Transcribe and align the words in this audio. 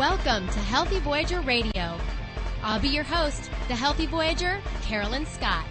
Welcome 0.00 0.48
to 0.48 0.58
Healthy 0.60 1.00
Voyager 1.00 1.42
Radio. 1.42 1.94
I'll 2.62 2.80
be 2.80 2.88
your 2.88 3.04
host, 3.04 3.50
the 3.68 3.74
Healthy 3.74 4.06
Voyager, 4.06 4.58
Carolyn 4.80 5.26
Scott. 5.26 5.66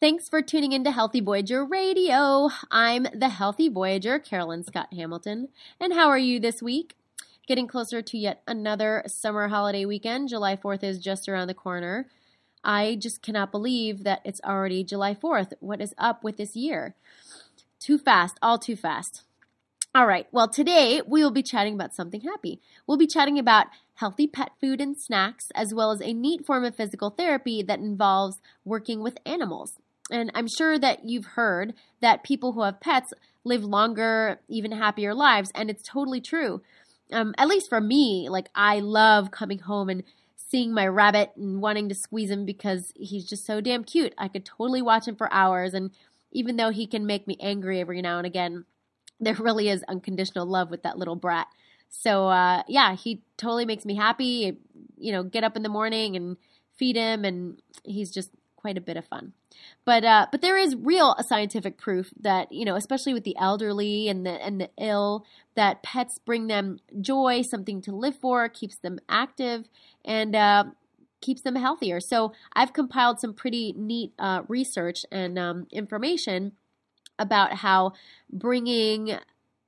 Thanks 0.00 0.28
for 0.28 0.42
tuning 0.42 0.72
into 0.72 0.90
Healthy 0.90 1.20
Voyager 1.20 1.64
Radio. 1.64 2.50
I'm 2.72 3.06
the 3.14 3.28
Healthy 3.28 3.68
Voyager, 3.68 4.18
Carolyn 4.18 4.64
Scott 4.64 4.92
Hamilton. 4.92 5.50
And 5.78 5.92
how 5.92 6.08
are 6.08 6.18
you 6.18 6.40
this 6.40 6.60
week? 6.60 6.96
Getting 7.46 7.68
closer 7.68 8.02
to 8.02 8.18
yet 8.18 8.42
another 8.48 9.04
summer 9.06 9.46
holiday 9.46 9.84
weekend. 9.84 10.30
July 10.30 10.56
4th 10.56 10.82
is 10.82 10.98
just 10.98 11.28
around 11.28 11.46
the 11.46 11.54
corner. 11.54 12.08
I 12.68 12.96
just 12.96 13.22
cannot 13.22 13.50
believe 13.50 14.04
that 14.04 14.20
it's 14.26 14.42
already 14.44 14.84
July 14.84 15.14
4th. 15.14 15.54
What 15.60 15.80
is 15.80 15.94
up 15.96 16.22
with 16.22 16.36
this 16.36 16.54
year? 16.54 16.94
Too 17.80 17.96
fast, 17.96 18.36
all 18.42 18.58
too 18.58 18.76
fast. 18.76 19.22
All 19.94 20.06
right, 20.06 20.26
well, 20.32 20.48
today 20.48 21.00
we 21.06 21.22
will 21.22 21.30
be 21.30 21.42
chatting 21.42 21.72
about 21.72 21.94
something 21.94 22.20
happy. 22.20 22.60
We'll 22.86 22.98
be 22.98 23.06
chatting 23.06 23.38
about 23.38 23.68
healthy 23.94 24.26
pet 24.26 24.50
food 24.60 24.82
and 24.82 24.98
snacks, 24.98 25.50
as 25.54 25.72
well 25.72 25.92
as 25.92 26.02
a 26.02 26.12
neat 26.12 26.44
form 26.44 26.62
of 26.62 26.76
physical 26.76 27.08
therapy 27.08 27.62
that 27.62 27.78
involves 27.78 28.38
working 28.66 29.02
with 29.02 29.16
animals. 29.24 29.78
And 30.10 30.30
I'm 30.34 30.46
sure 30.46 30.78
that 30.78 31.06
you've 31.06 31.24
heard 31.24 31.72
that 32.02 32.22
people 32.22 32.52
who 32.52 32.62
have 32.64 32.80
pets 32.80 33.14
live 33.44 33.64
longer, 33.64 34.40
even 34.46 34.72
happier 34.72 35.14
lives. 35.14 35.50
And 35.54 35.70
it's 35.70 35.82
totally 35.82 36.20
true. 36.20 36.60
Um, 37.10 37.34
at 37.38 37.48
least 37.48 37.70
for 37.70 37.80
me, 37.80 38.28
like 38.28 38.50
I 38.54 38.80
love 38.80 39.30
coming 39.30 39.60
home 39.60 39.88
and 39.88 40.02
seeing 40.50 40.72
my 40.72 40.86
rabbit 40.86 41.32
and 41.36 41.60
wanting 41.60 41.88
to 41.88 41.94
squeeze 41.94 42.30
him 42.30 42.44
because 42.44 42.92
he's 42.96 43.28
just 43.28 43.44
so 43.44 43.60
damn 43.60 43.84
cute. 43.84 44.14
I 44.16 44.28
could 44.28 44.44
totally 44.44 44.80
watch 44.80 45.06
him 45.06 45.16
for 45.16 45.32
hours. 45.32 45.74
And 45.74 45.90
even 46.32 46.56
though 46.56 46.70
he 46.70 46.86
can 46.86 47.06
make 47.06 47.26
me 47.26 47.36
angry 47.40 47.80
every 47.80 48.00
now 48.00 48.18
and 48.18 48.26
again, 48.26 48.64
there 49.20 49.34
really 49.34 49.68
is 49.68 49.84
unconditional 49.88 50.46
love 50.46 50.70
with 50.70 50.82
that 50.84 50.98
little 50.98 51.16
brat. 51.16 51.48
So 51.90 52.28
uh, 52.28 52.62
yeah, 52.68 52.94
he 52.94 53.22
totally 53.36 53.64
makes 53.64 53.84
me 53.84 53.94
happy. 53.94 54.58
You 54.96 55.12
know, 55.12 55.22
get 55.22 55.44
up 55.44 55.56
in 55.56 55.62
the 55.62 55.68
morning 55.68 56.16
and 56.16 56.36
feed 56.74 56.96
him, 56.96 57.24
and 57.24 57.60
he's 57.84 58.10
just 58.10 58.30
quite 58.58 58.76
a 58.76 58.80
bit 58.82 58.96
of 58.96 59.06
fun. 59.06 59.32
But 59.84 60.04
uh, 60.04 60.26
but 60.30 60.42
there 60.42 60.58
is 60.58 60.74
real 60.76 61.16
scientific 61.26 61.78
proof 61.78 62.12
that 62.20 62.50
you 62.52 62.64
know, 62.64 62.74
especially 62.74 63.14
with 63.14 63.24
the 63.24 63.36
elderly 63.38 64.08
and 64.08 64.26
the 64.26 64.32
and 64.32 64.60
the 64.60 64.70
ill, 64.78 65.24
that 65.54 65.82
pets 65.82 66.18
bring 66.18 66.48
them 66.48 66.80
joy, 67.00 67.42
something 67.42 67.80
to 67.82 67.92
live 67.92 68.16
for, 68.16 68.48
keeps 68.48 68.76
them 68.76 68.98
active, 69.08 69.68
and 70.04 70.34
uh, 70.34 70.64
keeps 71.20 71.42
them 71.42 71.54
healthier. 71.54 72.00
So 72.00 72.32
I've 72.52 72.72
compiled 72.72 73.20
some 73.20 73.32
pretty 73.32 73.72
neat 73.76 74.12
uh, 74.18 74.42
research 74.48 75.06
and 75.10 75.38
um, 75.38 75.66
information 75.70 76.52
about 77.18 77.54
how 77.54 77.92
bringing 78.30 79.18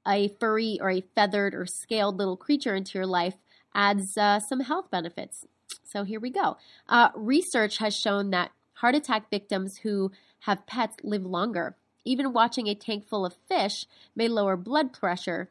a 0.07 0.29
furry 0.41 0.79
or 0.81 0.91
a 0.91 1.05
feathered 1.15 1.55
or 1.55 1.67
scaled 1.67 2.17
little 2.17 2.37
creature 2.37 2.75
into 2.75 2.99
your 2.99 3.07
life 3.07 3.35
adds 3.75 4.17
uh, 4.17 4.41
some 4.41 4.61
health 4.61 4.91
benefits. 4.91 5.47
So 5.85 6.05
here 6.05 6.21
we 6.21 6.31
go. 6.31 6.57
Uh, 6.89 7.11
research 7.15 7.79
has 7.79 7.97
shown 7.97 8.31
that 8.31 8.51
heart 8.81 8.95
attack 8.95 9.31
victims 9.31 9.79
who 9.83 10.11
have 10.41 10.67
pets 10.67 10.97
live 11.03 11.25
longer. 11.25 11.77
Even 12.05 12.33
watching 12.33 12.67
a 12.67 12.75
tank 12.75 13.07
full 13.07 13.27
of 13.27 13.37
fish 13.49 13.87
may 14.17 14.27
lower 14.27 14.57
blood 14.57 14.93
pressure, 14.93 15.51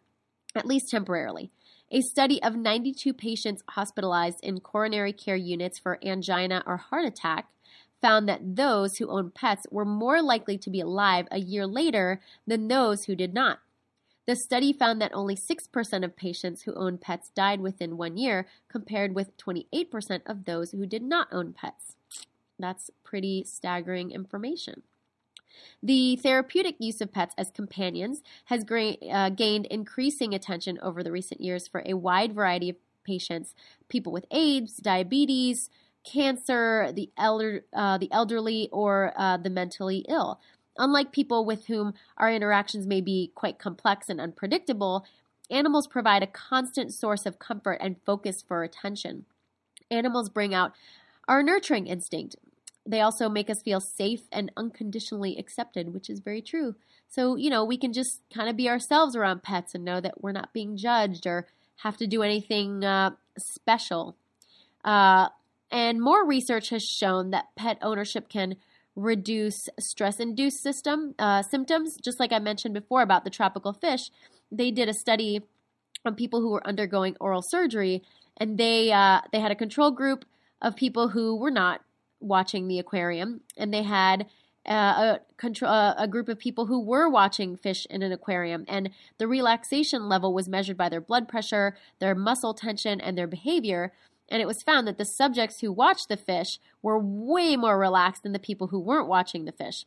at 0.56 0.66
least 0.66 0.90
temporarily. 0.90 1.52
A 1.92 2.02
study 2.02 2.42
of 2.42 2.56
92 2.56 3.14
patients 3.14 3.64
hospitalized 3.70 4.40
in 4.44 4.60
coronary 4.60 5.14
care 5.14 5.36
units 5.36 5.78
for 5.78 6.00
angina 6.04 6.64
or 6.66 6.78
heart 6.78 7.06
attack 7.06 7.48
found 8.02 8.28
that 8.28 8.56
those 8.56 8.98
who 8.98 9.10
owned 9.10 9.36
pets 9.36 9.66
were 9.70 9.86
more 9.86 10.22
likely 10.22 10.58
to 10.58 10.70
be 10.70 10.80
alive 10.80 11.28
a 11.32 11.40
year 11.40 11.68
later 11.68 12.22
than 12.48 12.68
those 12.68 13.06
who 13.06 13.16
did 13.16 13.34
not. 13.34 13.60
The 14.26 14.36
study 14.36 14.74
found 14.74 15.02
that 15.02 15.14
only 15.14 15.36
6% 15.36 16.06
of 16.06 16.16
patients 16.16 16.64
who 16.64 16.74
owned 16.76 17.02
pets 17.02 17.32
died 17.36 17.62
within 17.62 17.98
one 17.98 18.18
year, 18.18 18.48
compared 18.70 19.16
with 19.16 19.38
28% 19.38 20.22
of 20.28 20.46
those 20.46 20.72
who 20.72 20.86
did 20.86 21.02
not 21.02 21.28
own 21.32 21.54
pets. 21.54 21.96
That's 22.60 22.92
pretty 23.10 23.44
staggering 23.44 24.12
information. 24.12 24.84
The 25.82 26.16
therapeutic 26.18 26.76
use 26.78 27.02
of 27.02 27.12
pets 27.12 27.34
as 27.40 27.50
companions 27.50 28.22
has 28.46 28.64
gra- 28.64 28.98
uh, 29.12 29.30
gained 29.30 29.66
increasing 29.66 30.36
attention 30.36 30.78
over 30.84 31.02
the 31.02 31.12
recent 31.12 31.42
years 31.42 31.68
for 31.68 31.82
a 31.86 31.96
wide 31.96 32.34
variety 32.34 32.70
of 32.70 32.76
patients 33.04 33.56
people 33.88 34.12
with 34.12 34.26
AIDS, 34.30 34.78
diabetes, 34.78 35.72
cancer, 36.04 36.92
the, 36.94 37.10
elder, 37.18 37.66
uh, 37.74 37.98
the 37.98 38.12
elderly, 38.12 38.70
or 38.72 39.14
uh, 39.18 39.38
the 39.38 39.50
mentally 39.50 40.06
ill. 40.08 40.40
Unlike 40.78 41.12
people 41.12 41.44
with 41.44 41.66
whom 41.66 41.96
our 42.18 42.32
interactions 42.32 42.86
may 42.86 43.02
be 43.02 43.32
quite 43.34 43.58
complex 43.58 44.10
and 44.10 44.22
unpredictable, 44.22 45.04
animals 45.50 45.88
provide 45.88 46.22
a 46.22 46.28
constant 46.28 46.94
source 46.94 47.26
of 47.26 47.40
comfort 47.40 47.80
and 47.82 47.96
focus 48.06 48.44
for 48.48 48.64
attention. 48.64 49.26
Animals 49.90 50.30
bring 50.30 50.54
out 50.54 50.74
our 51.28 51.42
nurturing 51.42 51.88
instinct, 51.88 52.36
they 52.90 53.02
also 53.02 53.30
make 53.30 53.52
us 53.52 53.62
feel 53.62 53.80
safe 53.80 54.24
and 54.32 54.52
unconditionally 54.58 55.38
accepted, 55.38 55.94
which 55.94 56.10
is 56.10 56.20
very 56.20 56.42
true. 56.42 56.76
So, 57.08 57.36
you 57.36 57.52
know, 57.52 57.64
we 57.64 57.78
can 57.78 57.94
just 57.94 58.22
kind 58.34 58.50
of 58.50 58.58
be 58.58 58.68
ourselves 58.68 59.16
around 59.16 59.44
pets 59.44 59.76
and 59.76 59.86
know 59.86 60.02
that 60.02 60.22
we're 60.24 60.32
not 60.32 60.54
being 60.54 60.76
judged 60.76 61.28
or 61.28 61.46
have 61.78 61.98
to 61.98 62.08
do 62.08 62.24
anything 62.24 62.84
uh, 62.84 63.12
special. 63.38 64.16
Uh, 64.84 65.30
and 65.72 66.02
more 66.02 66.26
research 66.26 66.70
has 66.70 66.84
shown 66.84 67.30
that 67.30 67.56
pet 67.56 67.78
ownership 67.84 68.28
can 68.28 68.56
reduce 68.96 69.70
stress-induced 69.80 70.62
system 70.62 71.14
uh, 71.20 71.44
symptoms. 71.44 71.96
Just 72.04 72.20
like 72.20 72.34
I 72.34 72.40
mentioned 72.40 72.74
before 72.74 73.04
about 73.04 73.24
the 73.24 73.30
tropical 73.30 73.72
fish, 73.72 74.10
they 74.52 74.72
did 74.72 74.90
a 74.90 74.94
study 74.94 75.42
on 76.06 76.16
people 76.16 76.42
who 76.42 76.50
were 76.50 76.68
undergoing 76.68 77.16
oral 77.20 77.44
surgery, 77.44 78.02
and 78.36 78.58
they 78.58 78.92
uh, 78.92 79.22
they 79.32 79.40
had 79.40 79.52
a 79.52 79.56
control 79.56 79.92
group 79.92 80.26
of 80.60 80.76
people 80.76 81.10
who 81.10 81.36
were 81.36 81.52
not 81.52 81.82
watching 82.20 82.68
the 82.68 82.80
aquarium, 82.80 83.42
and 83.58 83.74
they 83.74 83.84
had 83.84 84.28
uh, 84.68 84.74
a 84.74 85.20
control 85.38 85.72
uh, 85.72 85.96
a 85.98 86.08
group 86.08 86.30
of 86.30 86.38
people 86.38 86.66
who 86.68 86.80
were 86.80 87.10
watching 87.10 87.56
fish 87.56 87.88
in 87.90 88.04
an 88.04 88.12
aquarium, 88.12 88.66
and 88.68 88.90
the 89.18 89.28
relaxation 89.28 90.10
level 90.10 90.34
was 90.34 90.50
measured 90.50 90.78
by 90.78 90.90
their 90.90 91.02
blood 91.02 91.28
pressure, 91.28 91.76
their 92.00 92.16
muscle 92.16 92.54
tension, 92.54 93.02
and 93.02 93.18
their 93.18 93.28
behavior. 93.28 93.94
And 94.32 94.42
it 94.42 94.48
was 94.48 94.62
found 94.62 94.88
that 94.88 95.00
the 95.00 95.06
subjects 95.06 95.60
who 95.60 95.72
watched 95.72 96.08
the 96.08 96.18
fish 96.18 96.60
were 96.84 97.00
way 97.00 97.56
more 97.56 97.80
relaxed 97.80 98.22
than 98.22 98.32
the 98.32 98.40
people 98.40 98.68
who 98.68 98.80
weren't 98.80 99.08
watching 99.08 99.46
the 99.46 99.52
fish. 99.52 99.86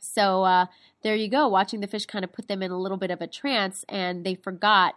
So 0.00 0.44
uh, 0.44 0.66
there 1.02 1.14
you 1.14 1.28
go. 1.28 1.48
Watching 1.48 1.80
the 1.80 1.86
fish 1.86 2.06
kind 2.06 2.24
of 2.24 2.32
put 2.32 2.48
them 2.48 2.62
in 2.62 2.70
a 2.70 2.80
little 2.80 2.96
bit 2.96 3.10
of 3.10 3.20
a 3.20 3.26
trance, 3.26 3.84
and 3.88 4.24
they 4.24 4.34
forgot, 4.34 4.94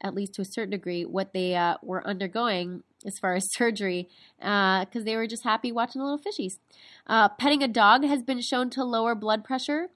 at 0.00 0.14
least 0.14 0.34
to 0.34 0.42
a 0.42 0.44
certain 0.44 0.70
degree, 0.70 1.04
what 1.04 1.32
they 1.32 1.54
uh, 1.54 1.76
were 1.82 2.06
undergoing 2.06 2.82
as 3.06 3.18
far 3.18 3.34
as 3.34 3.50
surgery 3.52 4.08
because 4.38 4.86
uh, 4.96 5.04
they 5.04 5.16
were 5.16 5.26
just 5.26 5.44
happy 5.44 5.72
watching 5.72 6.00
the 6.00 6.06
little 6.06 6.18
fishies. 6.18 6.58
Uh, 7.06 7.28
petting 7.28 7.62
a 7.62 7.68
dog 7.68 8.04
has 8.04 8.22
been 8.22 8.40
shown 8.40 8.70
to 8.70 8.84
lower 8.84 9.14
blood 9.14 9.44
pressure. 9.44 9.88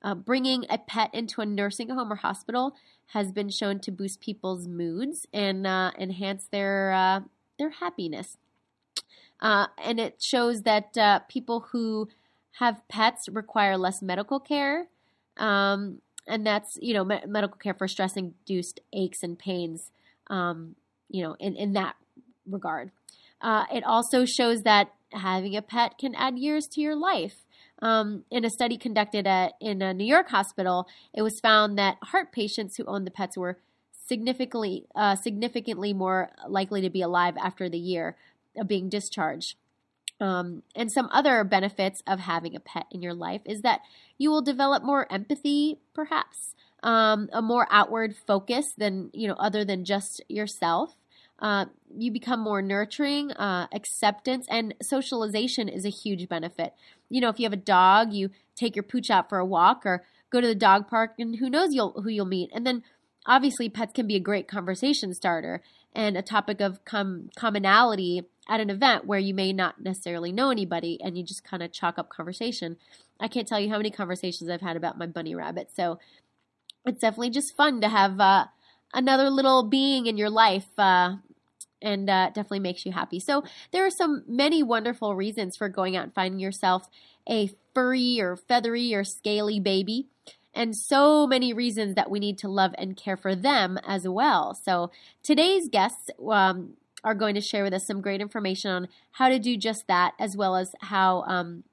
Uh, 0.00 0.14
bringing 0.14 0.64
a 0.70 0.78
pet 0.78 1.12
into 1.12 1.40
a 1.40 1.46
nursing 1.46 1.88
home 1.88 2.12
or 2.12 2.16
hospital 2.16 2.76
has 3.06 3.32
been 3.32 3.48
shown 3.48 3.80
to 3.80 3.90
boost 3.90 4.20
people's 4.20 4.68
moods 4.68 5.26
and 5.32 5.66
uh, 5.66 5.90
enhance 5.98 6.46
their 6.52 6.92
uh, 6.92 7.20
their 7.58 7.70
happiness. 7.70 8.36
Uh, 9.40 9.66
and 9.82 9.98
it 9.98 10.22
shows 10.22 10.62
that 10.62 11.28
people 11.28 11.66
who 11.72 12.08
have 12.60 12.86
pets 12.88 13.28
require 13.28 13.76
less 13.76 14.00
medical 14.02 14.38
care. 14.38 14.86
Um, 15.36 16.00
and 16.28 16.46
that's 16.46 16.78
you 16.80 16.94
know 16.94 17.04
me- 17.04 17.22
medical 17.26 17.56
care 17.56 17.74
for 17.74 17.88
stress 17.88 18.16
induced 18.16 18.80
aches 18.92 19.22
and 19.22 19.38
pains 19.38 19.90
um, 20.28 20.76
you 21.08 21.22
know 21.22 21.34
in, 21.40 21.56
in 21.56 21.72
that 21.72 21.96
regard. 22.48 22.90
Uh, 23.40 23.64
it 23.72 23.84
also 23.84 24.24
shows 24.24 24.62
that 24.62 24.92
having 25.12 25.56
a 25.56 25.62
pet 25.62 25.98
can 25.98 26.14
add 26.14 26.38
years 26.38 26.66
to 26.72 26.80
your 26.80 26.96
life. 26.96 27.44
Um, 27.80 28.24
in 28.30 28.44
a 28.44 28.50
study 28.50 28.76
conducted 28.76 29.26
at, 29.26 29.52
in 29.60 29.82
a 29.82 29.94
New 29.94 30.04
York 30.04 30.30
hospital, 30.30 30.88
it 31.14 31.22
was 31.22 31.38
found 31.40 31.78
that 31.78 31.96
heart 32.02 32.32
patients 32.32 32.76
who 32.76 32.84
owned 32.86 33.06
the 33.06 33.12
pets 33.12 33.36
were 33.36 33.58
significantly 34.08 34.86
uh, 34.96 35.14
significantly 35.14 35.92
more 35.92 36.30
likely 36.48 36.80
to 36.80 36.90
be 36.90 37.02
alive 37.02 37.34
after 37.36 37.68
the 37.68 37.78
year 37.78 38.16
of 38.56 38.66
being 38.66 38.88
discharged. 38.88 39.54
Um, 40.20 40.62
and 40.74 40.90
some 40.90 41.08
other 41.12 41.44
benefits 41.44 42.02
of 42.06 42.18
having 42.18 42.56
a 42.56 42.60
pet 42.60 42.86
in 42.90 43.02
your 43.02 43.14
life 43.14 43.42
is 43.44 43.60
that 43.60 43.82
you 44.16 44.30
will 44.30 44.42
develop 44.42 44.82
more 44.82 45.06
empathy, 45.12 45.78
perhaps, 45.94 46.56
um, 46.82 47.28
a 47.32 47.40
more 47.40 47.68
outward 47.70 48.16
focus 48.26 48.66
than 48.76 49.10
you 49.12 49.28
know, 49.28 49.36
other 49.38 49.64
than 49.64 49.84
just 49.84 50.20
yourself. 50.28 50.96
Uh, 51.40 51.66
you 51.96 52.10
become 52.10 52.40
more 52.40 52.60
nurturing, 52.60 53.32
uh, 53.32 53.68
acceptance, 53.72 54.46
and 54.50 54.74
socialization 54.82 55.68
is 55.68 55.84
a 55.84 55.90
huge 55.90 56.28
benefit. 56.28 56.74
You 57.08 57.20
know, 57.20 57.28
if 57.28 57.38
you 57.38 57.44
have 57.44 57.52
a 57.52 57.56
dog, 57.56 58.12
you 58.12 58.30
take 58.56 58.74
your 58.74 58.82
pooch 58.82 59.10
out 59.10 59.28
for 59.28 59.38
a 59.38 59.46
walk 59.46 59.86
or 59.86 60.04
go 60.30 60.40
to 60.40 60.46
the 60.46 60.54
dog 60.54 60.88
park, 60.88 61.14
and 61.18 61.36
who 61.36 61.48
knows 61.48 61.72
you'll, 61.72 62.02
who 62.02 62.08
you'll 62.08 62.26
meet. 62.26 62.50
And 62.52 62.66
then, 62.66 62.82
obviously, 63.24 63.68
pets 63.68 63.92
can 63.94 64.06
be 64.06 64.16
a 64.16 64.20
great 64.20 64.48
conversation 64.48 65.14
starter 65.14 65.62
and 65.94 66.16
a 66.16 66.22
topic 66.22 66.60
of 66.60 66.84
com- 66.84 67.30
commonality 67.36 68.22
at 68.48 68.60
an 68.60 68.70
event 68.70 69.04
where 69.04 69.18
you 69.18 69.34
may 69.34 69.52
not 69.52 69.80
necessarily 69.80 70.32
know 70.32 70.50
anybody 70.50 70.98
and 71.02 71.16
you 71.16 71.22
just 71.22 71.44
kind 71.44 71.62
of 71.62 71.72
chalk 71.72 71.98
up 71.98 72.08
conversation. 72.08 72.76
I 73.20 73.28
can't 73.28 73.46
tell 73.46 73.60
you 73.60 73.68
how 73.68 73.76
many 73.76 73.90
conversations 73.90 74.48
I've 74.48 74.60
had 74.60 74.76
about 74.76 74.98
my 74.98 75.06
bunny 75.06 75.34
rabbit. 75.34 75.70
So 75.74 75.98
it's 76.86 77.00
definitely 77.00 77.30
just 77.30 77.56
fun 77.56 77.80
to 77.82 77.88
have 77.88 78.18
uh, 78.20 78.46
another 78.94 79.28
little 79.28 79.64
being 79.64 80.06
in 80.06 80.16
your 80.16 80.30
life. 80.30 80.68
Uh, 80.78 81.16
and 81.80 82.08
uh, 82.10 82.26
definitely 82.28 82.60
makes 82.60 82.84
you 82.84 82.92
happy. 82.92 83.20
So 83.20 83.44
there 83.72 83.86
are 83.86 83.90
some 83.90 84.24
many 84.26 84.62
wonderful 84.62 85.14
reasons 85.14 85.56
for 85.56 85.68
going 85.68 85.96
out 85.96 86.04
and 86.04 86.14
finding 86.14 86.40
yourself 86.40 86.88
a 87.28 87.50
furry 87.74 88.20
or 88.20 88.36
feathery 88.36 88.94
or 88.94 89.04
scaly 89.04 89.60
baby 89.60 90.08
and 90.54 90.76
so 90.76 91.26
many 91.26 91.52
reasons 91.52 91.94
that 91.94 92.10
we 92.10 92.18
need 92.18 92.38
to 92.38 92.48
love 92.48 92.74
and 92.78 92.96
care 92.96 93.16
for 93.16 93.34
them 93.34 93.78
as 93.86 94.08
well. 94.08 94.54
So 94.54 94.90
today's 95.22 95.68
guests 95.68 96.10
um, 96.28 96.74
are 97.04 97.14
going 97.14 97.36
to 97.36 97.40
share 97.40 97.62
with 97.62 97.72
us 97.72 97.86
some 97.86 98.00
great 98.00 98.20
information 98.20 98.70
on 98.70 98.88
how 99.12 99.28
to 99.28 99.38
do 99.38 99.56
just 99.56 99.86
that, 99.86 100.14
as 100.18 100.36
well 100.36 100.56
as 100.56 100.74
how 100.80 101.22
um, 101.22 101.64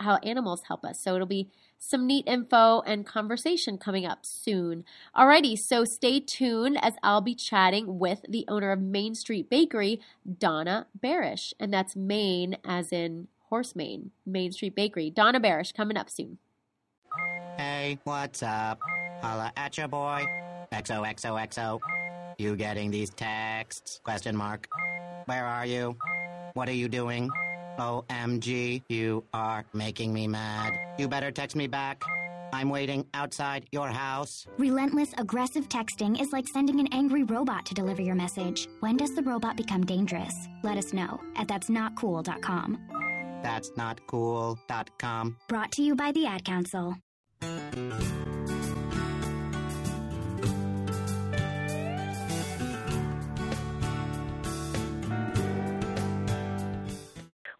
how 0.00 0.16
animals 0.16 0.62
help 0.66 0.84
us. 0.84 1.00
So 1.00 1.14
it'll 1.14 1.26
be 1.26 1.48
some 1.84 2.06
neat 2.06 2.26
info 2.26 2.80
and 2.80 3.06
conversation 3.06 3.78
coming 3.78 4.06
up 4.06 4.24
soon. 4.24 4.84
Alrighty, 5.16 5.58
so 5.58 5.84
stay 5.84 6.20
tuned 6.20 6.78
as 6.82 6.94
I'll 7.02 7.20
be 7.20 7.34
chatting 7.34 7.98
with 7.98 8.24
the 8.28 8.44
owner 8.48 8.72
of 8.72 8.80
Mane 8.80 9.14
Street 9.14 9.50
Bakery, 9.50 10.00
Donna 10.38 10.86
Barish, 10.98 11.52
and 11.60 11.72
that's 11.72 11.94
Mane 11.94 12.56
as 12.64 12.92
in 12.92 13.28
horse 13.50 13.76
mane, 13.76 14.10
Mane 14.26 14.52
Street 14.52 14.74
Bakery. 14.74 15.10
Donna 15.10 15.40
Barish 15.40 15.74
coming 15.74 15.96
up 15.96 16.10
soon. 16.10 16.38
Hey, 17.56 17.98
what's 18.04 18.42
up? 18.42 18.80
Holla 19.22 19.52
at 19.56 19.78
your 19.78 19.88
boy. 19.88 20.24
XOXOXO. 20.72 21.80
You 22.38 22.56
getting 22.56 22.90
these 22.90 23.10
texts? 23.10 24.00
Question 24.02 24.36
mark. 24.36 24.68
Where 25.26 25.46
are 25.46 25.64
you? 25.64 25.96
What 26.54 26.68
are 26.68 26.72
you 26.72 26.88
doing? 26.88 27.30
OMG, 27.78 28.82
you 28.88 29.24
are 29.32 29.64
making 29.72 30.12
me 30.12 30.26
mad. 30.26 30.72
You 30.98 31.08
better 31.08 31.30
text 31.30 31.56
me 31.56 31.66
back. 31.66 32.02
I'm 32.52 32.68
waiting 32.68 33.06
outside 33.14 33.66
your 33.72 33.88
house. 33.88 34.46
Relentless, 34.58 35.12
aggressive 35.18 35.68
texting 35.68 36.20
is 36.20 36.32
like 36.32 36.46
sending 36.46 36.78
an 36.78 36.88
angry 36.92 37.24
robot 37.24 37.66
to 37.66 37.74
deliver 37.74 38.00
your 38.00 38.14
message. 38.14 38.68
When 38.80 38.96
does 38.96 39.14
the 39.14 39.22
robot 39.22 39.56
become 39.56 39.84
dangerous? 39.84 40.34
Let 40.62 40.78
us 40.78 40.92
know 40.92 41.20
at 41.36 41.48
that'snotcool.com. 41.48 41.74
not 41.74 41.96
cool.com. 41.96 42.78
That's 43.42 43.70
not 43.76 44.00
cool.com. 44.06 45.36
Brought 45.48 45.72
to 45.72 45.82
you 45.82 45.94
by 45.94 46.12
the 46.12 46.26
Ad 46.26 46.44
Council. 46.44 46.96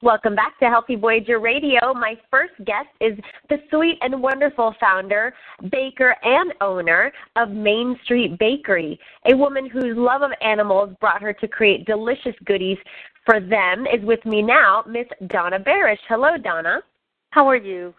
Welcome 0.04 0.34
back 0.34 0.58
to 0.58 0.66
Healthy 0.66 0.96
Voyager 0.96 1.38
Radio. 1.38 1.94
My 1.94 2.14
first 2.30 2.52
guest 2.66 2.88
is 3.00 3.18
the 3.48 3.56
sweet 3.70 3.96
and 4.02 4.20
wonderful 4.20 4.74
founder, 4.78 5.32
baker, 5.70 6.14
and 6.22 6.52
owner 6.60 7.10
of 7.36 7.48
Mane 7.52 7.98
Street 8.04 8.38
Bakery, 8.38 9.00
a 9.24 9.34
woman 9.34 9.66
whose 9.66 9.96
love 9.96 10.20
of 10.20 10.32
animals 10.42 10.94
brought 11.00 11.22
her 11.22 11.32
to 11.32 11.48
create 11.48 11.86
delicious 11.86 12.34
goodies 12.44 12.76
for 13.24 13.40
them. 13.40 13.86
Is 13.86 14.04
with 14.04 14.22
me 14.26 14.42
now, 14.42 14.84
Miss 14.86 15.06
Donna 15.28 15.58
Barish. 15.58 15.96
Hello, 16.06 16.36
Donna. 16.36 16.82
How 17.30 17.48
are 17.48 17.56
you? 17.56 17.94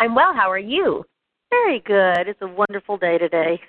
I'm 0.00 0.16
well. 0.16 0.34
How 0.34 0.50
are 0.50 0.58
you? 0.58 1.04
Very 1.50 1.78
good. 1.86 2.26
It's 2.26 2.42
a 2.42 2.48
wonderful 2.48 2.96
day 2.96 3.16
today. 3.16 3.60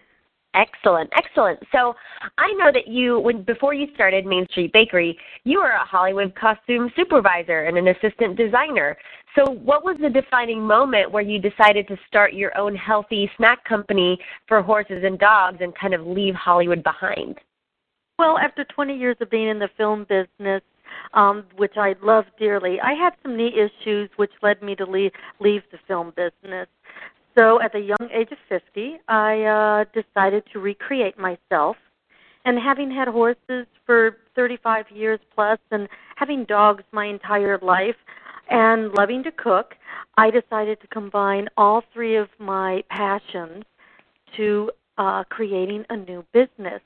Excellent, 0.56 1.12
excellent. 1.16 1.60
So 1.72 1.96
I 2.40 2.52
know 2.54 2.72
that 2.72 2.88
you, 2.88 3.20
when 3.20 3.44
before 3.44 3.76
you 3.76 3.88
started 3.94 4.26
Mane 4.26 4.48
Street 4.50 4.74
Bakery, 4.74 5.18
you 5.44 5.60
were 5.60 5.70
a 5.70 5.86
Hollywood 5.86 6.34
costume 6.34 6.92
supervisor 6.96 7.66
and 7.66 7.78
an 7.78 7.88
assistant 7.90 8.36
designer. 8.36 8.98
So 9.36 9.52
what 9.52 9.86
was 9.86 9.98
the 10.02 10.10
defining 10.10 10.66
moment 10.66 11.12
where 11.12 11.22
you 11.22 11.40
decided 11.40 11.88
to 11.90 11.98
start 12.08 12.34
your 12.34 12.58
own 12.58 12.76
healthy 12.76 13.30
snack 13.38 13.64
company 13.64 14.18
for 14.48 14.64
horses 14.64 15.04
and 15.04 15.20
dogs 15.20 15.60
and 15.62 15.76
kind 15.78 15.94
of 15.94 16.08
leave 16.08 16.34
Hollywood 16.34 16.84
behind? 16.84 17.38
Well, 18.18 18.40
after 18.40 18.66
20 18.66 18.98
years 18.98 19.18
of 19.22 19.30
being 19.30 19.50
in 19.50 19.60
the 19.60 19.70
film 19.78 20.08
business, 20.10 20.64
um, 21.14 21.46
which 21.58 21.78
I 21.78 21.94
love 22.02 22.26
dearly, 22.40 22.82
I 22.82 22.94
had 22.94 23.14
some 23.22 23.38
knee 23.38 23.54
issues 23.54 24.10
which 24.16 24.32
led 24.42 24.64
me 24.64 24.76
to 24.78 24.86
leave, 24.86 25.12
leave 25.40 25.62
the 25.72 25.78
film 25.88 26.12
business. 26.16 26.68
So 27.40 27.62
at 27.62 27.72
the 27.72 27.80
young 27.80 28.10
age 28.12 28.34
of 28.34 28.38
50, 28.50 29.00
I 29.08 29.44
uh, 29.44 29.86
decided 29.94 30.44
to 30.52 30.60
recreate 30.60 31.18
myself. 31.18 31.78
And 32.44 32.60
having 32.60 32.92
had 32.92 33.08
horses 33.08 33.66
for 33.86 34.18
35 34.36 34.92
years 34.94 35.22
plus 35.34 35.58
and 35.72 35.88
having 36.18 36.44
dogs 36.44 36.84
my 36.92 37.06
entire 37.06 37.58
life 37.62 37.96
and 38.50 38.92
loving 38.92 39.24
to 39.24 39.32
cook, 39.32 39.76
I 40.18 40.32
decided 40.32 40.82
to 40.82 40.88
combine 40.88 41.48
all 41.56 41.82
three 41.94 42.18
of 42.18 42.28
my 42.40 42.84
passions 42.90 43.64
to 44.36 44.72
uh, 44.98 45.24
creating 45.30 45.86
a 45.90 45.96
new 45.96 46.26
business. 46.34 46.82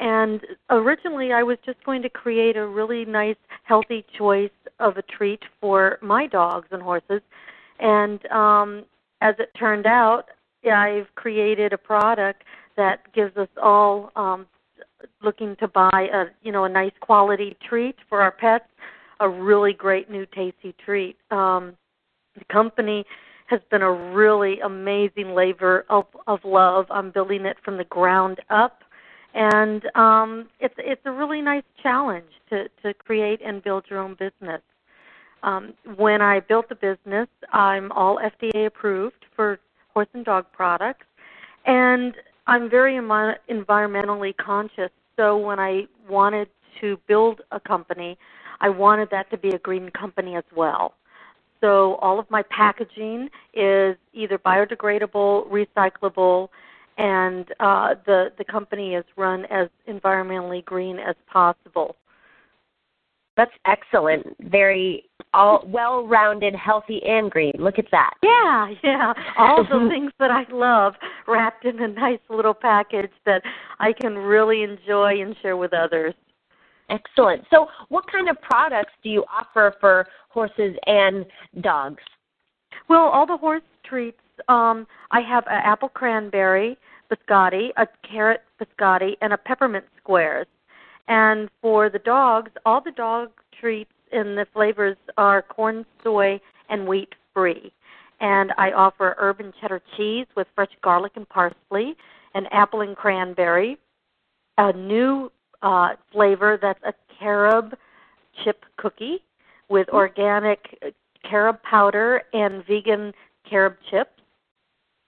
And 0.00 0.40
originally, 0.70 1.32
I 1.32 1.44
was 1.44 1.58
just 1.64 1.78
going 1.84 2.02
to 2.02 2.08
create 2.08 2.56
a 2.56 2.66
really 2.66 3.04
nice, 3.04 3.36
healthy 3.62 4.04
choice 4.18 4.50
of 4.80 4.96
a 4.96 5.02
treat 5.02 5.44
for 5.60 5.98
my 6.02 6.26
dogs 6.26 6.66
and 6.72 6.82
horses. 6.82 7.20
And 7.78 8.24
um, 8.32 8.84
as 9.24 9.34
it 9.38 9.50
turned 9.58 9.86
out, 9.86 10.26
I've 10.70 11.12
created 11.14 11.72
a 11.72 11.78
product 11.78 12.44
that 12.76 13.12
gives 13.12 13.36
us 13.36 13.48
all 13.60 14.12
um, 14.16 14.46
looking 15.22 15.56
to 15.56 15.68
buy 15.68 16.08
a 16.12 16.26
you 16.42 16.52
know 16.52 16.64
a 16.64 16.68
nice 16.68 16.92
quality 17.00 17.56
treat 17.66 17.96
for 18.08 18.20
our 18.20 18.30
pets, 18.30 18.66
a 19.20 19.28
really 19.28 19.72
great 19.72 20.10
new 20.10 20.26
tasty 20.26 20.74
treat. 20.84 21.16
Um, 21.30 21.76
the 22.38 22.44
company 22.52 23.04
has 23.46 23.60
been 23.70 23.82
a 23.82 23.92
really 23.92 24.60
amazing 24.60 25.34
labor 25.34 25.84
of, 25.88 26.06
of 26.26 26.40
love. 26.44 26.86
I'm 26.90 27.10
building 27.10 27.44
it 27.44 27.56
from 27.64 27.76
the 27.76 27.84
ground 27.84 28.40
up, 28.50 28.82
and 29.34 29.84
um, 29.94 30.48
it's 30.60 30.74
it's 30.78 31.02
a 31.06 31.12
really 31.12 31.40
nice 31.40 31.64
challenge 31.82 32.30
to 32.50 32.68
to 32.82 32.92
create 32.92 33.40
and 33.44 33.62
build 33.62 33.84
your 33.88 34.00
own 34.00 34.16
business. 34.18 34.60
Um, 35.44 35.74
when 35.96 36.22
I 36.22 36.40
built 36.40 36.70
the 36.70 36.74
business, 36.74 37.28
I'm 37.52 37.92
all 37.92 38.18
FDA 38.18 38.66
approved 38.66 39.26
for 39.36 39.60
horse 39.92 40.08
and 40.14 40.24
dog 40.24 40.46
products, 40.52 41.04
and 41.66 42.14
I'm 42.46 42.70
very 42.70 42.96
Im- 42.96 43.08
environmentally 43.50 44.34
conscious. 44.38 44.90
So 45.16 45.36
when 45.36 45.60
I 45.60 45.86
wanted 46.08 46.48
to 46.80 46.98
build 47.06 47.42
a 47.52 47.60
company, 47.60 48.16
I 48.62 48.70
wanted 48.70 49.10
that 49.10 49.30
to 49.32 49.36
be 49.36 49.50
a 49.50 49.58
green 49.58 49.90
company 49.90 50.34
as 50.34 50.44
well. 50.56 50.94
So 51.60 51.96
all 51.96 52.18
of 52.18 52.30
my 52.30 52.42
packaging 52.44 53.28
is 53.52 53.96
either 54.14 54.38
biodegradable, 54.38 55.48
recyclable, 55.50 56.48
and 56.96 57.46
uh, 57.60 57.96
the 58.06 58.32
the 58.38 58.44
company 58.44 58.94
is 58.94 59.04
run 59.16 59.44
as 59.46 59.68
environmentally 59.88 60.64
green 60.64 60.98
as 60.98 61.16
possible. 61.26 61.96
That's 63.36 63.52
excellent. 63.66 64.26
Very 64.40 65.04
all 65.32 65.64
well-rounded, 65.66 66.54
healthy, 66.54 67.02
and 67.04 67.30
green. 67.30 67.54
Look 67.58 67.78
at 67.78 67.86
that. 67.90 68.14
Yeah, 68.22 68.72
yeah. 68.84 69.12
All 69.36 69.64
the 69.64 69.88
things 69.90 70.12
that 70.20 70.30
I 70.30 70.44
love 70.52 70.94
wrapped 71.26 71.64
in 71.64 71.82
a 71.82 71.88
nice 71.88 72.20
little 72.30 72.54
package 72.54 73.10
that 73.26 73.42
I 73.80 73.92
can 73.92 74.16
really 74.16 74.62
enjoy 74.62 75.20
and 75.20 75.34
share 75.42 75.56
with 75.56 75.72
others. 75.72 76.14
Excellent. 76.90 77.44
So, 77.50 77.66
what 77.88 78.04
kind 78.10 78.28
of 78.28 78.40
products 78.42 78.92
do 79.02 79.08
you 79.08 79.24
offer 79.32 79.74
for 79.80 80.06
horses 80.28 80.76
and 80.86 81.24
dogs? 81.60 82.02
Well, 82.88 83.04
all 83.04 83.26
the 83.26 83.36
horse 83.36 83.62
treats. 83.84 84.18
Um, 84.48 84.86
I 85.10 85.20
have 85.20 85.44
an 85.46 85.60
apple 85.64 85.88
cranberry 85.88 86.76
biscotti, 87.10 87.70
a 87.76 87.86
carrot 88.08 88.42
biscotti, 88.60 89.12
and 89.22 89.32
a 89.32 89.38
peppermint 89.38 89.84
squares. 89.96 90.46
And 91.08 91.50
for 91.60 91.90
the 91.90 91.98
dogs, 91.98 92.50
all 92.64 92.80
the 92.80 92.90
dog 92.90 93.30
treats 93.58 93.92
and 94.12 94.38
the 94.38 94.46
flavors 94.52 94.96
are 95.16 95.42
corn, 95.42 95.84
soy, 96.02 96.40
and 96.68 96.86
wheat 96.86 97.14
free. 97.34 97.72
And 98.20 98.52
I 98.56 98.72
offer 98.72 99.14
urban 99.18 99.52
cheddar 99.60 99.82
cheese 99.96 100.26
with 100.36 100.46
fresh 100.54 100.70
garlic 100.82 101.12
and 101.16 101.28
parsley, 101.28 101.96
an 102.34 102.46
apple 102.50 102.80
and 102.80 102.96
cranberry, 102.96 103.76
a 104.56 104.72
new 104.72 105.30
uh, 105.62 105.90
flavor 106.12 106.58
that's 106.60 106.82
a 106.84 106.94
carob 107.18 107.74
chip 108.42 108.64
cookie 108.76 109.22
with 109.68 109.88
organic 109.88 110.94
carob 111.28 111.62
powder 111.62 112.22
and 112.32 112.64
vegan 112.66 113.12
carob 113.48 113.74
chips. 113.90 114.10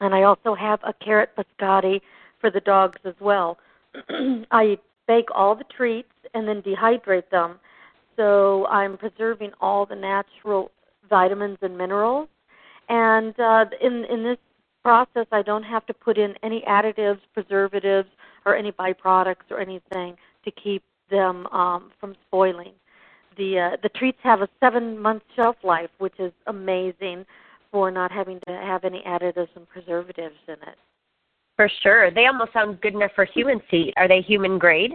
And 0.01 0.15
I 0.15 0.25
also 0.25 0.55
have 0.55 0.81
a 0.83 0.93
carrot 0.93 1.31
biscotti 1.37 2.01
for 2.41 2.51
the 2.51 2.61
dogs 2.61 2.99
as 3.05 3.15
well. 3.21 3.59
I 4.51 4.79
bake 5.07 5.29
all 5.35 5.55
the 5.55 5.65
treats 5.65 6.13
and 6.35 6.47
then 6.49 6.63
dehydrate 6.63 7.31
them. 7.31 7.59
So 8.17 8.67
I'm 8.67 8.97
preserving 8.97 9.53
all 9.61 9.87
the 9.87 9.97
natural 9.97 10.71
vitamins 11.09 11.59
and 11.63 11.77
minerals. 11.77 12.29
And 12.89 13.39
uh, 13.41 13.67
in 13.81 14.05
in 14.07 14.23
this 14.25 14.39
process, 14.85 15.27
I 15.33 15.43
don't 15.43 15.65
have 15.65 15.85
to 15.87 15.95
put 15.95 16.19
in 16.19 16.35
any 16.43 16.63
additives, 16.69 17.21
preservatives, 17.35 18.09
or 18.45 18.57
any 18.57 18.73
byproducts 18.73 19.51
or 19.51 19.59
anything 19.61 20.17
to 20.45 20.51
keep 20.53 20.83
them 21.11 21.47
um, 21.49 21.91
from 22.01 22.15
spoiling. 22.27 22.73
the 23.37 23.59
uh, 23.59 23.77
the 23.83 23.89
treats 23.91 24.19
have 24.23 24.41
a 24.43 24.49
seven 24.61 24.99
month 25.01 25.23
shelf 25.35 25.57
life, 25.63 25.91
which 25.99 26.19
is 26.19 26.33
amazing 26.47 27.27
for 27.71 27.91
not 27.91 28.11
having 28.13 28.41
to 28.47 28.53
have 28.53 28.85
any 28.85 29.03
additives 29.07 29.49
and 29.57 29.69
preservatives 29.69 30.37
in 30.49 30.55
it. 30.55 30.79
For 31.57 31.71
sure. 31.83 32.11
They 32.11 32.27
almost 32.27 32.53
sound 32.53 32.81
good 32.83 32.95
enough 32.95 33.13
for 33.15 33.25
human 33.25 33.61
eat. 33.71 33.95
Are 33.97 34.09
they 34.09 34.21
human 34.21 34.59
grade? 34.59 34.93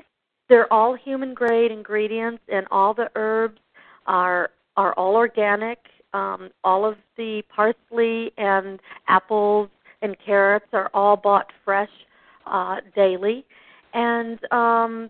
They're 0.47 0.71
all 0.71 0.95
human 0.95 1.33
grade 1.33 1.71
ingredients, 1.71 2.43
and 2.49 2.67
all 2.71 2.93
the 2.93 3.09
herbs 3.15 3.59
are 4.05 4.51
are 4.77 4.93
all 4.93 5.15
organic. 5.15 5.79
Um, 6.13 6.49
all 6.63 6.85
of 6.85 6.97
the 7.17 7.41
parsley 7.53 8.31
and 8.37 8.79
apples 9.07 9.69
and 10.01 10.15
carrots 10.23 10.67
are 10.73 10.89
all 10.93 11.15
bought 11.15 11.47
fresh 11.63 11.89
uh, 12.45 12.77
daily, 12.95 13.45
and 13.93 14.39
um, 14.51 15.09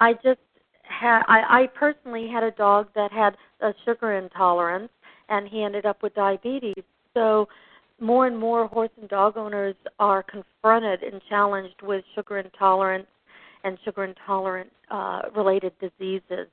I 0.00 0.12
just 0.14 0.40
had 0.82 1.22
I, 1.26 1.62
I 1.62 1.66
personally 1.74 2.28
had 2.28 2.42
a 2.42 2.50
dog 2.50 2.88
that 2.94 3.10
had 3.10 3.36
a 3.60 3.72
sugar 3.84 4.12
intolerance, 4.12 4.92
and 5.28 5.48
he 5.48 5.62
ended 5.62 5.86
up 5.86 6.02
with 6.02 6.14
diabetes. 6.14 6.84
So 7.14 7.48
more 8.00 8.26
and 8.26 8.38
more 8.38 8.66
horse 8.66 8.90
and 9.00 9.08
dog 9.08 9.36
owners 9.36 9.74
are 9.98 10.22
confronted 10.22 11.02
and 11.02 11.20
challenged 11.28 11.80
with 11.82 12.04
sugar 12.14 12.38
intolerance 12.38 13.06
and 13.64 13.78
sugar 13.84 14.04
intolerant 14.04 14.70
uh, 14.90 15.22
related 15.34 15.72
diseases. 15.80 16.48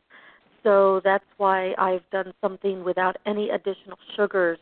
So 0.64 1.02
that's 1.04 1.26
why 1.38 1.74
I've 1.78 2.10
done 2.12 2.34
something 2.42 2.84
without 2.84 3.18
any 3.26 3.50
additional 3.50 3.98
sugars 4.16 4.58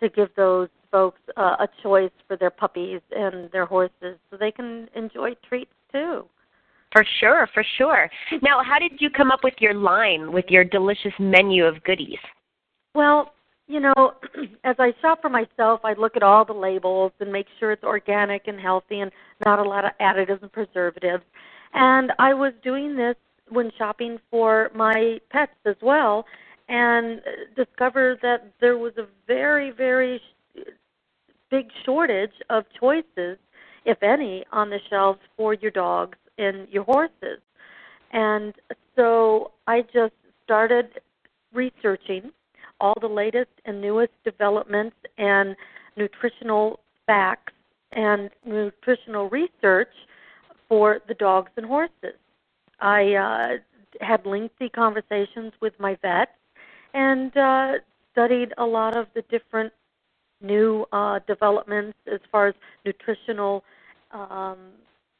to 0.00 0.08
give 0.08 0.28
those 0.36 0.68
folks 0.90 1.20
uh, 1.36 1.56
a 1.60 1.68
choice 1.82 2.10
for 2.26 2.36
their 2.36 2.50
puppies 2.50 3.00
and 3.14 3.50
their 3.52 3.66
horses 3.66 4.16
so 4.30 4.36
they 4.38 4.50
can 4.50 4.88
enjoy 4.94 5.34
treats 5.48 5.72
too. 5.92 6.24
For 6.92 7.04
sure, 7.20 7.48
for 7.52 7.64
sure. 7.76 8.08
Now, 8.42 8.62
how 8.64 8.78
did 8.78 8.92
you 9.00 9.10
come 9.10 9.30
up 9.30 9.40
with 9.44 9.54
your 9.58 9.74
line 9.74 10.32
with 10.32 10.46
your 10.48 10.64
delicious 10.64 11.12
menu 11.18 11.64
of 11.64 11.82
goodies? 11.84 12.18
Well, 12.94 13.32
you 13.68 13.80
know, 13.80 14.14
as 14.64 14.76
I 14.78 14.94
shop 15.00 15.22
for 15.22 15.28
myself, 15.28 15.80
I 15.84 15.94
look 15.94 16.16
at 16.16 16.22
all 16.22 16.44
the 16.44 16.52
labels 16.52 17.12
and 17.20 17.32
make 17.32 17.46
sure 17.58 17.72
it's 17.72 17.84
organic 17.84 18.46
and 18.46 18.60
healthy 18.60 19.00
and 19.00 19.10
not 19.44 19.58
a 19.58 19.62
lot 19.62 19.84
of 19.84 19.92
additives 20.00 20.42
and 20.42 20.52
preservatives. 20.52 21.24
And 21.74 22.12
I 22.18 22.34
was 22.34 22.52
doing 22.62 22.96
this 22.96 23.16
when 23.48 23.70
shopping 23.78 24.18
for 24.30 24.70
my 24.74 25.20
pets 25.30 25.52
as 25.64 25.76
well 25.82 26.26
and 26.68 27.20
discovered 27.54 28.18
that 28.22 28.52
there 28.60 28.78
was 28.78 28.92
a 28.96 29.06
very, 29.26 29.70
very 29.70 30.20
big 31.50 31.68
shortage 31.84 32.32
of 32.50 32.64
choices, 32.78 33.38
if 33.84 34.02
any, 34.02 34.44
on 34.52 34.70
the 34.70 34.80
shelves 34.90 35.20
for 35.36 35.54
your 35.54 35.70
dogs 35.70 36.18
and 36.38 36.68
your 36.68 36.82
horses. 36.84 37.40
And 38.12 38.54
so 38.96 39.52
I 39.66 39.82
just 39.82 40.14
started 40.44 41.00
researching 41.52 42.32
all 42.80 42.96
the 43.00 43.08
latest 43.08 43.50
and 43.64 43.80
newest 43.80 44.12
developments 44.24 44.96
and 45.18 45.56
nutritional 45.96 46.80
facts 47.06 47.52
and 47.92 48.30
nutritional 48.44 49.28
research 49.30 49.92
for 50.68 51.00
the 51.08 51.14
dogs 51.14 51.50
and 51.56 51.66
horses. 51.66 52.18
I 52.80 53.14
uh, 53.14 54.04
had 54.04 54.26
lengthy 54.26 54.68
conversations 54.68 55.52
with 55.60 55.72
my 55.78 55.96
vets 56.02 56.32
and 56.92 57.34
uh, 57.36 57.72
studied 58.12 58.52
a 58.58 58.64
lot 58.64 58.96
of 58.96 59.06
the 59.14 59.22
different 59.22 59.72
new 60.42 60.84
uh, 60.92 61.20
developments 61.26 61.96
as 62.12 62.20
far 62.30 62.48
as 62.48 62.54
nutritional 62.84 63.64
um, 64.12 64.58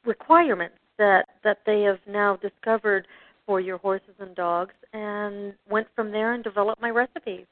requirements 0.05 0.77
that 0.97 1.27
that 1.43 1.59
they 1.65 1.81
have 1.81 1.99
now 2.07 2.35
discovered 2.37 3.07
for 3.47 3.59
your 3.59 3.79
horses 3.79 4.13
and 4.19 4.35
dogs 4.35 4.75
and 4.93 5.53
went 5.67 5.87
from 5.95 6.11
there 6.11 6.33
and 6.33 6.43
developed 6.43 6.81
my 6.81 6.91
recipes. 6.91 7.45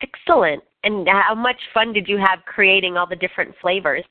Excellent. 0.00 0.62
And 0.84 1.06
how 1.08 1.34
much 1.34 1.60
fun 1.74 1.92
did 1.92 2.08
you 2.08 2.16
have 2.16 2.38
creating 2.46 2.96
all 2.96 3.06
the 3.06 3.16
different 3.16 3.54
flavors? 3.60 4.04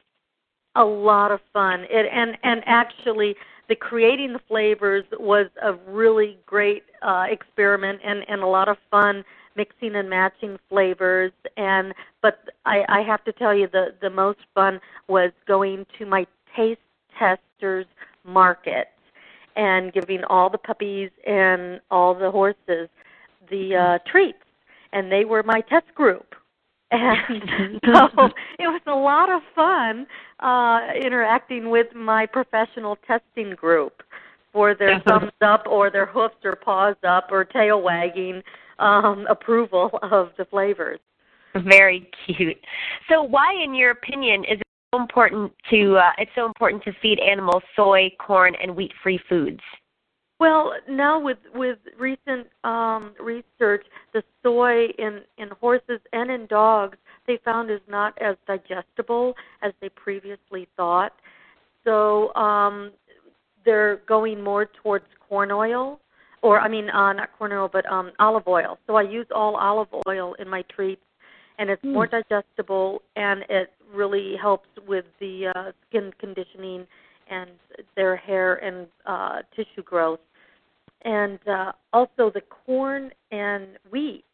A 0.76 0.84
lot 0.84 1.32
of 1.32 1.40
fun. 1.54 1.86
It 1.90 2.06
and 2.12 2.38
and 2.44 2.62
actually 2.66 3.36
the 3.70 3.76
creating 3.76 4.34
the 4.34 4.42
flavors 4.48 5.06
was 5.20 5.48
a 5.64 5.74
really 5.90 6.38
great 6.46 6.84
uh 7.02 7.26
experiment 7.30 8.02
and 8.04 8.26
and 8.28 8.42
a 8.42 8.48
lot 8.48 8.68
of 8.68 8.78
fun 8.92 9.24
mixing 9.56 9.96
and 9.96 10.10
matching 10.10 10.58
flavors 10.68 11.32
and 11.56 11.94
but 12.22 12.40
I 12.66 12.84
I 12.90 13.02
have 13.04 13.24
to 13.24 13.32
tell 13.32 13.56
you 13.56 13.68
the 13.72 13.96
the 14.02 14.10
most 14.10 14.40
fun 14.54 14.82
was 15.08 15.32
going 15.48 15.86
to 15.98 16.06
my 16.06 16.28
taste 16.58 16.82
testers 17.18 17.86
market 18.26 18.90
and 19.56 19.94
giving 19.94 20.24
all 20.26 20.50
the 20.50 20.58
puppies 20.58 21.10
and 21.26 21.80
all 21.92 22.14
the 22.14 22.32
horses 22.32 22.90
the 23.50 23.76
uh, 23.76 24.10
treats, 24.10 24.38
and 24.94 25.12
they 25.12 25.26
were 25.26 25.44
my 25.44 25.62
test 25.62 25.94
group. 25.96 26.36
And 26.92 27.80
so 27.86 28.30
it 28.60 28.68
was 28.68 28.82
a 28.86 28.94
lot 28.94 29.30
of 29.30 29.42
fun 29.56 30.06
uh, 30.40 30.80
interacting 31.04 31.72
with 31.72 31.88
my 31.96 32.28
professional 32.28 32.96
testing 33.08 33.56
group 33.56 34.04
for 34.54 34.76
their 34.76 35.02
thumbs 35.08 35.32
up 35.42 35.66
or 35.68 35.90
their 35.90 36.06
hoofs 36.06 36.36
or 36.44 36.56
paws 36.56 36.96
up 37.06 37.30
or 37.32 37.44
tail 37.44 37.82
wagging 37.82 38.44
um, 38.80 39.26
approval 39.28 40.00
of 40.04 40.30
the 40.38 40.46
flavors. 40.46 41.00
Very 41.56 42.10
cute. 42.26 42.58
So, 43.10 43.24
why, 43.24 43.54
in 43.62 43.74
your 43.74 43.92
opinion, 43.92 44.44
is 44.46 44.60
important 44.96 45.52
to 45.70 45.98
uh, 45.98 46.12
it's 46.18 46.32
so 46.36 46.46
important 46.46 46.84
to 46.84 46.94
feed 47.02 47.20
animals 47.20 47.64
soy, 47.76 48.12
corn, 48.20 48.56
and 48.62 48.76
wheat-free 48.76 49.20
foods? 49.30 49.62
Well, 50.40 50.74
now 50.90 51.20
with 51.20 51.38
with 51.54 51.80
recent 51.98 52.48
um, 52.64 53.14
research, 53.20 53.86
the 54.14 54.24
soy 54.44 54.88
in 54.98 55.22
in 55.38 55.50
horses 55.62 56.00
and 56.14 56.30
in 56.30 56.46
dogs 56.48 56.98
they 57.28 57.40
found 57.44 57.72
is 57.72 57.80
not 57.88 58.20
as 58.22 58.36
digestible 58.46 59.34
as 59.62 59.72
they 59.82 59.90
previously 59.90 60.68
thought. 60.78 61.14
So 61.84 62.34
um, 62.36 62.92
they're 63.64 63.98
going 64.08 64.44
more 64.44 64.70
towards 64.84 65.06
corn 65.28 65.52
oil, 65.52 66.00
or 66.42 66.60
I 66.60 66.68
mean, 66.68 66.90
uh, 66.90 67.14
not 67.14 67.30
corn 67.38 67.52
oil, 67.52 67.70
but 67.72 67.86
um, 67.92 68.12
olive 68.20 68.48
oil. 68.48 68.78
So 68.88 68.96
I 68.96 69.04
use 69.04 69.28
all 69.34 69.56
olive 69.56 69.88
oil 70.08 70.36
in 70.38 70.50
my 70.50 70.64
treats 70.64 71.02
and 71.58 71.70
it's 71.70 71.84
mm. 71.84 71.94
more 71.94 72.08
digestible 72.08 73.02
and 73.16 73.44
it 73.50 73.72
really 73.96 74.36
helps 74.42 74.70
with 74.88 75.06
the 75.20 75.52
uh, 75.56 75.72
skin 75.88 76.12
conditioning 76.20 76.86
and 77.30 77.52
their 77.96 78.16
hair 78.16 78.56
and 78.56 78.88
uh, 79.06 79.42
tissue 79.56 79.84
growth. 79.84 80.20
And 81.04 81.40
uh, 81.48 81.72
also 81.94 82.32
the 82.34 82.42
corn 82.66 83.12
and 83.32 83.68
wheat. 83.92 84.26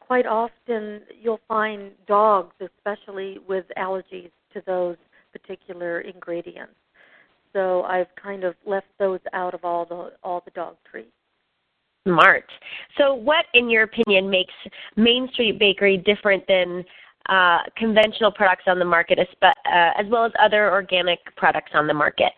Quite 0.00 0.26
often 0.26 1.00
you'll 1.20 1.40
find 1.48 1.90
dogs, 2.06 2.54
especially 2.60 3.38
with 3.48 3.64
allergies 3.76 4.30
to 4.54 4.62
those 4.66 4.96
particular 5.32 6.00
ingredients. 6.00 6.74
So 7.52 7.82
I've 7.82 8.14
kind 8.22 8.44
of 8.44 8.54
left 8.66 8.86
those 8.98 9.20
out 9.32 9.54
of 9.54 9.64
all 9.64 9.84
the 9.84 10.12
all 10.22 10.42
the 10.44 10.50
dog 10.52 10.76
treats. 10.88 11.10
Smart. 12.06 12.44
So, 12.98 13.14
what, 13.14 13.46
in 13.54 13.68
your 13.68 13.82
opinion, 13.82 14.30
makes 14.30 14.54
Mane 14.96 15.28
Street 15.32 15.58
Bakery 15.58 15.96
different 15.96 16.46
than 16.46 16.84
uh, 17.28 17.58
conventional 17.76 18.30
products 18.30 18.64
on 18.66 18.78
the 18.78 18.84
market, 18.84 19.18
uh, 19.18 19.52
as 19.98 20.06
well 20.08 20.24
as 20.24 20.32
other 20.40 20.70
organic 20.70 21.20
products 21.36 21.72
on 21.74 21.86
the 21.86 21.94
market? 21.94 22.32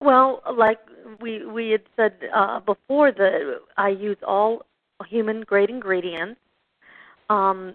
Well, 0.00 0.42
like 0.56 0.78
we 1.20 1.44
we 1.44 1.70
had 1.70 1.82
said 1.96 2.14
uh, 2.34 2.60
before, 2.60 3.12
that 3.12 3.60
I 3.76 3.90
use 3.90 4.16
all 4.26 4.62
human 5.08 5.42
grade 5.42 5.70
ingredients. 5.70 6.40
Um, 7.28 7.74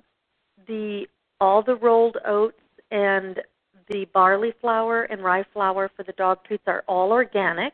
the 0.68 1.08
all 1.40 1.62
the 1.62 1.76
rolled 1.76 2.18
oats 2.26 2.60
and 2.92 3.42
the 3.90 4.06
barley 4.14 4.54
flour 4.62 5.04
and 5.04 5.24
rye 5.24 5.46
flour 5.54 5.92
for 5.96 6.04
the 6.04 6.14
dog 6.14 6.44
treats 6.46 6.64
are 6.68 6.84
all 6.88 7.12
organic. 7.12 7.74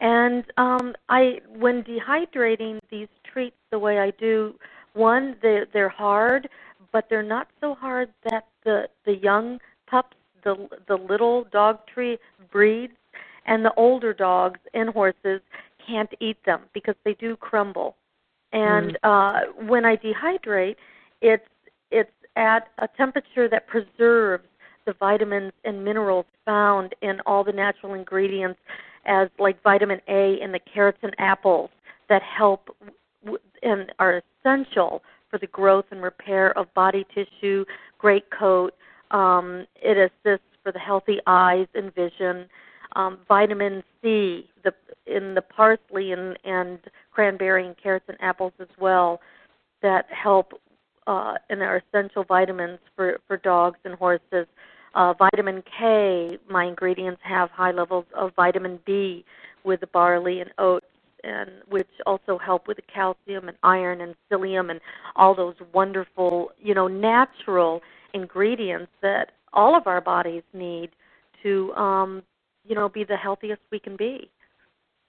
And 0.00 0.44
um, 0.56 0.94
I, 1.08 1.40
when 1.56 1.84
dehydrating 1.84 2.80
these 2.90 3.08
treats 3.32 3.56
the 3.70 3.78
way 3.78 4.00
I 4.00 4.10
do, 4.10 4.54
one, 4.94 5.36
they're, 5.40 5.66
they're 5.72 5.88
hard, 5.88 6.48
but 6.92 7.06
they're 7.08 7.22
not 7.22 7.48
so 7.60 7.74
hard 7.74 8.10
that 8.30 8.46
the 8.64 8.88
the 9.04 9.16
young 9.16 9.58
pups, 9.86 10.16
the 10.44 10.68
the 10.88 10.96
little 10.96 11.44
dog 11.44 11.78
tree 11.86 12.18
breeds, 12.50 12.94
and 13.46 13.64
the 13.64 13.72
older 13.74 14.12
dogs 14.12 14.60
and 14.74 14.90
horses 14.90 15.40
can't 15.84 16.12
eat 16.20 16.36
them 16.44 16.60
because 16.72 16.94
they 17.04 17.14
do 17.14 17.36
crumble. 17.36 17.96
And 18.52 18.92
mm. 18.92 18.96
uh, 19.02 19.52
when 19.64 19.84
I 19.84 19.96
dehydrate, 19.96 20.76
it's 21.20 21.46
it's 21.90 22.10
at 22.36 22.68
a 22.78 22.88
temperature 22.88 23.48
that 23.48 23.66
preserves 23.66 24.44
the 24.84 24.92
vitamins 24.94 25.52
and 25.64 25.84
minerals 25.84 26.26
found 26.44 26.94
in 27.02 27.20
all 27.26 27.44
the 27.44 27.52
natural 27.52 27.94
ingredients 27.94 28.58
as 29.06 29.28
like 29.38 29.62
vitamin 29.62 30.00
A 30.08 30.40
in 30.40 30.52
the 30.52 30.58
carrots 30.58 30.98
and 31.02 31.14
apples 31.18 31.70
that 32.08 32.22
help 32.22 32.74
and 33.62 33.92
are 33.98 34.22
essential 34.44 35.02
for 35.32 35.38
the 35.38 35.48
growth 35.48 35.86
and 35.90 36.02
repair 36.02 36.56
of 36.56 36.72
body 36.74 37.04
tissue, 37.14 37.64
great 37.98 38.30
coat. 38.30 38.74
Um, 39.10 39.66
it 39.76 39.96
assists 39.96 40.46
for 40.62 40.70
the 40.70 40.78
healthy 40.78 41.18
eyes 41.26 41.66
and 41.74 41.92
vision. 41.94 42.46
um, 42.96 43.18
vitamin 43.28 43.82
C, 44.00 44.48
the 44.64 44.72
in 45.06 45.34
the 45.34 45.42
parsley 45.42 46.12
and 46.12 46.38
and 46.44 46.78
cranberry 47.10 47.66
and 47.66 47.76
carrots 47.76 48.04
and 48.08 48.18
apples 48.20 48.52
as 48.60 48.68
well, 48.78 49.20
that 49.82 50.06
help 50.10 50.60
uh, 51.06 51.34
and 51.50 51.62
are 51.62 51.82
essential 51.88 52.24
vitamins 52.24 52.78
for 52.94 53.18
for 53.26 53.36
dogs 53.36 53.78
and 53.84 53.94
horses. 53.94 54.46
Uh, 54.94 55.14
vitamin 55.14 55.62
K, 55.78 56.38
my 56.50 56.66
ingredients 56.66 57.20
have 57.24 57.50
high 57.50 57.72
levels 57.72 58.04
of 58.14 58.32
vitamin 58.36 58.78
B 58.84 59.24
with 59.64 59.80
the 59.80 59.86
barley 59.86 60.40
and 60.40 60.50
oats, 60.58 60.86
and 61.24 61.50
which 61.68 61.88
also 62.06 62.38
help 62.38 62.66
with 62.66 62.76
the 62.76 62.82
calcium 62.82 63.48
and 63.48 63.56
iron 63.62 64.00
and 64.00 64.14
psyllium 64.30 64.70
and 64.70 64.80
all 65.16 65.34
those 65.34 65.54
wonderful, 65.72 66.50
you 66.60 66.74
know, 66.74 66.88
natural 66.88 67.80
ingredients 68.14 68.92
that 69.02 69.32
all 69.52 69.76
of 69.76 69.86
our 69.86 70.00
bodies 70.00 70.42
need 70.52 70.90
to, 71.42 71.72
um, 71.74 72.22
you 72.66 72.74
know, 72.74 72.88
be 72.88 73.04
the 73.04 73.16
healthiest 73.16 73.60
we 73.70 73.78
can 73.78 73.96
be. 73.96 74.30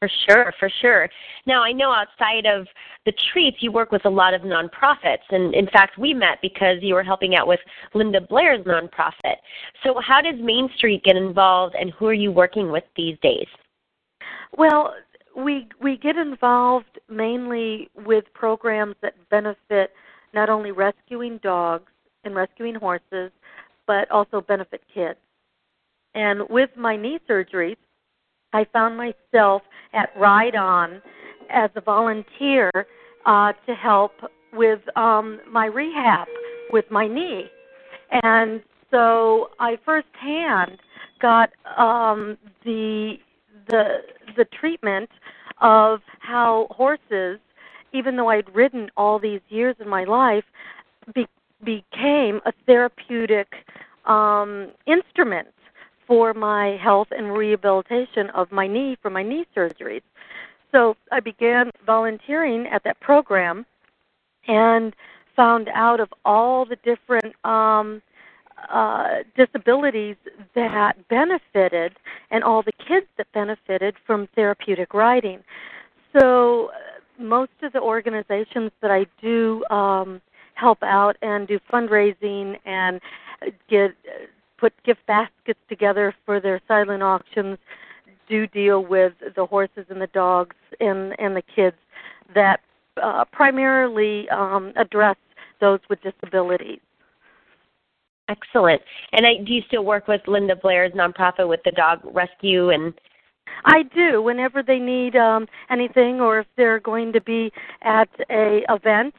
For 0.04 0.10
sure, 0.28 0.54
for 0.60 0.70
sure. 0.82 1.10
Now, 1.46 1.64
I 1.64 1.72
know 1.72 1.90
outside 1.90 2.46
of 2.46 2.68
the 3.06 3.14
treats, 3.32 3.58
you 3.62 3.72
work 3.72 3.90
with 3.90 4.04
a 4.04 4.10
lot 4.10 4.34
of 4.34 4.42
nonprofits. 4.42 5.24
And 5.30 5.56
in 5.56 5.66
fact, 5.68 5.98
we 5.98 6.14
met 6.14 6.40
because 6.42 6.80
you 6.82 6.94
were 6.96 7.04
helping 7.04 7.38
out 7.38 7.48
with 7.48 7.62
Linda 7.94 8.20
Blair's 8.20 8.66
nonprofit. 8.66 9.36
So, 9.82 10.02
how 10.06 10.20
does 10.20 10.36
Mane 10.42 10.70
Street 10.76 11.06
get 11.06 11.16
involved, 11.16 11.76
and 11.76 11.92
who 11.92 12.08
are 12.08 12.14
you 12.14 12.34
working 12.34 12.70
with 12.70 12.84
these 12.98 13.18
days? 13.22 13.48
Well, 14.58 14.94
we 15.36 15.68
we 15.82 15.98
get 15.98 16.16
involved 16.16 17.00
mainly 17.10 17.90
with 18.06 18.26
programs 18.34 18.96
that 19.02 19.16
benefit 19.30 19.92
not 20.34 20.50
only 20.50 20.72
rescuing 20.72 21.40
dogs 21.44 21.92
and 22.24 22.36
rescuing 22.36 22.76
horses, 22.76 23.32
but 23.88 24.10
also 24.12 24.42
benefit 24.42 24.82
kids. 24.94 25.20
And 26.16 26.42
with 26.50 26.70
my 26.78 26.96
knee 26.96 27.20
surgeries, 27.30 27.78
I 28.54 28.66
found 28.72 28.98
myself 28.98 29.64
at 29.94 30.10
Ride 30.18 30.56
On 30.56 31.02
as 31.50 31.70
a 31.76 31.82
volunteer 31.82 32.72
uh, 33.26 33.54
to 33.66 33.74
help 33.74 34.12
with 34.54 34.80
um, 34.96 35.40
my 35.50 35.66
rehab 35.66 36.28
with 36.72 36.86
my 36.92 37.08
knee. 37.08 37.46
And 38.12 38.62
so 38.92 39.50
I 39.60 39.78
firsthand 39.84 40.78
got 41.20 41.50
um, 41.78 42.38
the 42.64 43.16
the 43.68 44.02
the 44.36 44.46
treatment 44.46 45.10
of 45.62 46.02
how 46.20 46.68
horses, 46.72 47.40
even 47.94 48.16
though 48.16 48.30
I'd 48.30 48.54
ridden 48.54 48.90
all 48.98 49.20
these 49.20 49.42
years 49.50 49.76
in 49.80 49.88
my 49.88 50.04
life, 50.04 50.44
be, 51.14 51.28
became 51.64 52.42
a 52.46 52.54
therapeutic 52.66 53.48
um, 54.06 54.70
instrument 54.86 55.48
for 56.08 56.34
my 56.34 56.78
health 56.78 57.08
and 57.12 57.34
rehabilitation 57.34 58.30
of 58.32 58.52
my 58.52 58.68
knee 58.68 58.98
from 59.02 59.14
my 59.14 59.24
knee 59.24 59.46
surgeries. 59.56 60.02
So 60.72 60.98
I 61.12 61.20
began 61.20 61.72
volunteering 61.86 62.68
at 62.68 62.84
that 62.84 63.00
program 63.00 63.66
and 64.48 64.94
found 65.36 65.70
out 65.74 66.00
of 66.00 66.10
all 66.26 66.66
the 66.66 66.76
different 66.78 67.34
um, 67.46 68.02
uh, 68.70 69.24
disabilities 69.36 70.16
that 70.56 71.08
benefited 71.10 71.94
and 72.32 72.44
all 72.44 72.62
the 72.62 72.73
kids 72.88 73.08
that 73.18 73.28
benefited 73.34 73.96
from 74.06 74.28
therapeutic 74.36 74.94
riding. 74.94 75.40
So 76.18 76.68
uh, 76.68 77.24
most 77.24 77.52
of 77.62 77.74
the 77.74 77.82
organizations 77.82 78.72
that 78.82 78.92
I 78.92 79.06
do 79.22 79.64
um, 79.70 80.22
help 80.56 80.84
out 80.84 81.18
and 81.22 81.48
do 81.48 81.60
fundraising 81.72 82.58
and 82.66 83.02
get 83.70 83.92
put 84.58 84.74
gift 84.84 85.06
baskets 85.08 85.60
together 85.68 86.14
for 86.26 86.40
their 86.40 86.62
silent 86.68 87.04
auctions 87.04 87.58
do 88.30 88.48
deal 88.48 88.84
with 88.86 89.14
the 89.36 89.46
horses 89.46 89.86
and 89.90 90.02
the 90.02 90.08
dogs 90.08 90.56
and 90.80 91.20
and 91.20 91.36
the 91.36 91.42
kids 91.42 91.76
that 92.34 92.62
uh, 93.02 93.26
primarily 93.26 94.30
um, 94.30 94.72
address 94.76 95.18
those 95.60 95.80
with 95.90 96.00
disabilities. 96.02 96.80
Excellent. 98.34 98.82
And 99.12 99.26
I, 99.26 99.36
do 99.44 99.54
you 99.54 99.62
still 99.68 99.86
work 99.86 100.08
with 100.08 100.22
Linda 100.28 100.56
Blair's 100.56 100.92
nonprofit 100.94 101.48
with 101.48 101.62
the 101.66 101.72
dog 101.72 102.00
rescue 102.04 102.70
and? 102.70 102.94
I 103.66 103.84
do. 103.84 104.22
Whenever 104.22 104.64
they 104.64 104.80
need 104.80 105.16
um, 105.16 105.48
anything, 105.70 106.20
or 106.20 106.40
if 106.40 106.48
they're 106.58 106.80
going 106.80 107.14
to 107.14 107.22
be 107.22 107.52
at 107.84 108.10
a 108.30 108.64
event, 108.70 109.14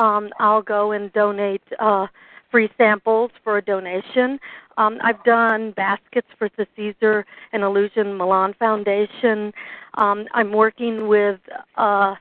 um, 0.00 0.30
I'll 0.38 0.62
go 0.62 0.92
and 0.92 1.12
donate 1.12 1.62
uh, 1.80 2.06
free 2.50 2.70
samples 2.78 3.30
for 3.42 3.58
a 3.58 3.62
donation. 3.62 4.38
Um, 4.78 4.98
I've 5.02 5.22
done 5.24 5.72
baskets 5.72 6.28
for 6.38 6.48
the 6.56 6.66
Cesar 6.76 7.26
and 7.52 7.62
Ilusion 7.62 8.16
Millan 8.16 8.54
Foundation. 8.58 9.52
Um, 9.94 10.26
I'm 10.32 10.52
working 10.52 11.08
with 11.08 11.40
a 11.76 12.14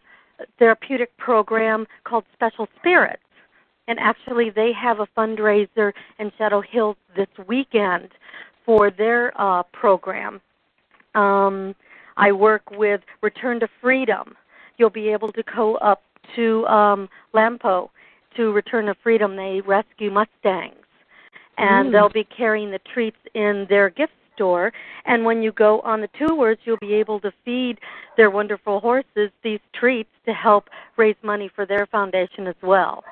therapeutic 0.58 1.16
program 1.18 1.86
called 2.04 2.26
Special 2.34 2.68
Spirits. 2.80 3.22
And 3.88 4.00
actually, 4.00 4.50
they 4.50 4.72
have 4.74 5.00
a 5.00 5.08
fundraiser 5.18 5.92
in 6.20 6.32
Shadow 6.38 6.62
Hills 6.62 6.98
this 7.16 7.28
weekend 7.48 8.10
for 8.66 8.92
their 8.92 9.34
uh, 9.42 9.64
program. 9.64 10.40
Um, 11.16 11.76
I 12.18 12.32
work 12.32 12.70
with 12.72 13.02
Return 13.22 13.60
to 13.62 13.68
Freedom. 13.82 14.36
You'll 14.78 14.90
be 14.90 15.10
able 15.10 15.32
to 15.34 15.44
go 15.44 15.76
up 15.78 16.04
to 16.36 16.66
um, 16.68 17.10
Lompoc 17.34 17.90
to 18.38 18.52
Return 18.52 18.86
to 18.86 18.96
Freedom. 19.04 19.36
They 19.36 19.62
rescue 19.62 20.12
Mustangs 20.12 20.76
and 21.58 21.90
mm. 21.90 21.92
they'll 21.92 22.10
be 22.10 22.24
carrying 22.24 22.72
the 22.72 22.80
treats 22.94 23.18
in 23.34 23.66
their 23.70 23.90
gift 23.90 24.14
store. 24.36 24.74
And 25.06 25.26
when 25.26 25.42
you 25.42 25.52
go 25.52 25.80
on 25.82 26.02
the 26.02 26.10
tours, 26.18 26.58
you'll 26.64 26.78
be 26.78 26.94
able 26.94 27.20
to 27.22 27.32
feed 27.46 27.80
their 28.18 28.30
wonderful 28.30 28.80
horses 28.80 29.30
these 29.44 29.60
treats 29.74 30.10
to 30.26 30.34
help 30.34 30.70
raise 30.98 31.16
money 31.24 31.50
for 31.54 31.66
their 31.66 31.86
foundation 31.86 32.48
as 32.48 32.56
well. 32.62 33.04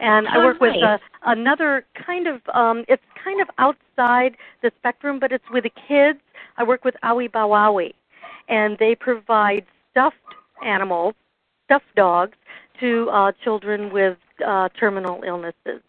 And 0.00 0.26
oh, 0.26 0.30
I 0.30 0.44
work 0.44 0.60
nice. 0.60 0.76
with 0.76 0.82
a, 0.82 0.98
another 1.26 1.84
kind 1.94 2.26
of, 2.26 2.40
um, 2.54 2.84
it's 2.88 3.02
kind 3.22 3.40
of 3.40 3.48
outside 3.58 4.36
the 4.62 4.72
spectrum, 4.78 5.18
but 5.20 5.30
it's 5.30 5.44
with 5.50 5.64
the 5.64 5.72
kids. 5.88 6.20
I 6.56 6.64
work 6.64 6.84
with 6.84 6.96
Awi 7.04 7.30
Bawawi, 7.30 7.94
and 8.48 8.76
they 8.78 8.94
provide 8.94 9.66
stuffed 9.90 10.16
animals, 10.64 11.14
stuffed 11.66 11.94
dogs, 11.96 12.36
to 12.80 13.10
uh, 13.10 13.32
children 13.44 13.92
with 13.92 14.16
uh, 14.46 14.70
terminal 14.78 15.22
illnesses. 15.26 15.82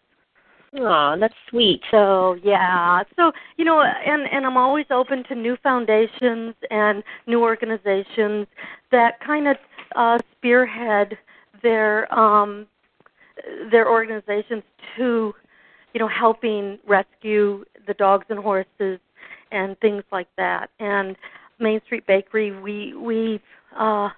Oh, 0.74 1.16
that's 1.18 1.34
sweet. 1.50 1.82
So 1.90 2.38
yeah, 2.42 3.02
so 3.16 3.32
you 3.58 3.64
know, 3.64 3.82
and 3.82 4.22
and 4.32 4.46
I'm 4.46 4.56
always 4.56 4.86
open 4.90 5.22
to 5.24 5.34
new 5.34 5.56
foundations 5.62 6.54
and 6.70 7.02
new 7.26 7.42
organizations 7.42 8.46
that 8.90 9.20
kind 9.20 9.48
of 9.48 9.56
uh, 9.96 10.18
spearhead 10.36 11.18
their 11.62 12.12
um, 12.18 12.66
their 13.70 13.88
organizations 13.88 14.62
to, 14.96 15.34
you 15.94 16.00
know, 16.00 16.08
helping 16.08 16.78
rescue 16.86 17.64
the 17.86 17.94
dogs 17.94 18.26
and 18.28 18.38
horses 18.38 18.98
and 19.50 19.78
things 19.80 20.02
like 20.10 20.28
that. 20.36 20.70
And 20.78 21.16
Mane 21.58 21.80
Street 21.86 22.06
Bakery, 22.06 22.50
we 22.50 22.94
we 22.94 23.40
uh, 23.76 24.10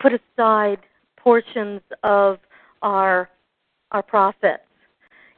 put 0.00 0.12
aside 0.12 0.78
portions 1.16 1.80
of 2.02 2.38
our 2.82 3.28
our 3.92 4.02
profits 4.02 4.62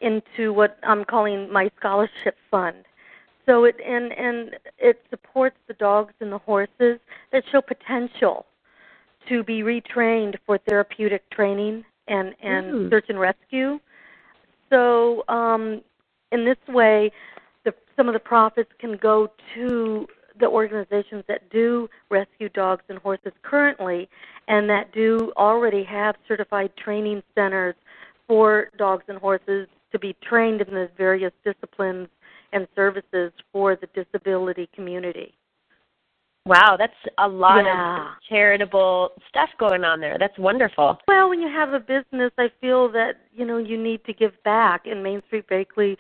into 0.01 0.53
what 0.53 0.79
I'm 0.83 1.05
calling 1.05 1.51
my 1.53 1.71
scholarship 1.79 2.37
fund. 2.51 2.85
So 3.47 3.65
it 3.65 3.77
and 3.85 4.13
and 4.13 4.57
it 4.79 5.03
supports 5.11 5.57
the 5.69 5.75
dogs 5.75 6.15
and 6.21 6.33
the 6.33 6.39
horses 6.39 6.99
that 7.33 7.45
show 7.51 7.61
potential 7.61 8.47
to 9.29 9.43
be 9.45 9.63
retrained 9.63 10.37
for 10.47 10.59
therapeutic 10.59 11.29
training 11.31 11.85
and 12.13 12.35
and 12.43 12.67
mm. 12.67 12.91
search 12.91 13.07
and 13.09 13.19
rescue. 13.19 13.81
So 14.71 15.25
um, 15.29 15.83
in 16.31 16.45
this 16.45 16.57
way, 16.69 17.11
the, 17.65 17.75
some 17.97 18.09
of 18.09 18.15
the 18.15 18.21
profits 18.21 18.71
can 18.79 18.97
go 18.97 19.31
to 19.55 20.07
the 20.41 20.47
organizations 20.47 21.25
that 21.29 21.51
do 21.51 21.89
rescue 22.11 22.49
dogs 22.49 22.83
and 22.89 22.99
horses 22.99 23.33
currently, 23.43 24.09
and 24.49 24.69
that 24.71 24.93
do 24.93 25.33
already 25.37 25.85
have 25.85 26.17
certified 26.27 26.71
training 26.77 27.23
centers 27.35 27.75
for 28.27 28.71
dogs 28.79 29.05
and 29.09 29.19
horses 29.19 29.69
to 29.93 29.99
be 29.99 30.17
trained 30.23 30.63
in 30.63 30.73
the 30.73 30.89
various 30.97 31.33
disciplines 31.45 32.09
and 32.53 32.67
services 32.75 33.33
for 33.53 33.77
the 33.77 33.89
disability 33.95 34.69
community. 34.75 35.35
Wow, 36.45 36.77
that's 36.77 36.93
a 37.19 37.29
lot 37.29 37.65
yeah. 37.65 38.03
of 38.03 38.07
charitable 38.29 39.13
stuff 39.29 39.51
going 39.59 39.85
on 39.85 40.01
there. 40.01 40.17
That's 40.19 40.37
wonderful. 40.39 40.99
Well, 41.07 41.29
when 41.29 41.41
you 41.41 41.49
have 41.49 41.73
a 41.73 41.79
business, 41.79 42.33
I 42.37 42.51
feel 42.61 42.91
that 42.93 43.13
you 43.33 43.45
know 43.45 43.59
you 43.59 43.81
need 43.81 44.05
to 44.07 44.13
give 44.13 44.33
back. 44.43 44.87
In 44.87 45.03
Mane 45.05 45.23
Street 45.29 45.49
Bakery, 45.49 45.97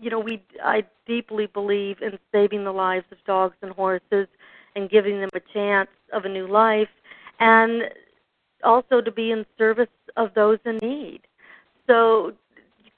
you 0.00 0.08
know, 0.08 0.20
we 0.20 0.42
I 0.64 0.84
deeply 1.06 1.46
believe 1.46 2.00
in 2.00 2.18
saving 2.32 2.64
the 2.64 2.72
lives 2.72 3.04
of 3.12 3.18
dogs 3.26 3.56
and 3.60 3.72
horses 3.72 4.26
and 4.74 4.88
giving 4.88 5.20
them 5.20 5.28
a 5.34 5.40
chance 5.52 5.90
of 6.14 6.24
a 6.24 6.30
new 6.30 6.48
life, 6.48 6.88
and 7.38 7.82
also 8.64 9.02
to 9.02 9.12
be 9.12 9.32
in 9.32 9.44
service 9.58 9.88
of 10.16 10.32
those 10.34 10.60
in 10.64 10.78
need. 10.78 11.20
So 11.86 12.32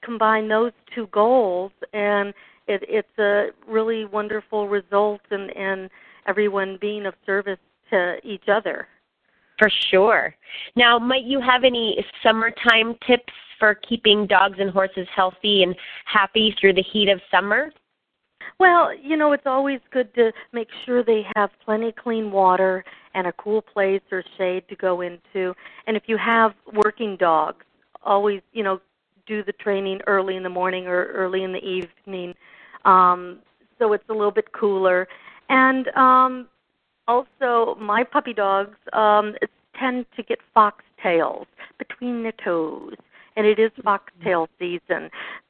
combine 0.01 0.47
those 0.47 0.71
two 0.93 1.07
goals, 1.07 1.73
and 1.91 2.29
it, 2.67 2.81
it's 2.87 3.19
a 3.19 3.47
really 3.67 4.05
wonderful 4.05 4.69
result, 4.69 5.19
and 5.31 5.55
and 5.57 5.89
everyone 6.25 6.77
being 6.79 7.05
of 7.05 7.13
service 7.25 7.59
to 7.89 8.17
each 8.23 8.47
other. 8.47 8.87
For 9.57 9.69
sure. 9.89 10.35
Now, 10.75 10.99
might 10.99 11.23
you 11.23 11.39
have 11.39 11.63
any 11.63 12.03
summertime 12.21 12.95
tips 13.07 13.33
for 13.57 13.75
keeping 13.75 14.27
dogs 14.27 14.57
and 14.59 14.69
horses 14.69 15.07
healthy 15.15 15.63
and 15.63 15.75
happy 16.05 16.53
through 16.59 16.73
the 16.73 16.83
heat 16.83 17.09
of 17.09 17.21
summer? 17.31 17.71
Well, 18.59 18.93
you 18.97 19.15
know, 19.15 19.31
it's 19.31 19.45
always 19.45 19.79
good 19.91 20.13
to 20.15 20.31
make 20.51 20.67
sure 20.85 21.03
they 21.03 21.23
have 21.35 21.49
plenty 21.63 21.89
of 21.89 21.95
clean 21.95 22.31
water 22.31 22.83
and 23.13 23.27
a 23.27 23.33
cool 23.33 23.61
place 23.61 24.01
or 24.11 24.23
shade 24.37 24.67
to 24.69 24.75
go 24.75 25.01
into. 25.01 25.53
And 25.87 25.95
if 25.95 26.03
you 26.07 26.17
have 26.17 26.53
working 26.73 27.15
dogs, 27.15 27.65
always, 28.03 28.41
you 28.51 28.63
know, 28.63 28.81
do 29.25 29.43
the 29.43 29.53
training 29.53 30.01
early 30.05 30.35
in 30.35 30.43
the 30.43 30.49
morning 30.49 30.85
or 30.85 31.05
early 31.07 31.43
in 31.43 31.51
the 31.51 31.63
evening 31.63 32.33
um 32.85 33.39
so 33.79 33.93
it's 33.93 34.07
a 34.09 34.13
little 34.13 34.31
bit 34.31 34.51
cooler. 34.53 35.07
And 35.49 35.87
um 35.89 36.47
also 37.07 37.75
my 37.79 38.03
puppy 38.03 38.33
dogs 38.33 38.77
um 38.93 39.35
tend 39.79 40.05
to 40.15 40.23
get 40.23 40.39
foxtails 40.55 41.45
between 41.77 42.23
the 42.23 42.33
toes 42.43 42.95
and 43.35 43.45
it 43.45 43.59
is 43.59 43.71
foxtail 43.83 44.47
season. 44.59 45.09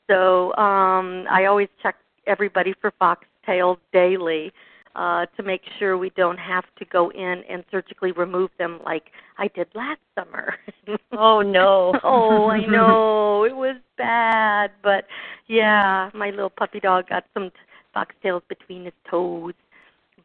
So 0.10 0.56
um 0.56 1.26
I 1.30 1.46
always 1.46 1.70
check 1.82 1.96
everybody 2.28 2.74
for 2.82 2.92
foxtails 3.00 3.78
daily 3.94 4.52
uh, 4.96 5.26
to 5.38 5.44
make 5.44 5.62
sure 5.78 5.98
we 5.98 6.10
don't 6.12 6.38
have 6.38 6.64
to 6.78 6.86
go 6.86 7.12
in 7.12 7.44
and 7.50 7.64
surgically 7.70 8.12
remove 8.14 8.50
them 8.58 8.80
like 8.86 9.12
I 9.38 9.50
did 9.50 9.68
last 9.76 10.00
summer. 10.18 10.56
oh 11.12 11.42
no. 11.42 12.00
oh, 12.04 12.50
I 12.50 12.66
know. 12.68 13.44
It 13.44 13.56
was 13.56 13.76
bad, 13.98 14.72
but 14.82 15.06
yeah, 15.48 16.10
my 16.14 16.30
little 16.30 16.50
puppy 16.50 16.80
dog 16.80 17.10
got 17.10 17.26
some 17.34 17.50
t- 17.50 17.56
foxtails 17.96 18.42
between 18.48 18.86
his 18.86 18.94
toes. 19.10 19.54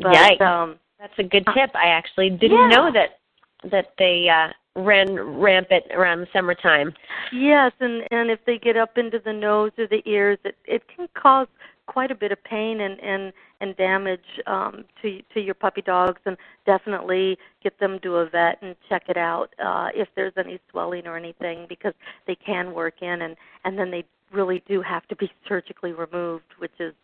But 0.03 0.15
Yikes. 0.15 0.41
um 0.41 0.79
That's 0.99 1.19
a 1.19 1.23
good 1.23 1.47
tip. 1.55 1.71
I 1.75 1.89
actually 1.89 2.31
didn't 2.31 2.71
Yeah. 2.71 2.77
know 2.77 2.93
that 2.93 3.19
that 3.65 3.93
they 3.99 4.29
uh 4.29 4.53
ran 4.77 5.15
rampant 5.15 5.85
around 5.93 6.21
the 6.21 6.29
summertime. 6.33 6.95
Yes, 7.33 7.73
and 7.81 8.05
and 8.11 8.31
if 8.31 8.45
they 8.45 8.59
get 8.59 8.77
up 8.77 8.97
into 8.99 9.19
the 9.19 9.33
nose 9.33 9.73
or 9.79 9.87
the 9.87 10.03
ears, 10.07 10.39
it 10.45 10.57
it 10.65 10.83
can 10.89 11.09
cause 11.15 11.49
quite 11.87 12.13
a 12.13 12.15
bit 12.15 12.31
of 12.31 12.43
pain 12.45 12.81
and 12.81 13.01
and 13.01 13.33
and 13.61 13.77
damage 13.77 14.41
um 14.47 14.85
to 15.03 15.21
to 15.35 15.41
your 15.41 15.55
puppy 15.55 15.83
dogs 15.83 16.21
and 16.25 16.37
definitely 16.65 17.37
get 17.65 17.79
them 17.81 17.99
to 17.99 18.17
a 18.17 18.27
vet 18.29 18.59
and 18.63 18.77
check 18.89 19.03
it 19.09 19.17
out 19.17 19.53
uh 19.59 19.89
if 19.93 20.07
there's 20.15 20.33
any 20.37 20.61
swelling 20.71 21.09
or 21.09 21.17
anything 21.17 21.67
because 21.69 21.93
they 22.29 22.37
can 22.37 22.73
work 22.75 23.03
in 23.03 23.23
and 23.23 23.35
and 23.65 23.77
then 23.77 23.91
they 23.91 24.05
really 24.33 24.63
do 24.69 24.81
have 24.81 25.05
to 25.09 25.17
be 25.17 25.29
surgically 25.49 25.93
removed 25.93 26.45
which 26.59 26.79
is 26.79 26.95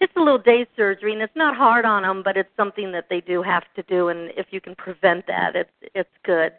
it's 0.00 0.12
a 0.16 0.20
little 0.20 0.38
day 0.38 0.66
surgery 0.76 1.12
and 1.12 1.22
it's 1.22 1.36
not 1.36 1.56
hard 1.56 1.84
on 1.84 2.02
them 2.02 2.22
but 2.22 2.36
it's 2.36 2.50
something 2.56 2.92
that 2.92 3.08
they 3.08 3.20
do 3.20 3.42
have 3.42 3.64
to 3.74 3.82
do 3.84 4.08
and 4.08 4.30
if 4.36 4.46
you 4.50 4.60
can 4.60 4.74
prevent 4.74 5.26
that 5.26 5.54
it's 5.56 5.70
it's 5.94 6.10
good 6.24 6.52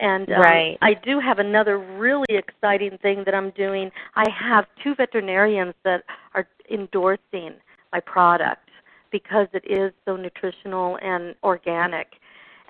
and 0.00 0.30
um, 0.32 0.40
Right. 0.40 0.78
I 0.80 0.94
do 0.94 1.18
have 1.18 1.38
another 1.38 1.78
really 1.78 2.26
exciting 2.30 2.98
thing 2.98 3.24
that 3.24 3.34
I'm 3.34 3.50
doing. 3.50 3.90
I 4.14 4.28
have 4.30 4.66
two 4.82 4.94
veterinarians 4.94 5.74
that 5.84 6.04
are 6.34 6.46
endorsing 6.70 7.54
my 7.92 8.00
product 8.00 8.68
because 9.10 9.48
it 9.52 9.64
is 9.68 9.92
so 10.04 10.16
nutritional 10.16 10.98
and 11.02 11.34
organic. 11.42 12.14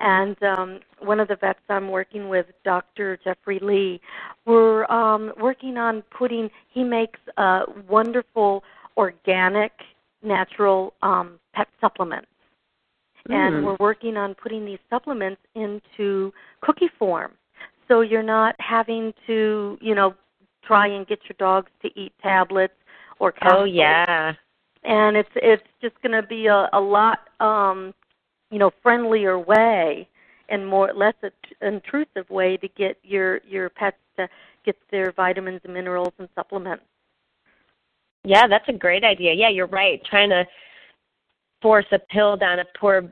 And 0.00 0.40
um, 0.44 0.81
one 1.00 1.18
of 1.18 1.26
the 1.26 1.35
vets 1.35 1.59
I'm 1.68 1.88
working 1.90 2.28
with, 2.28 2.46
Dr. 2.64 3.18
Jeffrey 3.22 3.59
Lee, 3.59 4.00
we're 4.46 4.85
um, 4.87 5.33
working 5.40 5.76
on 5.76 6.02
putting. 6.02 6.50
He 6.68 6.85
makes 6.85 7.18
a 7.37 7.62
wonderful 7.88 8.62
organic, 8.96 9.72
natural 10.22 10.94
um, 11.02 11.38
pet 11.54 11.68
supplements 11.81 12.28
and 13.31 13.57
Mm. 13.57 13.62
we're 13.64 13.76
working 13.78 14.16
on 14.16 14.35
putting 14.35 14.64
these 14.64 14.78
supplements 14.88 15.40
into 15.54 16.33
cookie 16.61 16.88
form. 16.98 17.33
So 17.87 18.00
you're 18.00 18.22
not 18.22 18.54
having 18.59 19.12
to, 19.26 19.78
you 19.81 19.94
know, 19.94 20.14
try 20.62 20.87
and 20.87 21.07
get 21.07 21.20
your 21.24 21.37
dogs 21.38 21.70
to 21.83 21.90
eat 21.98 22.12
tablets 22.22 22.74
or 23.18 23.33
capsules. 23.33 23.62
Oh 23.62 23.64
yeah. 23.64 24.35
And 24.85 25.16
it's 25.16 25.31
it's 25.37 25.62
just 25.81 26.00
going 26.02 26.12
to 26.12 26.26
be 26.26 26.46
a, 26.46 26.68
a 26.72 26.81
lot, 26.81 27.20
um, 27.40 27.94
you 28.50 28.59
know, 28.59 28.70
friendlier 28.83 29.38
way 29.38 30.09
and 30.48 30.66
more 30.66 30.92
less 30.94 31.14
int- 31.22 31.57
intrusive 31.61 32.28
way 32.31 32.57
to 32.57 32.68
get 32.68 32.98
your 33.02 33.40
your 33.46 33.68
pets 33.68 33.98
to 34.16 34.28
get 34.64 34.76
their 34.90 35.12
vitamins 35.12 35.61
and 35.64 35.74
minerals 35.74 36.12
and 36.18 36.28
supplements. 36.35 36.85
Yeah, 38.24 38.46
that's 38.48 38.68
a 38.68 38.72
great 38.72 39.04
idea. 39.04 39.33
Yeah, 39.35 39.48
you're 39.48 39.66
right. 39.68 40.02
Trying 40.04 40.31
to 40.31 40.44
force 41.62 41.87
a 41.92 41.98
pill 41.98 42.37
down 42.37 42.59
a 42.61 42.64
poor 42.78 43.11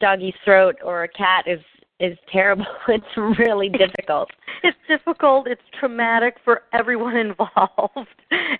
doggy's 0.00 0.34
throat 0.44 0.76
or 0.84 1.04
a 1.04 1.08
cat 1.08 1.44
is 1.46 1.60
is 2.00 2.16
terrible. 2.32 2.66
It's 2.88 3.38
really 3.38 3.68
difficult. 3.68 4.30
it's 4.62 4.78
difficult 4.88 5.46
it's 5.46 5.62
traumatic 5.78 6.36
for 6.44 6.62
everyone 6.72 7.16
involved 7.28 8.08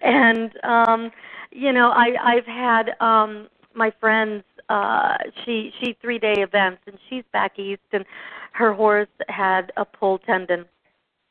and 0.03 0.51
um 0.65 1.11
you 1.51 1.73
know 1.73 1.91
i 1.91 2.09
i've 2.23 2.47
had 2.47 2.91
um 3.01 3.49
my 3.75 3.93
friends 4.01 4.45
uh 4.69 5.17
she 5.45 5.73
she 5.81 5.97
three 6.01 6.19
day 6.19 6.35
events 6.39 6.83
and 6.87 6.99
she's 7.09 7.25
back 7.33 7.59
east 7.59 7.83
and 7.93 8.05
her 8.53 8.73
horse 8.73 9.09
had 9.29 9.73
a 9.77 9.85
pull 9.85 10.19
tendon 10.19 10.65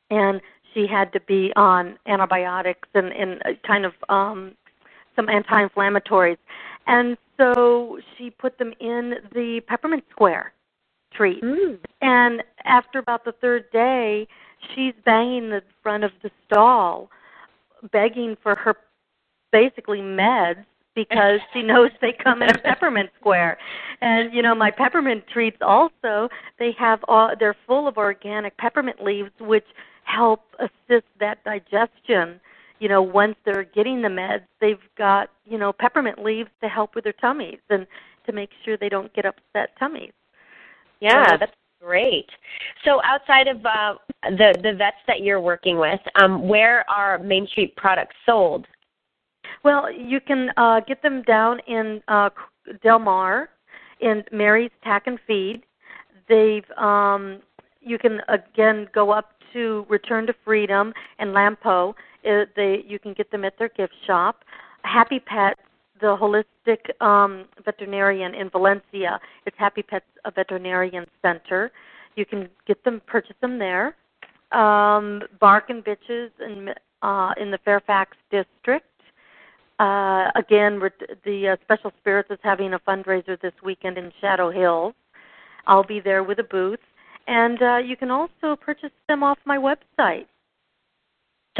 and 0.09 0.41
she 0.77 0.87
had 0.87 1.11
to 1.13 1.19
be 1.21 1.51
on 1.55 1.97
antibiotics 2.05 2.87
and 2.93 3.11
and 3.11 3.41
uh, 3.45 3.49
kind 3.65 3.85
of 3.85 3.93
um 4.09 4.53
some 5.15 5.29
anti-inflammatories 5.29 6.37
and 6.85 7.17
so 7.37 7.99
she 8.17 8.29
put 8.29 8.57
them 8.59 8.73
in 8.79 9.15
the 9.33 9.61
peppermint 9.67 10.03
square 10.11 10.53
treat 11.13 11.43
Mm. 11.43 11.79
and 12.01 12.43
after 12.65 12.99
about 12.99 13.25
the 13.25 13.31
third 13.31 13.71
day, 13.71 14.27
she's 14.75 14.93
banging 15.05 15.49
the 15.49 15.63
front 15.81 16.03
of 16.03 16.11
the 16.21 16.29
stall, 16.45 17.09
begging 17.91 18.37
for 18.43 18.55
her 18.55 18.75
basically 19.51 19.99
meds 19.99 20.65
because 20.95 21.39
she 21.53 21.61
knows 21.63 21.91
they 22.01 22.11
come 22.11 22.41
in 22.41 22.49
a 22.49 22.57
peppermint 22.57 23.09
square. 23.19 23.57
And 24.01 24.33
you 24.33 24.41
know, 24.41 24.53
my 24.53 24.71
peppermint 24.71 25.25
treats 25.31 25.57
also 25.61 26.29
they 26.59 26.71
have 26.77 26.99
all 27.07 27.31
they're 27.39 27.55
full 27.65 27.87
of 27.87 27.97
organic 27.97 28.57
peppermint 28.57 29.03
leaves 29.03 29.31
which 29.39 29.65
help 30.07 30.41
assist 30.59 31.05
that 31.19 31.43
digestion. 31.43 32.39
You 32.79 32.89
know, 32.89 33.01
once 33.01 33.35
they're 33.43 33.63
getting 33.63 34.01
the 34.01 34.07
meds, 34.07 34.43
they've 34.61 34.77
got, 34.97 35.29
you 35.45 35.57
know, 35.57 35.73
peppermint 35.73 36.23
leaves 36.23 36.49
to 36.61 36.69
help 36.69 36.95
with 36.95 37.03
their 37.03 37.13
tummies 37.13 37.59
and 37.69 37.87
to 38.25 38.31
make 38.31 38.49
sure 38.63 38.77
they 38.77 38.89
don't 38.89 39.13
get 39.13 39.25
upset 39.25 39.77
tummies. 39.79 40.13
Yeah, 40.99 41.25
So- 41.27 41.37
that's 41.37 41.55
great. 41.81 42.29
So 42.83 43.01
outside 43.03 43.47
of 43.47 43.65
uh, 43.65 43.95
the 44.23 44.57
the 44.61 44.73
vets 44.73 44.97
that 45.07 45.21
you're 45.21 45.41
working 45.41 45.77
with, 45.77 45.99
um, 46.15 46.47
where 46.47 46.89
are 46.89 47.19
Mane 47.19 47.47
Street 47.47 47.75
products 47.75 48.15
sold? 48.25 48.67
Well, 49.63 49.91
you 49.91 50.19
can 50.19 50.51
uh, 50.57 50.81
get 50.81 51.01
them 51.01 51.21
down 51.23 51.59
in 51.67 52.01
uh, 52.07 52.29
Del 52.83 52.99
Mar, 52.99 53.49
in 53.99 54.23
Mary's 54.31 54.71
Tack 54.83 55.07
and 55.07 55.19
Feed. 55.27 55.63
They've 56.27 56.69
um, 56.77 57.39
you 57.81 57.97
can 57.97 58.21
again 58.27 58.87
go 58.93 59.11
up 59.11 59.36
to 59.53 59.85
Return 59.89 60.27
to 60.27 60.35
Freedom 60.43 60.93
and 61.19 61.31
Lompoc. 61.31 61.95
Uh, 62.27 62.45
they 62.55 62.83
you 62.87 62.99
can 62.99 63.13
get 63.13 63.31
them 63.31 63.45
at 63.45 63.57
their 63.57 63.69
gift 63.69 63.93
shop. 64.05 64.43
Happy 64.83 65.19
Pets, 65.19 65.59
the 66.01 66.17
holistic 66.17 67.01
um, 67.01 67.45
veterinarian 67.63 68.33
in 68.35 68.49
Valencia. 68.49 69.19
It's 69.45 69.57
Happy 69.57 69.83
Pets 69.83 70.05
a 70.25 70.31
Veterinarian 70.31 71.05
Center. 71.21 71.71
You 72.15 72.25
can 72.25 72.49
get 72.65 72.83
them, 72.83 73.01
purchase 73.05 73.35
them 73.41 73.59
there. 73.59 73.95
Um, 74.51 75.21
Bark 75.39 75.69
and 75.69 75.83
Bitches 75.83 76.31
in 76.39 76.73
uh, 77.01 77.33
in 77.39 77.51
the 77.51 77.59
Fairfax 77.59 78.17
district. 78.31 78.85
Uh, 79.79 80.31
again, 80.35 80.81
the 81.23 81.49
uh, 81.49 81.55
Special 81.63 81.91
Spirits 81.99 82.31
is 82.31 82.39
having 82.41 82.73
a 82.73 82.79
fundraiser 82.79 83.39
this 83.39 83.53
weekend 83.63 83.97
in 83.97 84.11
Shadow 84.19 84.49
Hills. 84.49 84.95
I'll 85.67 85.83
be 85.83 85.99
there 85.99 86.23
with 86.23 86.39
a 86.39 86.43
booth, 86.43 86.79
and 87.27 87.61
uh, 87.61 87.77
you 87.77 87.95
can 87.95 88.09
also 88.09 88.55
purchase 88.55 88.91
them 89.07 89.23
off 89.23 89.37
my 89.45 89.57
website. 89.57 90.25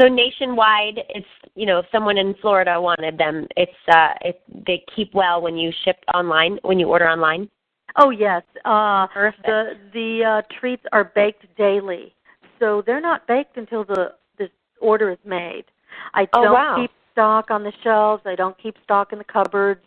So 0.00 0.06
nationwide, 0.06 1.00
it's 1.08 1.26
you 1.54 1.66
know 1.66 1.80
if 1.80 1.86
someone 1.90 2.18
in 2.18 2.34
Florida 2.40 2.80
wanted 2.80 3.18
them, 3.18 3.46
it's 3.56 3.72
uh, 3.88 4.14
it, 4.20 4.40
they 4.66 4.84
keep 4.94 5.12
well 5.12 5.40
when 5.42 5.56
you 5.56 5.72
ship 5.84 5.96
online 6.14 6.58
when 6.62 6.78
you 6.78 6.86
order 6.88 7.08
online. 7.08 7.48
Oh 7.96 8.10
yes, 8.10 8.42
uh, 8.64 9.08
Perfect. 9.08 9.46
the 9.46 9.72
the 9.92 10.24
uh, 10.24 10.42
treats 10.60 10.84
are 10.92 11.04
baked 11.04 11.46
daily, 11.56 12.14
so 12.60 12.82
they're 12.86 13.00
not 13.00 13.26
baked 13.26 13.56
until 13.56 13.84
the 13.84 14.14
the 14.38 14.48
order 14.80 15.10
is 15.10 15.18
made. 15.24 15.64
I 16.14 16.28
Oh, 16.32 16.42
don't 16.42 16.54
wow. 16.54 16.82
keep 16.82 16.92
stock 17.12 17.50
on 17.50 17.64
the 17.64 17.72
shelves. 17.82 18.22
I 18.24 18.36
don't 18.36 18.56
keep 18.56 18.76
stock 18.84 19.12
in 19.12 19.18
the 19.18 19.24
cupboards 19.24 19.84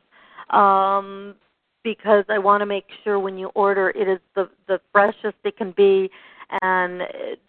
um, 0.50 1.36
because 1.84 2.26
I 2.30 2.38
want 2.38 2.62
to 2.62 2.66
make 2.66 2.86
sure 3.04 3.20
when 3.20 3.38
you 3.38 3.48
order 3.56 3.90
it 3.90 4.08
is 4.08 4.20
the 4.36 4.50
the 4.68 4.80
freshest 4.92 5.38
it 5.44 5.58
can 5.58 5.72
be, 5.72 6.10
and 6.62 7.02
it, 7.02 7.40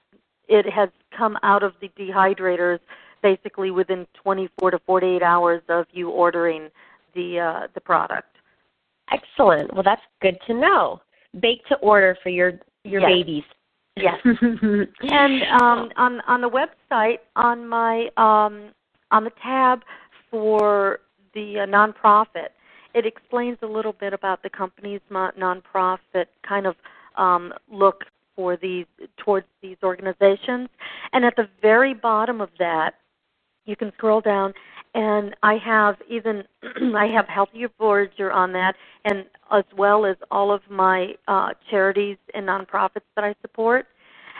it 0.48 0.70
has 0.70 0.88
come 1.16 1.38
out 1.42 1.62
of 1.62 1.74
the 1.80 1.88
dehydrators 1.98 2.78
basically 3.22 3.70
within 3.70 4.06
24 4.14 4.72
to 4.72 4.78
48 4.80 5.22
hours 5.22 5.62
of 5.68 5.86
you 5.92 6.10
ordering 6.10 6.68
the 7.14 7.38
uh, 7.38 7.66
the 7.74 7.80
product. 7.80 8.36
Excellent. 9.12 9.72
Well, 9.74 9.82
that's 9.82 10.02
good 10.20 10.38
to 10.46 10.54
know. 10.54 11.00
Bake 11.40 11.64
to 11.66 11.76
order 11.76 12.16
for 12.22 12.28
your 12.28 12.52
your 12.84 13.00
Yes. 13.00 13.10
babies. 13.10 13.44
Yes. 13.96 14.18
and 14.24 15.42
um, 15.60 15.90
on 15.96 16.20
on 16.26 16.40
the 16.40 16.48
website, 16.48 17.18
on 17.36 17.68
my 17.68 18.08
um, 18.16 18.72
on 19.10 19.24
the 19.24 19.32
tab 19.42 19.82
for 20.30 21.00
the 21.34 21.60
uh, 21.60 21.66
nonprofit, 21.66 22.48
it 22.94 23.06
explains 23.06 23.58
a 23.62 23.66
little 23.66 23.92
bit 23.92 24.12
about 24.12 24.42
the 24.42 24.50
company's 24.50 25.00
nonprofit 25.10 26.26
kind 26.46 26.66
of 26.66 26.76
um, 27.16 27.52
look 27.70 28.04
for 28.34 28.56
these 28.56 28.86
towards 29.16 29.46
these 29.60 29.76
organizations. 29.82 30.68
And 31.12 31.24
at 31.24 31.36
the 31.36 31.48
very 31.60 31.94
bottom 31.94 32.40
of 32.40 32.50
that, 32.58 32.94
you 33.64 33.76
can 33.76 33.92
scroll 33.96 34.20
down, 34.20 34.52
and 34.94 35.36
I 35.42 35.56
have 35.58 35.96
even 36.08 36.44
I 36.96 37.06
have 37.06 37.26
Healthier 37.28 37.68
Voyager 37.78 38.32
on 38.32 38.52
that, 38.52 38.74
and 39.04 39.24
as 39.50 39.64
well 39.76 40.04
as 40.04 40.16
all 40.30 40.52
of 40.52 40.62
my 40.68 41.14
uh, 41.28 41.50
charities 41.70 42.16
and 42.34 42.46
nonprofits 42.46 43.02
that 43.16 43.24
I 43.24 43.34
support. 43.40 43.86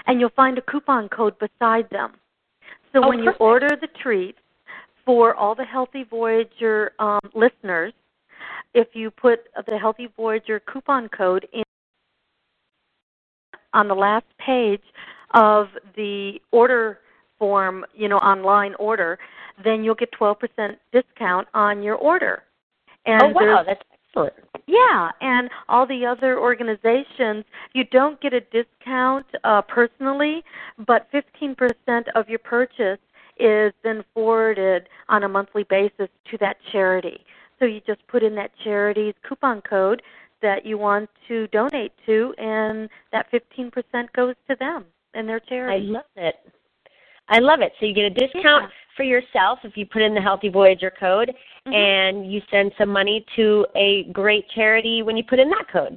And 0.06 0.18
you'll 0.20 0.30
find 0.30 0.58
a 0.58 0.62
coupon 0.62 1.08
code 1.08 1.34
beside 1.38 1.88
them. 1.90 2.14
So 2.92 3.04
Oh, 3.04 3.08
when 3.08 3.20
you 3.20 3.30
order 3.38 3.68
the 3.80 3.88
treats 4.02 4.38
for 5.04 5.34
all 5.34 5.54
the 5.54 5.64
Healthy 5.64 6.04
Voyager 6.10 6.92
um, 6.98 7.20
listeners, 7.34 7.92
if 8.74 8.88
you 8.94 9.10
put 9.10 9.40
the 9.68 9.78
Healthy 9.78 10.08
Voyager 10.16 10.60
coupon 10.60 11.08
code 11.08 11.46
in 11.52 11.62
on 13.74 13.88
the 13.88 13.94
last 13.94 14.26
page 14.38 14.82
of 15.34 15.68
the 15.96 16.40
order 16.50 16.98
form, 17.38 17.84
you 17.94 18.08
know, 18.08 18.18
online 18.18 18.74
order, 18.78 19.18
then 19.64 19.82
you'll 19.82 19.94
get 19.94 20.10
12% 20.12 20.76
discount 20.92 21.48
on 21.54 21.82
your 21.82 21.96
order. 21.96 22.42
And 23.06 23.22
oh 23.22 23.28
wow, 23.28 23.64
that's 23.66 23.82
excellent. 24.08 24.34
yeah, 24.66 25.10
and 25.20 25.50
all 25.68 25.86
the 25.86 26.06
other 26.06 26.38
organizations, 26.38 27.44
you 27.72 27.84
don't 27.84 28.20
get 28.20 28.32
a 28.32 28.40
discount 28.40 29.26
uh, 29.42 29.62
personally, 29.62 30.44
but 30.86 31.08
15% 31.12 31.56
of 32.14 32.28
your 32.28 32.38
purchase 32.38 33.00
is 33.38 33.72
then 33.82 34.04
forwarded 34.14 34.88
on 35.08 35.24
a 35.24 35.28
monthly 35.28 35.64
basis 35.64 36.08
to 36.30 36.38
that 36.38 36.58
charity. 36.70 37.24
So 37.62 37.66
you 37.66 37.80
just 37.86 38.04
put 38.08 38.24
in 38.24 38.34
that 38.34 38.50
charity's 38.64 39.14
coupon 39.22 39.60
code 39.60 40.02
that 40.42 40.66
you 40.66 40.78
want 40.78 41.08
to 41.28 41.46
donate 41.48 41.92
to, 42.06 42.34
and 42.36 42.88
that 43.12 43.30
15% 43.30 43.70
goes 44.16 44.34
to 44.50 44.56
them 44.58 44.84
and 45.14 45.28
their 45.28 45.38
charity. 45.38 45.86
I 45.86 45.90
love 45.92 46.04
it. 46.16 46.34
I 47.28 47.38
love 47.38 47.60
it. 47.60 47.72
So 47.78 47.86
you 47.86 47.94
get 47.94 48.06
a 48.06 48.10
discount 48.10 48.64
Yeah. 48.64 48.68
for 48.96 49.04
yourself 49.04 49.60
if 49.62 49.76
you 49.76 49.86
put 49.86 50.02
in 50.02 50.12
the 50.12 50.20
Healthy 50.20 50.48
Voyager 50.48 50.90
code, 50.90 51.36
Mhm. 51.66 51.72
and 51.72 52.32
you 52.32 52.42
send 52.50 52.74
some 52.76 52.88
money 52.88 53.24
to 53.36 53.64
a 53.76 54.02
great 54.10 54.48
charity 54.48 55.02
when 55.02 55.16
you 55.16 55.22
put 55.22 55.38
in 55.38 55.48
that 55.50 55.68
code. 55.68 55.96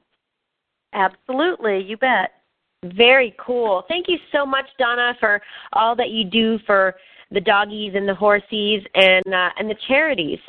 Absolutely, 0.93 1.81
you 1.81 1.97
bet. 1.97 2.43
Very 2.83 3.33
cool. 3.39 3.81
Thank 3.87 4.07
you 4.07 4.19
so 4.31 4.45
much, 4.45 4.69
Donna, 4.77 5.15
for 5.19 5.41
all 5.73 5.95
that 5.95 6.11
you 6.11 6.25
do 6.25 6.59
for 6.59 6.95
the 7.31 7.41
doggies 7.41 7.95
and 7.95 8.07
the 8.07 8.13
horsies 8.13 8.85
and 8.93 9.33
uh, 9.33 9.49
and 9.57 9.67
the 9.67 9.75
charities. 9.87 10.39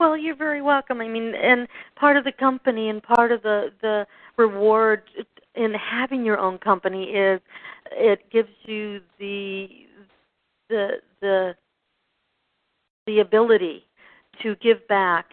Well, 0.00 0.16
you're 0.16 0.36
very 0.36 0.62
welcome. 0.62 1.00
I 1.00 1.08
mean, 1.08 1.34
and 1.34 1.68
part 1.96 2.16
of 2.16 2.24
the 2.24 2.32
company 2.32 2.88
and 2.88 3.02
part 3.02 3.32
of 3.32 3.42
the 3.42 3.72
the 3.82 4.06
reward 4.36 5.02
in 5.56 5.74
having 5.74 6.24
your 6.24 6.38
own 6.38 6.58
company 6.58 7.04
is 7.06 7.40
it 7.92 8.30
gives 8.30 8.50
you 8.64 9.00
the 9.18 9.68
the 10.68 10.88
the 11.20 11.56
the 13.06 13.20
ability 13.20 13.86
to 14.42 14.56
give 14.56 14.86
back 14.88 15.26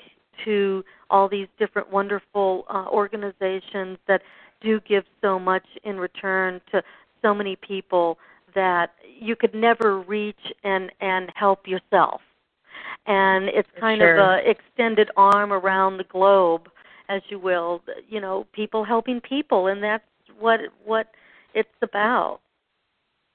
to 0.46 0.84
all 1.10 1.30
these 1.30 1.48
different 1.60 1.92
wonderful 1.92 2.66
uh, 2.70 2.86
organizations 2.90 3.98
that 4.08 4.22
do 4.62 4.82
give 4.82 5.06
so 5.22 5.40
much 5.40 5.66
in 5.84 5.98
return 5.98 6.62
to 6.72 6.84
so 7.22 7.34
many 7.34 7.56
people 7.58 8.18
that 8.56 8.94
you 9.20 9.36
could 9.36 9.54
never 9.56 10.02
reach 10.02 10.54
and 10.64 10.92
and 11.02 11.32
help 11.36 11.68
yourself 11.68 12.22
and 13.08 13.46
it's 13.50 13.70
kind 13.80 14.00
sure. 14.00 14.18
of 14.18 14.40
a 14.46 14.50
extended 14.50 15.10
arm 15.18 15.52
around 15.54 15.98
the 15.98 16.04
globe 16.06 16.70
as 17.10 17.22
you 17.30 17.40
will 17.40 17.82
you 18.08 18.20
know 18.20 18.46
people 18.54 18.84
helping 18.84 19.22
people 19.22 19.68
and 19.68 19.84
that's 19.84 20.04
what 20.40 20.60
what 20.84 21.08
it's 21.54 21.70
about 21.82 22.40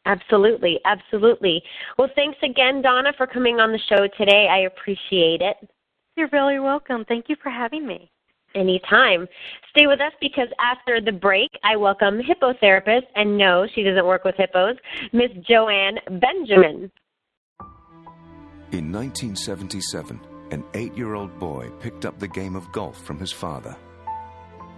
Absolutely, 0.06 0.80
absolutely. 0.86 1.62
Well, 1.98 2.08
thanks 2.14 2.38
again, 2.42 2.80
Donna, 2.80 3.12
for 3.18 3.26
coming 3.26 3.60
on 3.60 3.70
the 3.70 3.78
show 3.86 4.08
today. 4.16 4.48
I 4.50 4.60
appreciate 4.60 5.42
it. 5.42 5.56
you're 6.16 6.26
very 6.26 6.58
welcome 6.58 7.04
thank 7.06 7.28
you 7.28 7.36
for 7.42 7.50
having 7.50 7.86
me 7.86 8.10
Anytime. 8.54 9.28
Stay 9.70 9.86
with 9.86 10.00
us 10.00 10.12
because 10.20 10.48
after 10.58 11.00
the 11.00 11.12
break, 11.12 11.50
I 11.62 11.76
welcome 11.76 12.20
hippotherapist, 12.20 13.06
and 13.14 13.38
no, 13.38 13.66
she 13.74 13.84
doesn't 13.84 14.04
work 14.04 14.24
with 14.24 14.34
hippos, 14.36 14.76
Miss 15.12 15.30
Joanne 15.48 15.98
Benjamin. 16.20 16.90
In 18.72 18.92
1977, 18.92 20.20
an 20.52 20.62
eight 20.74 20.96
year 20.96 21.14
old 21.14 21.36
boy 21.40 21.70
picked 21.80 22.04
up 22.06 22.20
the 22.20 22.28
game 22.28 22.54
of 22.54 22.70
golf 22.70 23.02
from 23.04 23.18
his 23.18 23.32
father. 23.32 23.76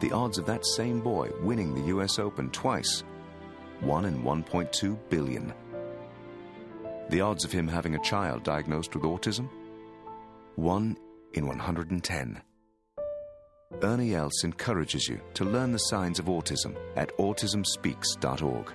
The 0.01 0.13
odds 0.13 0.39
of 0.39 0.47
that 0.47 0.65
same 0.65 1.01
boy 1.01 1.31
winning 1.43 1.75
the 1.75 1.95
US 1.95 2.19
Open 2.19 2.49
twice 2.51 3.05
1 3.81 4.07
in 4.07 4.23
1.2 4.23 4.99
billion. 5.11 5.53
The 7.11 7.21
odds 7.21 7.45
of 7.45 7.53
him 7.53 7.69
having 7.69 7.95
a 7.95 8.03
child 8.03 8.45
diagnosed 8.45 8.95
with 8.95 9.05
autism 9.05 9.51
1 10.57 10.97
in 11.35 11.47
110. 11.47 12.43
Ernie 13.83 14.15
Els 14.15 14.45
encourages 14.45 15.07
you 15.07 15.21
to 15.35 15.45
learn 15.45 15.71
the 15.71 15.79
signs 15.79 16.19
of 16.19 16.27
autism 16.27 16.75
at 16.97 17.15
autismspeaks.org. 17.19 18.73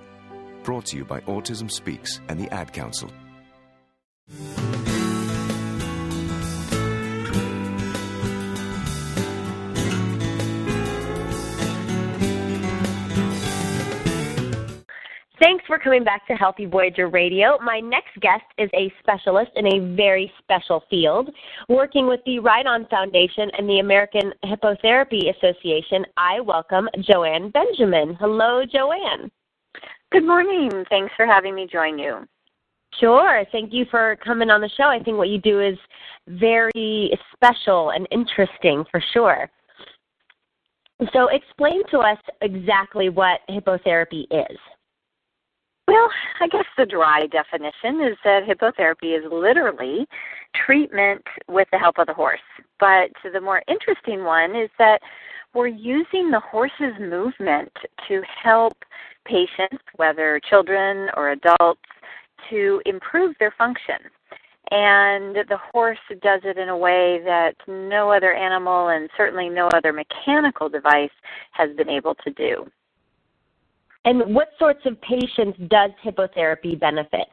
Brought 0.63 0.85
to 0.87 0.97
you 0.97 1.05
by 1.05 1.21
Autism 1.21 1.71
Speaks 1.71 2.21
and 2.29 2.39
the 2.39 2.53
Ad 2.53 2.71
Council. 2.71 3.09
For 15.67 15.77
coming 15.77 16.03
back 16.03 16.25
to 16.27 16.33
Healthy 16.33 16.65
Voyager 16.65 17.09
Radio. 17.09 17.57
My 17.61 17.79
next 17.81 18.17
guest 18.21 18.45
is 18.57 18.69
a 18.73 18.91
specialist 18.99 19.51
in 19.55 19.67
a 19.67 19.95
very 19.95 20.31
special 20.39 20.83
field. 20.89 21.29
Working 21.67 22.07
with 22.07 22.21
the 22.25 22.39
Ride 22.39 22.65
On 22.65 22.87
Foundation 22.87 23.51
and 23.57 23.69
the 23.69 23.79
American 23.79 24.33
Hippotherapy 24.45 25.35
Association, 25.35 26.05
I 26.15 26.39
welcome 26.39 26.87
Joanne 27.01 27.51
Benjamin. 27.51 28.15
Hello, 28.19 28.63
Joanne. 28.65 29.29
Good 30.11 30.25
morning. 30.25 30.71
Thanks 30.89 31.13
for 31.17 31.25
having 31.25 31.53
me 31.53 31.67
join 31.71 31.99
you. 31.99 32.25
Sure. 32.99 33.43
Thank 33.51 33.73
you 33.73 33.85
for 33.91 34.17
coming 34.23 34.49
on 34.49 34.61
the 34.61 34.69
show. 34.77 34.85
I 34.85 35.03
think 35.03 35.17
what 35.17 35.29
you 35.29 35.39
do 35.39 35.59
is 35.59 35.77
very 36.27 37.11
special 37.33 37.91
and 37.91 38.07
interesting 38.11 38.85
for 38.89 39.03
sure. 39.13 39.49
So, 41.13 41.27
explain 41.27 41.83
to 41.91 41.99
us 41.99 42.17
exactly 42.41 43.09
what 43.09 43.41
hippotherapy 43.49 44.23
is. 44.31 44.57
Well, 45.87 46.09
I 46.41 46.47
guess 46.49 46.65
the 46.77 46.85
dry 46.85 47.27
definition 47.27 48.01
is 48.01 48.17
that 48.25 48.43
hippotherapy 48.43 49.17
is 49.17 49.23
literally 49.31 50.05
treatment 50.65 51.23
with 51.47 51.67
the 51.71 51.79
help 51.79 51.97
of 51.97 52.07
the 52.07 52.13
horse. 52.13 52.39
But 52.79 53.11
the 53.31 53.39
more 53.39 53.63
interesting 53.69 54.25
one 54.25 54.55
is 54.55 54.69
that 54.79 54.99
we're 55.53 55.67
using 55.67 56.29
the 56.29 56.41
horse's 56.41 56.93
movement 56.99 57.71
to 58.07 58.21
help 58.43 58.73
patients, 59.25 59.83
whether 59.95 60.41
children 60.49 61.09
or 61.15 61.31
adults, 61.31 61.81
to 62.49 62.81
improve 62.85 63.35
their 63.39 63.53
function. 63.57 63.95
And 64.69 65.35
the 65.35 65.57
horse 65.71 65.97
does 66.21 66.41
it 66.43 66.57
in 66.57 66.67
a 66.67 66.77
way 66.77 67.21
that 67.23 67.55
no 67.65 68.11
other 68.11 68.33
animal 68.33 68.89
and 68.89 69.09
certainly 69.15 69.47
no 69.47 69.67
other 69.67 69.93
mechanical 69.93 70.67
device 70.67 71.09
has 71.51 71.73
been 71.77 71.89
able 71.89 72.15
to 72.25 72.31
do. 72.31 72.69
And 74.07 74.33
what 74.33 74.47
sorts 74.57 74.79
of 74.85 74.95
patients 75.01 75.59
does 75.67 75.91
hippotherapy 76.01 76.79
benefit? 76.79 77.27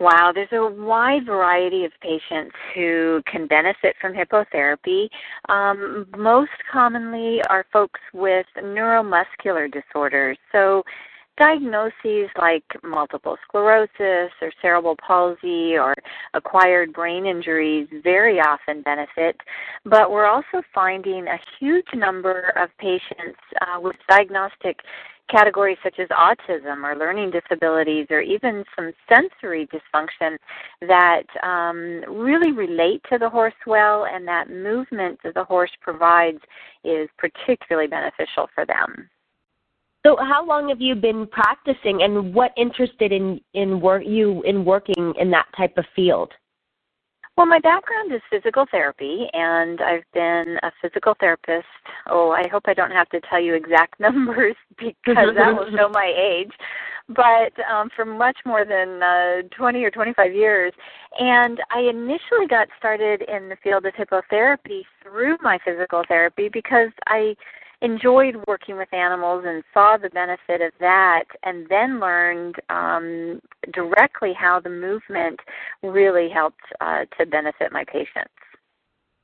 Wow, 0.00 0.32
there's 0.34 0.48
a 0.50 0.66
wide 0.66 1.24
variety 1.24 1.84
of 1.84 1.92
patients 2.02 2.52
who 2.74 3.22
can 3.30 3.46
benefit 3.46 3.94
from 4.00 4.12
hippotherapy. 4.12 5.08
Um, 5.48 6.08
most 6.18 6.50
commonly 6.72 7.40
are 7.48 7.64
folks 7.72 8.00
with 8.12 8.46
neuromuscular 8.58 9.70
disorders. 9.70 10.36
So, 10.50 10.82
diagnoses 11.38 12.28
like 12.38 12.64
multiple 12.82 13.36
sclerosis 13.46 14.32
or 14.42 14.52
cerebral 14.60 14.96
palsy 15.06 15.76
or 15.76 15.94
acquired 16.34 16.92
brain 16.92 17.24
injuries 17.24 17.88
very 18.02 18.40
often 18.40 18.82
benefit, 18.82 19.36
but 19.84 20.10
we're 20.10 20.26
also 20.26 20.60
finding 20.74 21.28
a 21.28 21.38
huge 21.58 21.86
number 21.94 22.52
of 22.56 22.68
patients 22.78 23.38
uh, 23.62 23.80
with 23.80 23.96
diagnostic 24.08 24.80
categories 25.30 25.78
such 25.82 25.98
as 25.98 26.08
autism 26.08 26.84
or 26.84 26.96
learning 26.96 27.30
disabilities 27.30 28.06
or 28.10 28.20
even 28.20 28.64
some 28.76 28.92
sensory 29.08 29.68
dysfunction 29.68 30.36
that 30.80 31.24
um, 31.42 32.02
really 32.08 32.52
relate 32.52 33.02
to 33.10 33.18
the 33.18 33.28
horse 33.28 33.54
well 33.66 34.06
and 34.06 34.26
that 34.26 34.50
movement 34.50 35.18
that 35.24 35.34
the 35.34 35.44
horse 35.44 35.70
provides 35.80 36.40
is 36.84 37.08
particularly 37.18 37.88
beneficial 37.88 38.48
for 38.54 38.66
them. 38.66 39.08
So, 40.04 40.16
how 40.16 40.46
long 40.46 40.70
have 40.70 40.80
you 40.80 40.94
been 40.94 41.26
practicing, 41.26 42.02
and 42.02 42.34
what 42.34 42.52
interested 42.56 43.12
in 43.12 43.38
in 43.52 43.80
work 43.82 44.02
you 44.06 44.42
in 44.42 44.64
working 44.64 45.12
in 45.18 45.30
that 45.32 45.46
type 45.54 45.76
of 45.76 45.84
field? 45.94 46.32
Well, 47.40 47.46
my 47.46 47.58
background 47.58 48.12
is 48.12 48.20
physical 48.28 48.66
therapy, 48.70 49.26
and 49.32 49.80
I've 49.80 50.04
been 50.12 50.58
a 50.62 50.70
physical 50.82 51.14
therapist. 51.18 51.64
Oh, 52.10 52.32
I 52.32 52.46
hope 52.48 52.64
I 52.66 52.74
don't 52.74 52.90
have 52.90 53.08
to 53.08 53.20
tell 53.30 53.40
you 53.40 53.54
exact 53.54 53.98
numbers 54.00 54.56
because 54.76 55.34
that 55.34 55.56
will 55.56 55.70
show 55.74 55.88
my 55.88 56.12
age. 56.14 56.50
But 57.08 57.58
um, 57.64 57.88
for 57.96 58.04
much 58.04 58.36
more 58.44 58.66
than 58.66 59.02
uh, 59.02 59.48
20 59.56 59.82
or 59.82 59.90
25 59.90 60.34
years. 60.34 60.74
And 61.18 61.60
I 61.74 61.80
initially 61.80 62.46
got 62.46 62.68
started 62.78 63.22
in 63.22 63.48
the 63.48 63.56
field 63.64 63.86
of 63.86 63.94
hippotherapy 63.94 64.82
through 65.02 65.38
my 65.40 65.58
physical 65.64 66.02
therapy 66.06 66.50
because 66.52 66.90
I 67.06 67.34
enjoyed 67.82 68.36
working 68.46 68.76
with 68.76 68.92
animals 68.92 69.44
and 69.46 69.62
saw 69.72 69.96
the 69.96 70.10
benefit 70.10 70.60
of 70.60 70.72
that, 70.80 71.24
and 71.42 71.66
then 71.68 71.98
learned 71.98 72.56
um, 72.68 73.40
directly 73.72 74.32
how 74.32 74.60
the 74.60 74.70
movement 74.70 75.40
really 75.82 76.28
helped 76.28 76.60
uh, 76.80 77.04
to 77.18 77.26
benefit 77.26 77.72
my 77.72 77.84
patients. 77.84 78.30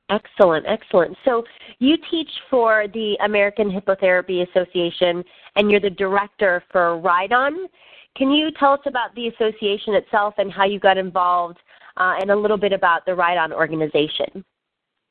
Excellent, 0.09 0.65
excellent. 0.67 1.17
So 1.25 1.43
you 1.79 1.97
teach 2.09 2.29
for 2.49 2.85
the 2.93 3.17
American 3.23 3.69
Hippotherapy 3.69 4.47
Association, 4.49 5.23
and 5.55 5.69
you're 5.69 5.81
the 5.81 5.89
director 5.89 6.63
for 6.71 6.97
Ride 6.97 7.33
On. 7.33 7.67
Can 8.15 8.31
you 8.31 8.49
tell 8.57 8.73
us 8.73 8.79
about 8.85 9.13
the 9.15 9.27
association 9.27 9.93
itself 9.95 10.33
and 10.37 10.51
how 10.51 10.65
you 10.65 10.79
got 10.79 10.97
involved, 10.97 11.57
uh, 11.97 12.15
and 12.21 12.31
a 12.31 12.35
little 12.35 12.57
bit 12.57 12.71
about 12.71 13.05
the 13.05 13.13
Ride 13.13 13.37
On 13.37 13.51
organization? 13.51 14.45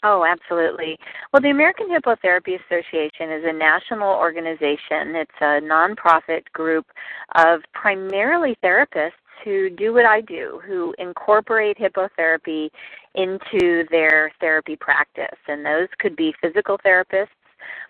Oh, 0.02 0.24
absolutely. 0.24 0.98
Well, 1.32 1.40
the 1.42 1.50
American 1.50 1.88
Hippotherapy 1.88 2.58
Association 2.66 3.30
is 3.30 3.44
a 3.46 3.52
national 3.52 4.08
organization. 4.08 5.16
It's 5.16 5.30
a 5.40 5.60
nonprofit 5.60 6.44
group 6.52 6.86
of 7.34 7.60
primarily 7.72 8.56
therapists 8.62 9.12
who 9.44 9.70
do 9.70 9.94
what 9.94 10.04
I 10.04 10.20
do, 10.20 10.60
who 10.66 10.94
incorporate 10.98 11.78
hippotherapy 11.78 12.68
into 13.14 13.84
their 13.90 14.32
therapy 14.40 14.76
practice. 14.76 15.38
And 15.48 15.64
those 15.64 15.88
could 15.98 16.14
be 16.14 16.34
physical 16.42 16.78
therapists 16.78 17.28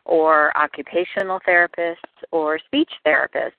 or 0.05 0.57
occupational 0.57 1.40
therapists 1.47 1.97
or 2.31 2.59
speech 2.59 2.90
therapists. 3.05 3.53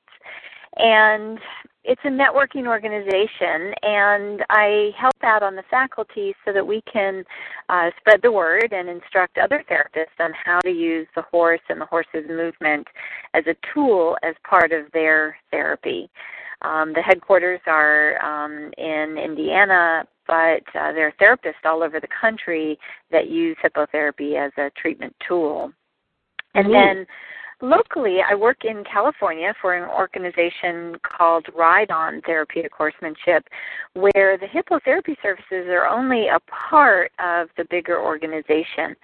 And 0.77 1.39
it's 1.87 2.01
a 2.03 2.09
networking 2.09 2.67
organization, 2.67 3.73
and 3.81 4.43
I 4.49 4.91
help 4.99 5.15
out 5.23 5.41
on 5.41 5.55
the 5.55 5.63
faculty 5.71 6.35
so 6.43 6.51
that 6.51 6.67
we 6.67 6.81
can 6.91 7.23
uh, 7.69 7.91
spread 7.97 8.19
the 8.21 8.31
word 8.31 8.73
and 8.73 8.89
instruct 8.89 9.37
other 9.37 9.63
therapists 9.71 10.19
on 10.19 10.31
how 10.43 10.59
to 10.59 10.69
use 10.69 11.07
the 11.15 11.21
horse 11.21 11.61
and 11.69 11.79
the 11.79 11.85
horse's 11.85 12.27
movement 12.27 12.85
as 13.33 13.45
a 13.47 13.55
tool 13.73 14.17
as 14.21 14.35
part 14.47 14.73
of 14.73 14.91
their 14.91 15.37
therapy. 15.49 16.09
Um, 16.61 16.91
the 16.93 17.01
headquarters 17.01 17.61
are 17.67 18.21
um, 18.21 18.73
in 18.77 19.17
Indiana, 19.17 20.05
but 20.27 20.63
uh, 20.75 20.91
there 20.91 21.07
are 21.07 21.13
therapists 21.21 21.65
all 21.65 21.83
over 21.83 22.01
the 22.01 22.07
country 22.19 22.77
that 23.11 23.29
use 23.29 23.55
hippotherapy 23.63 24.35
as 24.35 24.51
a 24.57 24.69
treatment 24.79 25.15
tool. 25.25 25.71
And 26.53 26.67
mm-hmm. 26.67 26.73
then 26.73 27.05
Locally, 27.61 28.19
I 28.21 28.35
work 28.35 28.65
in 28.65 28.83
California 28.83 29.51
for 29.59 29.73
an 29.73 29.89
organization 29.89 30.95
called 31.01 31.47
Ride 31.55 31.89
On 31.89 32.21
Therapeutic 32.21 32.71
Horsemanship, 32.71 33.45
where 33.93 34.37
the 34.37 34.45
hippotherapy 34.45 35.15
services 35.23 35.67
are 35.67 35.87
only 35.87 36.27
a 36.27 36.39
part 36.41 37.11
of 37.17 37.49
the 37.57 37.65
bigger 37.71 37.99
organization. 37.99 38.95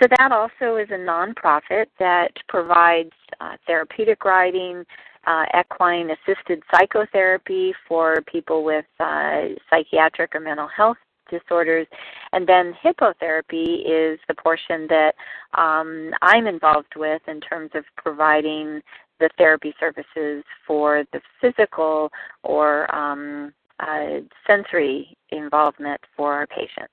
So 0.00 0.08
that 0.18 0.30
also 0.30 0.76
is 0.76 0.88
a 0.90 0.98
nonprofit 0.98 1.86
that 1.98 2.32
provides 2.50 3.12
uh, 3.40 3.56
therapeutic 3.66 4.26
riding, 4.26 4.84
uh, 5.26 5.44
equine 5.58 6.10
assisted 6.10 6.62
psychotherapy 6.70 7.72
for 7.88 8.20
people 8.30 8.62
with 8.62 8.84
uh, 9.00 9.54
psychiatric 9.70 10.34
or 10.34 10.40
mental 10.40 10.68
health 10.68 10.98
disorders. 11.32 11.86
And 12.32 12.46
then 12.46 12.74
hippotherapy 12.84 13.80
is 13.84 14.20
the 14.28 14.34
portion 14.36 14.86
that 14.88 15.14
um, 15.58 16.10
I'm 16.22 16.46
involved 16.46 16.94
with 16.96 17.22
in 17.26 17.40
terms 17.40 17.70
of 17.74 17.84
providing 17.96 18.80
the 19.18 19.30
therapy 19.38 19.74
services 19.80 20.44
for 20.66 21.04
the 21.12 21.20
physical 21.40 22.10
or 22.42 22.92
um, 22.94 23.52
uh, 23.80 24.20
sensory 24.46 25.16
involvement 25.30 26.00
for 26.16 26.32
our 26.32 26.46
patients. 26.46 26.92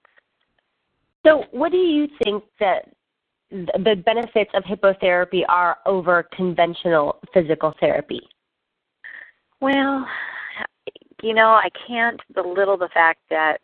So, 1.25 1.43
what 1.52 1.71
do 1.71 1.78
you 1.78 2.08
think 2.23 2.43
that 2.60 2.89
the 3.52 4.02
benefits 4.06 4.52
of 4.54 4.63
hippotherapy 4.63 5.41
are 5.49 5.78
over 5.86 6.28
conventional 6.36 7.19
physical 7.34 7.73
therapy? 7.80 8.21
Well, 9.60 10.06
you 11.21 11.34
know, 11.34 11.49
I 11.49 11.69
can't 11.88 12.19
belittle 12.34 12.78
the 12.78 12.89
fact 12.93 13.19
that 13.30 13.58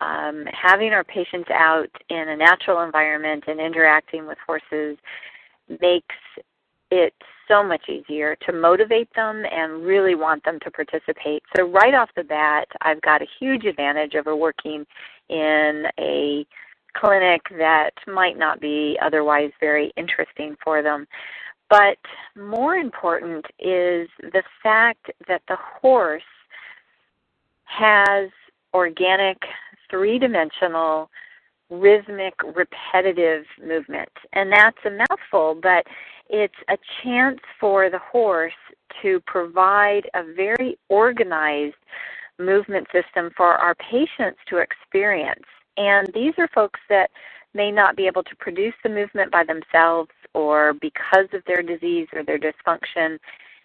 um, 0.00 0.44
having 0.52 0.92
our 0.92 1.04
patients 1.04 1.48
out 1.50 1.90
in 2.08 2.28
a 2.28 2.36
natural 2.36 2.82
environment 2.82 3.44
and 3.46 3.60
interacting 3.60 4.26
with 4.26 4.38
horses 4.46 4.96
makes 5.80 6.16
it 6.90 7.14
so 7.48 7.62
much 7.62 7.88
easier 7.88 8.36
to 8.46 8.52
motivate 8.52 9.08
them 9.14 9.44
and 9.50 9.84
really 9.84 10.14
want 10.14 10.44
them 10.44 10.58
to 10.60 10.70
participate. 10.70 11.42
So 11.56 11.64
right 11.64 11.94
off 11.94 12.10
the 12.16 12.24
bat, 12.24 12.68
I've 12.80 13.00
got 13.02 13.22
a 13.22 13.26
huge 13.38 13.64
advantage 13.64 14.14
over 14.14 14.36
working 14.36 14.86
in 15.28 15.84
a 15.98 16.46
clinic 16.94 17.42
that 17.58 17.92
might 18.06 18.38
not 18.38 18.60
be 18.60 18.98
otherwise 19.00 19.50
very 19.60 19.92
interesting 19.96 20.56
for 20.62 20.82
them. 20.82 21.06
But 21.70 21.96
more 22.36 22.74
important 22.74 23.46
is 23.58 24.08
the 24.20 24.42
fact 24.62 25.10
that 25.26 25.40
the 25.48 25.56
horse 25.56 26.22
has 27.64 28.28
organic 28.74 29.38
three 29.92 30.18
dimensional, 30.18 31.10
rhythmic, 31.70 32.34
repetitive 32.54 33.44
movement. 33.64 34.08
And 34.32 34.50
that's 34.50 34.78
a 34.84 34.90
mouthful, 34.90 35.60
but 35.62 35.86
it's 36.28 36.54
a 36.68 36.76
chance 37.02 37.38
for 37.60 37.90
the 37.90 38.00
horse 38.00 38.52
to 39.02 39.20
provide 39.26 40.08
a 40.14 40.22
very 40.34 40.78
organized 40.88 41.76
movement 42.38 42.86
system 42.92 43.30
for 43.36 43.54
our 43.54 43.74
patients 43.74 44.38
to 44.48 44.58
experience. 44.58 45.44
And 45.76 46.08
these 46.14 46.32
are 46.38 46.48
folks 46.54 46.80
that 46.88 47.10
may 47.54 47.70
not 47.70 47.96
be 47.96 48.06
able 48.06 48.22
to 48.22 48.36
produce 48.36 48.74
the 48.82 48.88
movement 48.88 49.30
by 49.30 49.44
themselves 49.44 50.10
or 50.34 50.74
because 50.80 51.28
of 51.34 51.42
their 51.46 51.62
disease 51.62 52.08
or 52.14 52.24
their 52.24 52.38
dysfunction 52.38 53.18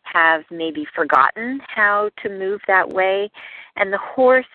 have 0.03 0.43
maybe 0.51 0.85
forgotten 0.95 1.59
how 1.67 2.09
to 2.21 2.29
move 2.29 2.59
that 2.67 2.87
way. 2.87 3.29
And 3.75 3.91
the 3.91 3.97
horse 3.97 4.45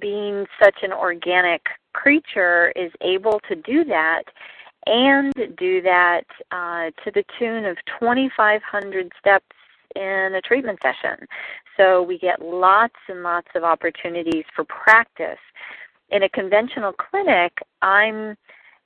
being 0.00 0.46
such 0.62 0.76
an 0.82 0.92
organic 0.92 1.62
creature 1.92 2.72
is 2.76 2.92
able 3.00 3.40
to 3.48 3.56
do 3.56 3.84
that 3.84 4.24
and 4.86 5.32
do 5.58 5.82
that 5.82 6.24
uh, 6.50 6.90
to 7.04 7.10
the 7.12 7.24
tune 7.38 7.64
of 7.64 7.76
2,500 7.98 9.12
steps 9.18 9.44
in 9.96 10.34
a 10.34 10.40
treatment 10.40 10.78
session. 10.82 11.26
So 11.76 12.02
we 12.02 12.18
get 12.18 12.40
lots 12.40 12.94
and 13.08 13.22
lots 13.22 13.48
of 13.54 13.64
opportunities 13.64 14.44
for 14.54 14.64
practice. 14.64 15.38
In 16.10 16.22
a 16.22 16.28
conventional 16.28 16.92
clinic, 16.92 17.52
I'm 17.82 18.36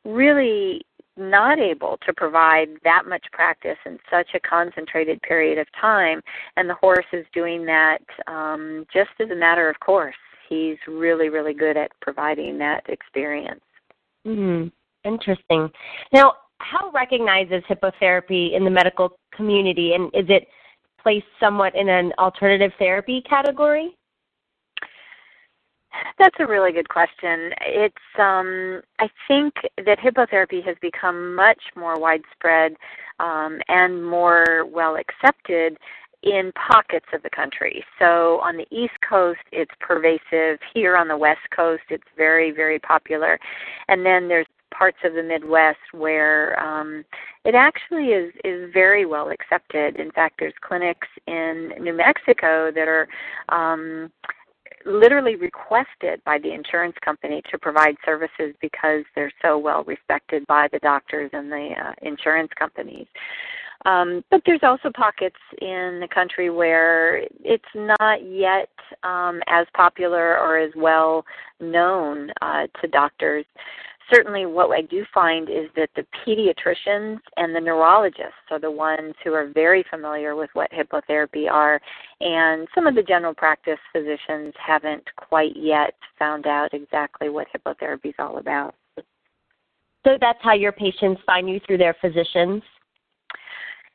really 0.05 0.83
not 1.17 1.59
able 1.59 1.99
to 2.07 2.13
provide 2.15 2.69
that 2.85 3.03
much 3.07 3.25
practice 3.33 3.77
in 3.85 3.99
such 4.11 4.29
a 4.35 4.41
concentrated 4.41 5.21
period 5.23 5.59
of 5.59 5.67
time, 5.79 6.23
and 6.57 6.69
the 6.69 6.75
horse 6.75 7.07
is 7.13 7.27
doing 7.35 7.67
that 7.67 8.03
um, 8.27 8.87
just 8.93 9.11
as 9.21 9.31
a 9.31 9.37
matter 9.37 9.69
of 9.69 9.79
course 9.81 10.15
he's 10.53 10.77
really, 10.87 11.31
really 11.31 11.55
good 11.55 11.77
at 11.77 11.91
providing 12.03 12.59
that 12.59 12.83
experience. 12.89 13.65
Mm-hmm. 14.27 14.69
Interesting. 15.09 15.71
Now, 16.13 16.35
how 16.59 16.91
recognized 16.91 17.53
is 17.53 17.63
hippotherapy 17.69 18.55
in 18.55 18.65
the 18.65 18.71
medical 18.71 19.19
community, 19.35 19.95
and 19.95 20.07
is 20.15 20.27
it 20.29 20.47
placed 21.03 21.27
somewhat 21.41 21.75
in 21.75 21.89
an 21.89 22.13
alternative 22.19 22.71
therapy 22.79 23.23
category? 23.29 23.97
That's 26.19 26.37
a 26.39 26.47
really 26.47 26.73
good 26.73 26.89
question. 26.89 27.51
It's 27.67 27.97
um, 28.19 28.81
I 28.99 29.09
think 29.29 29.55
that 29.85 29.99
hippotherapy 29.99 30.65
has 30.65 30.77
become 30.81 31.35
much 31.35 31.61
more 31.77 31.99
widespread 31.99 32.77
um, 33.21 33.59
and 33.69 34.05
more 34.05 34.65
well 34.67 34.97
accepted 34.97 35.77
in 36.23 36.53
pockets 36.53 37.07
of 37.13 37.23
the 37.23 37.31
country. 37.31 37.85
So 37.99 38.41
on 38.43 38.57
the 38.57 38.67
East 38.71 38.95
Coast, 39.09 39.41
it's 39.51 39.73
pervasive. 39.81 40.59
Here 40.73 40.97
on 40.97 41.09
the 41.09 41.17
West 41.17 41.41
Coast, 41.55 41.83
it's 41.91 42.07
very, 42.17 42.51
very 42.51 42.79
popular. 42.79 43.39
And 43.89 44.05
then 44.07 44.29
there's 44.29 44.47
parts 44.73 44.99
of 45.05 45.15
the 45.15 45.23
Midwest 45.23 45.79
where 45.93 46.59
um, 46.59 47.05
it 47.45 47.55
actually 47.55 48.09
is 48.09 48.33
is 48.45 48.73
very 48.73 49.05
well 49.05 49.31
accepted. 49.31 49.97
In 49.97 50.11
fact, 50.13 50.37
there's 50.39 50.55
clinics 50.61 51.09
in 51.27 51.73
New 51.81 51.95
Mexico 51.95 52.71
that 52.75 52.89
are 52.89 53.07
um, 53.51 54.11
literally 54.85 55.37
requested 55.37 56.23
by 56.25 56.39
the 56.39 56.53
insurance 56.53 56.97
company 57.05 57.43
to 57.51 57.59
provide 57.59 57.97
services 58.05 58.55
because 58.61 59.05
they're 59.15 59.33
so 59.43 59.59
well 59.59 59.85
respected 59.85 60.47
by 60.47 60.69
the 60.73 60.79
doctors 60.81 61.31
and 61.33 61.51
the 61.51 61.71
uh, 61.79 61.93
insurance 62.03 62.51
companies. 62.59 63.07
Um, 63.85 64.25
but 64.31 64.43
there's 64.47 64.61
also 64.63 64.91
pockets 64.95 65.37
in 65.61 65.99
the 66.01 66.09
country 66.13 66.51
where 66.51 67.19
it's 67.41 67.65
not 67.75 68.25
yet 68.25 68.69
um, 69.03 69.41
as 69.49 69.67
popular 69.75 70.39
or 70.39 70.59
as 70.59 70.71
well 70.77 71.25
known 71.61 72.31
uh, 72.41 72.67
to 72.81 72.89
doctors 72.89 73.45
certainly 74.13 74.47
what 74.47 74.71
I 74.71 74.83
do 74.83 75.05
find 75.13 75.49
is 75.49 75.69
that 75.77 75.91
the 75.97 76.05
pediatricians 76.27 77.19
and 77.37 77.55
the 77.55 77.61
neurologists 77.61 78.51
are 78.51 78.59
the 78.59 78.71
ones 78.71 79.15
who 79.25 79.33
are 79.33 79.49
very 79.49 79.85
familiar 79.89 80.37
with 80.37 80.51
what 80.55 80.71
hippotherapy 80.73 81.51
are, 81.51 81.81
and 82.21 82.69
some 82.75 82.87
of 82.87 82.95
the 82.95 83.03
general 83.03 83.35
practice 83.35 83.79
physicians 83.93 84.55
haven't 84.65 85.05
quite 85.17 85.57
yet 85.57 85.95
found 86.19 86.47
out 86.47 86.75
exactly 86.75 87.29
what 87.29 87.47
hippotherapy 87.55 88.07
is 88.07 88.15
all 88.19 88.39
about. 88.39 88.75
So 90.05 90.19
that's 90.21 90.39
how 90.43 90.55
your 90.55 90.73
patients 90.73 91.21
find 91.25 91.49
you 91.49 91.61
through 91.67 91.79
their 91.79 91.97
physicians? 92.01 92.63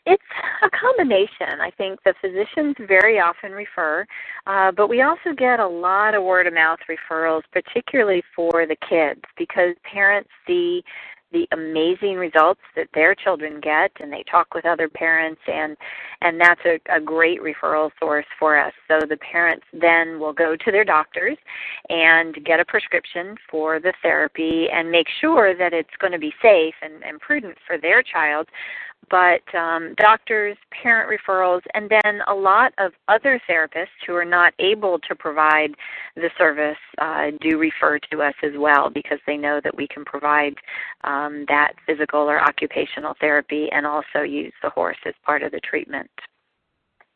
It's 0.10 0.24
a 0.64 0.70
combination. 0.70 1.60
I 1.60 1.70
think 1.78 2.00
the 2.06 2.14
physicians 2.22 2.78
very 2.88 3.20
often 3.20 3.52
refer, 3.52 4.06
uh, 4.46 4.72
but 4.72 4.88
we 4.88 5.02
also 5.02 5.36
get 5.38 5.60
a 5.60 5.68
lot 5.68 6.16
of 6.16 6.24
word 6.24 6.48
of 6.48 6.54
mouth 6.54 6.80
referrals, 6.90 7.42
particularly 7.52 8.24
for 8.34 8.66
the 8.66 8.78
kids, 8.90 9.20
because 9.38 9.76
parents 9.84 10.30
see 10.48 10.82
the 11.34 11.46
amazing 11.52 12.16
results 12.16 12.62
that 12.78 12.88
their 12.94 13.14
children 13.14 13.60
get 13.60 13.92
and 14.00 14.14
they 14.14 14.24
talk 14.32 14.54
with 14.54 14.66
other 14.66 14.88
parents 14.88 15.42
and 15.46 15.76
and 16.22 16.40
that's 16.40 16.62
a, 16.66 16.80
a 16.90 17.02
great 17.02 17.42
referral 17.42 17.92
source 18.00 18.26
for 18.40 18.58
us 18.58 18.72
so 18.88 19.06
the 19.06 19.18
parents 19.18 19.66
then 19.74 20.22
will 20.22 20.32
go 20.32 20.56
to 20.56 20.72
their 20.72 20.86
doctors 20.86 21.38
and 21.90 22.36
get 22.46 22.62
a 22.62 22.66
prescription 22.66 23.36
for 23.52 23.78
the 23.78 23.92
therapy 24.02 24.68
and 24.72 24.90
make 24.90 25.08
sure 25.20 25.54
that 25.54 25.74
it's 25.74 25.90
going 26.00 26.14
to 26.14 26.18
be 26.18 26.32
safe 26.42 26.76
and, 26.82 27.04
and 27.04 27.20
prudent 27.20 27.58
for 27.68 27.78
their 27.78 28.02
child 28.02 28.48
but 29.10 29.42
um, 29.56 29.94
doctors, 29.98 30.58
parent 30.84 31.10
referrals, 31.10 31.62
and 31.74 31.90
then 31.90 32.22
a 32.28 32.34
lot 32.34 32.74
of 32.78 32.92
other 33.08 33.42
therapists 33.50 33.88
who 34.06 34.14
are 34.14 34.26
not 34.26 34.54
able 34.60 35.00
to 35.00 35.16
provide 35.16 35.72
the 36.16 36.30
service 36.38 36.78
uh, 37.00 37.28
do 37.42 37.58
refer 37.58 38.00
to 38.12 38.22
us 38.22 38.34
as 38.44 38.52
well 38.58 38.90
because 38.90 39.20
they 39.26 39.38
know 39.38 39.62
that 39.64 39.76
we 39.76 39.88
can 39.88 40.04
provide 40.04 40.56
um, 41.04 41.46
that 41.48 41.74
physical 41.86 42.20
or 42.20 42.42
occupational 42.42 43.14
therapy 43.20 43.70
and 43.72 43.86
also 43.86 44.22
use 44.24 44.54
the 44.62 44.70
horse 44.70 44.98
as 45.06 45.14
part 45.26 45.42
of 45.42 45.52
the 45.52 45.62
treatment. 45.62 46.10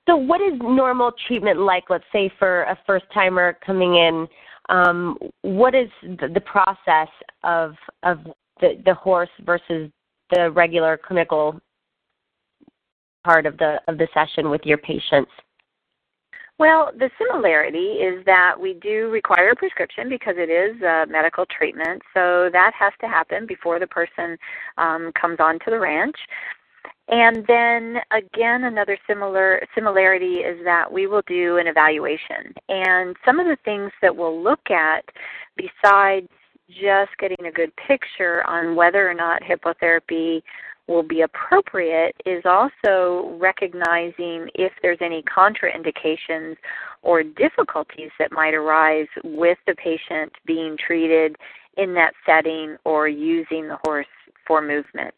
So, 0.07 0.15
what 0.15 0.41
is 0.41 0.53
normal 0.59 1.11
treatment 1.27 1.59
like, 1.59 1.85
let's 1.89 2.03
say, 2.11 2.31
for 2.39 2.63
a 2.63 2.77
first 2.87 3.05
timer 3.13 3.57
coming 3.65 3.95
in? 3.95 4.27
Um, 4.69 5.17
what 5.41 5.75
is 5.75 5.89
the, 6.01 6.29
the 6.33 6.41
process 6.41 7.09
of, 7.43 7.75
of 8.03 8.19
the, 8.61 8.81
the 8.85 8.93
horse 8.93 9.29
versus 9.45 9.91
the 10.31 10.49
regular 10.51 10.97
clinical 10.97 11.59
part 13.23 13.45
of 13.45 13.57
the 13.57 13.77
of 13.87 13.97
the 13.97 14.07
session 14.13 14.49
with 14.49 14.61
your 14.63 14.77
patients? 14.77 15.31
Well, 16.59 16.91
the 16.95 17.09
similarity 17.17 17.97
is 17.97 18.23
that 18.25 18.53
we 18.59 18.75
do 18.75 19.09
require 19.09 19.49
a 19.49 19.55
prescription 19.55 20.09
because 20.09 20.35
it 20.37 20.51
is 20.51 20.79
a 20.83 21.05
medical 21.09 21.45
treatment, 21.47 22.03
so 22.13 22.49
that 22.53 22.71
has 22.77 22.93
to 23.01 23.07
happen 23.07 23.47
before 23.47 23.79
the 23.79 23.87
person 23.87 24.37
um, 24.77 25.11
comes 25.19 25.37
onto 25.39 25.71
the 25.71 25.79
ranch. 25.79 26.15
And 27.07 27.43
then 27.47 27.97
again, 28.11 28.65
another 28.65 28.97
similar 29.07 29.65
similarity 29.73 30.35
is 30.35 30.63
that 30.63 30.91
we 30.91 31.07
will 31.07 31.23
do 31.27 31.57
an 31.57 31.65
evaluation, 31.65 32.53
and 32.69 33.15
some 33.25 33.39
of 33.39 33.47
the 33.47 33.57
things 33.65 33.91
that 34.03 34.15
we'll 34.15 34.41
look 34.41 34.69
at 34.69 35.03
besides 35.57 36.27
just 36.69 37.11
getting 37.19 37.47
a 37.47 37.51
good 37.51 37.71
picture 37.87 38.47
on 38.47 38.75
whether 38.75 39.09
or 39.09 39.13
not 39.13 39.41
hippotherapy 39.41 40.41
will 40.91 41.03
be 41.03 41.21
appropriate 41.21 42.15
is 42.25 42.43
also 42.45 43.35
recognizing 43.39 44.49
if 44.55 44.71
there's 44.81 44.97
any 45.01 45.23
contraindications 45.23 46.57
or 47.01 47.23
difficulties 47.23 48.11
that 48.19 48.31
might 48.31 48.53
arise 48.53 49.07
with 49.23 49.57
the 49.65 49.75
patient 49.75 50.31
being 50.45 50.77
treated 50.77 51.35
in 51.77 51.93
that 51.93 52.13
setting 52.25 52.75
or 52.83 53.07
using 53.07 53.67
the 53.67 53.77
horse 53.83 54.05
for 54.45 54.61
movement. 54.61 55.13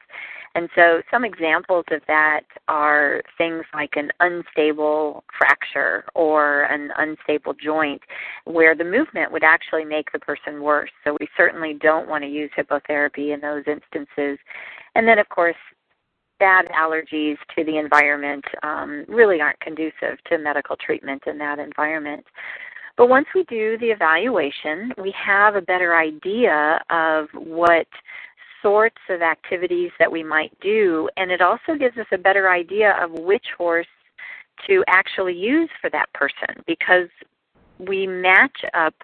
And 0.55 0.69
so 0.75 1.01
some 1.09 1.25
examples 1.25 1.85
of 1.89 2.01
that 2.07 2.41
are 2.67 3.21
things 3.37 3.63
like 3.73 3.93
an 3.95 4.11
unstable 4.19 5.23
fracture 5.35 6.05
or 6.13 6.63
an 6.63 6.91
unstable 6.97 7.53
joint 7.53 8.01
where 8.45 8.75
the 8.75 8.83
movement 8.83 9.31
would 9.31 9.43
actually 9.43 9.83
make 9.83 10.11
the 10.11 10.19
person 10.19 10.61
worse. 10.61 10.91
So 11.03 11.17
we 11.19 11.27
certainly 11.35 11.73
don't 11.73 12.07
want 12.07 12.23
to 12.23 12.29
use 12.29 12.51
hippotherapy 12.55 13.33
in 13.33 13.41
those 13.41 13.63
instances. 13.65 14.37
And 14.93 15.07
then, 15.07 15.17
of 15.17 15.27
course, 15.29 15.55
bad 16.39 16.65
allergies 16.67 17.37
to 17.55 17.63
the 17.63 17.77
environment 17.77 18.45
um, 18.61 19.05
really 19.07 19.41
aren't 19.41 19.59
conducive 19.59 20.23
to 20.29 20.37
medical 20.37 20.75
treatment 20.75 21.23
in 21.25 21.37
that 21.39 21.57
environment. 21.57 22.25
But 22.95 23.09
once 23.09 23.25
we 23.33 23.43
do 23.45 23.77
the 23.79 23.89
evaluation, 23.89 24.93
we 25.01 25.13
have 25.17 25.55
a 25.55 25.61
better 25.61 25.95
idea 25.95 26.79
of 26.91 27.27
what 27.33 27.87
sorts 28.63 28.97
of 29.09 29.21
activities 29.21 29.91
that 29.99 30.11
we 30.11 30.23
might 30.23 30.51
do, 30.61 31.07
and 31.17 31.29
it 31.29 31.41
also 31.41 31.75
gives 31.77 31.97
us 31.97 32.07
a 32.11 32.17
better 32.17 32.49
idea 32.49 32.95
of 32.99 33.11
which 33.11 33.45
horse 33.55 33.85
to 34.65 34.83
actually 34.87 35.33
use 35.33 35.69
for 35.81 35.89
that 35.91 36.11
person 36.13 36.63
because 36.65 37.09
we 37.77 38.07
match 38.07 38.57
up 38.73 38.95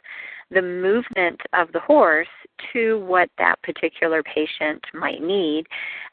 the 0.49 0.61
movement 0.61 1.39
of 1.53 1.71
the 1.73 1.79
horse 1.79 2.27
to 2.73 2.99
what 3.05 3.29
that 3.37 3.61
particular 3.63 4.23
patient 4.23 4.83
might 4.93 5.21
need. 5.21 5.65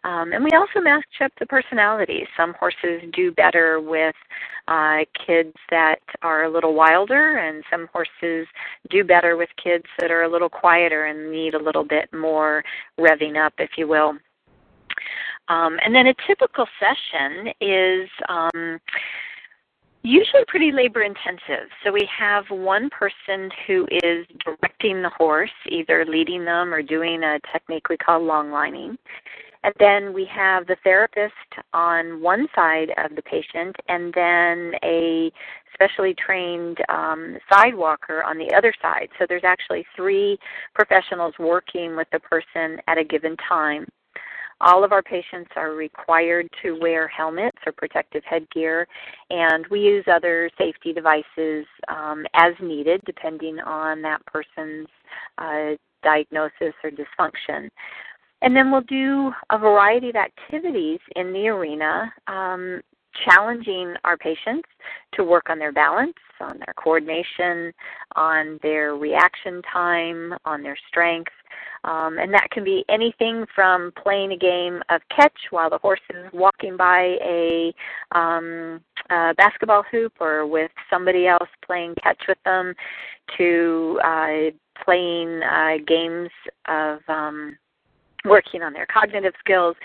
Um, 0.05 0.33
and 0.33 0.45
we 0.45 0.51
also 0.53 0.81
match 0.81 1.05
up 1.23 1.33
the 1.39 1.47
personalities. 1.47 2.27
Some 2.37 2.55
horses 2.59 3.03
do 3.13 3.33
better 3.33 3.81
with 3.81 4.15
uh, 4.69 4.99
kids 5.27 5.55
that 5.71 6.01
are 6.23 6.45
a 6.45 6.51
little 6.51 6.75
wilder, 6.75 7.39
and 7.39 7.65
some 7.71 7.89
horses 7.93 8.47
do 8.91 9.05
better 9.05 9.37
with 9.37 9.49
kids 9.63 9.85
that 9.99 10.11
are 10.11 10.23
a 10.23 10.31
little 10.31 10.49
quieter 10.49 11.07
and 11.07 11.31
need 11.31 11.55
a 11.55 11.63
little 11.63 11.85
bit 11.85 12.09
more 12.13 12.63
revving 12.99 13.37
up, 13.45 13.55
if 13.59 13.71
you 13.77 13.89
will. 13.89 14.15
Um, 15.49 15.79
and 15.85 15.95
then 15.95 16.09
a 16.09 16.15
typical 16.27 16.67
session 16.81 17.53
is 17.61 18.09
um, 18.29 18.81
usually 20.07 20.45
pretty 20.47 20.71
labor 20.71 21.03
intensive. 21.03 21.69
So 21.85 21.93
we 21.93 22.09
have 22.17 22.45
one 22.49 22.89
person 22.91 23.51
who 23.67 23.87
is 23.91 24.25
directing 24.45 25.03
the 25.03 25.11
horse, 25.11 25.51
either 25.69 26.05
leading 26.05 26.45
them 26.45 26.73
or 26.73 26.81
doing 26.81 27.25
a 27.25 27.41
technique 27.53 27.89
we 27.89 27.97
call 27.97 28.23
long 28.23 28.53
lining. 28.53 28.97
And 29.65 29.75
then 29.81 30.13
we 30.13 30.25
have 30.27 30.69
the 30.69 30.77
therapist 30.85 31.33
on 31.73 32.23
one 32.23 32.47
side 32.55 32.91
of 33.05 33.17
the 33.17 33.23
patient, 33.23 33.75
and 33.89 34.15
then 34.15 34.75
a 34.85 35.33
specially 35.75 36.15
trained 36.15 36.79
um, 36.89 37.37
sidewalker 37.51 38.25
on 38.25 38.39
the 38.39 38.55
other 38.57 38.73
side. 38.81 39.09
So 39.19 39.27
there's 39.29 39.45
actually 39.45 39.85
three 39.97 40.39
professionals 40.73 41.35
working 41.41 41.97
with 41.97 42.07
the 42.13 42.21
person 42.21 42.81
at 42.87 42.97
a 42.97 43.03
given 43.03 43.37
time. 43.49 43.87
All 44.61 44.85
of 44.85 44.93
our 44.93 45.03
patients 45.03 45.51
are 45.57 45.73
required 45.73 46.49
to 46.63 46.79
wear 46.81 47.09
helmets 47.09 47.59
or 47.67 47.73
protective 47.73 48.23
headgear, 48.25 48.87
and 49.31 49.67
we 49.71 49.81
use 49.81 50.05
other 50.11 50.51
safety 50.57 50.93
devices 50.93 51.67
um, 51.89 52.25
as 52.35 52.55
needed 52.61 53.03
depending 53.05 53.59
on 53.61 54.01
that 54.03 54.25
person's 54.27 54.89
uh, 55.39 55.77
diagnosis 56.03 56.75
or 56.83 56.91
dysfunction. 56.91 57.69
And 58.43 58.55
then 58.55 58.71
we'll 58.71 58.83
do 58.83 59.33
a 59.51 59.59
variety 59.59 60.11
of 60.11 60.17
activities 60.17 61.01
in 61.17 61.33
the 61.33 61.49
arena, 61.49 62.13
um, 62.27 62.81
challenging 63.25 63.95
our 64.05 64.17
patients 64.17 64.69
to 65.15 65.25
work 65.25 65.49
on 65.49 65.59
their 65.59 65.73
balance, 65.73 66.15
on 66.41 66.59
their 66.59 66.75
coordination, 66.77 67.73
on 68.15 68.59
their 68.63 68.95
reaction 68.95 69.63
time, 69.73 70.35
on 70.45 70.63
their 70.63 70.77
strength, 70.89 71.33
um, 71.85 72.19
and 72.19 72.33
that 72.35 72.51
can 72.51 72.65
be 72.65 72.85
anything 72.89 73.47
from 73.55 73.93
playing 74.03 74.33
a 74.33 74.37
game 74.37 74.83
of 74.91 75.01
catch 75.15 75.39
while 75.51 75.71
the 75.71 75.79
horse 75.79 76.01
is 76.11 76.27
walking 76.33 76.77
by 76.77 77.17
a, 77.23 77.73
um, 78.13 78.81
a 79.11 79.35
basketball 79.37 79.85
hoop 79.91 80.13
or 80.21 80.47
with 80.47 80.71
somebody 80.91 81.27
else 81.27 81.49
playing 81.65 81.95
catch 82.03 82.23
with 82.29 82.39
them 82.45 82.75
to 83.37 84.01
uh, 84.05 84.51
playing 84.85 85.43
uh, 85.43 85.77
games 85.87 86.31
of 86.69 86.99
um, 87.09 87.57
working 88.27 88.63
on 88.63 88.73
their 88.73 88.87
cognitive 88.87 89.35
skills, 89.41 89.77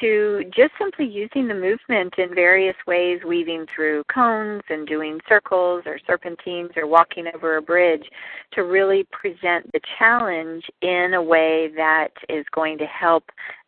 to 0.00 0.44
just 0.54 0.72
simply 0.78 1.06
using 1.06 1.48
the 1.48 1.54
movement 1.54 2.14
in 2.18 2.34
various 2.34 2.76
ways, 2.86 3.20
weaving 3.26 3.66
through 3.74 4.04
cones 4.12 4.62
and 4.68 4.86
doing 4.86 5.18
circles 5.28 5.82
or 5.86 5.98
serpentines 6.06 6.70
or 6.76 6.86
walking 6.86 7.26
over 7.34 7.56
a 7.56 7.62
bridge 7.62 8.04
to 8.52 8.62
really 8.62 9.06
present 9.12 9.70
the 9.72 9.80
challenge 9.98 10.64
in 10.82 11.14
a 11.14 11.22
way 11.22 11.70
that 11.76 12.10
is 12.28 12.44
going 12.54 12.78
to 12.78 12.86
help 12.86 13.24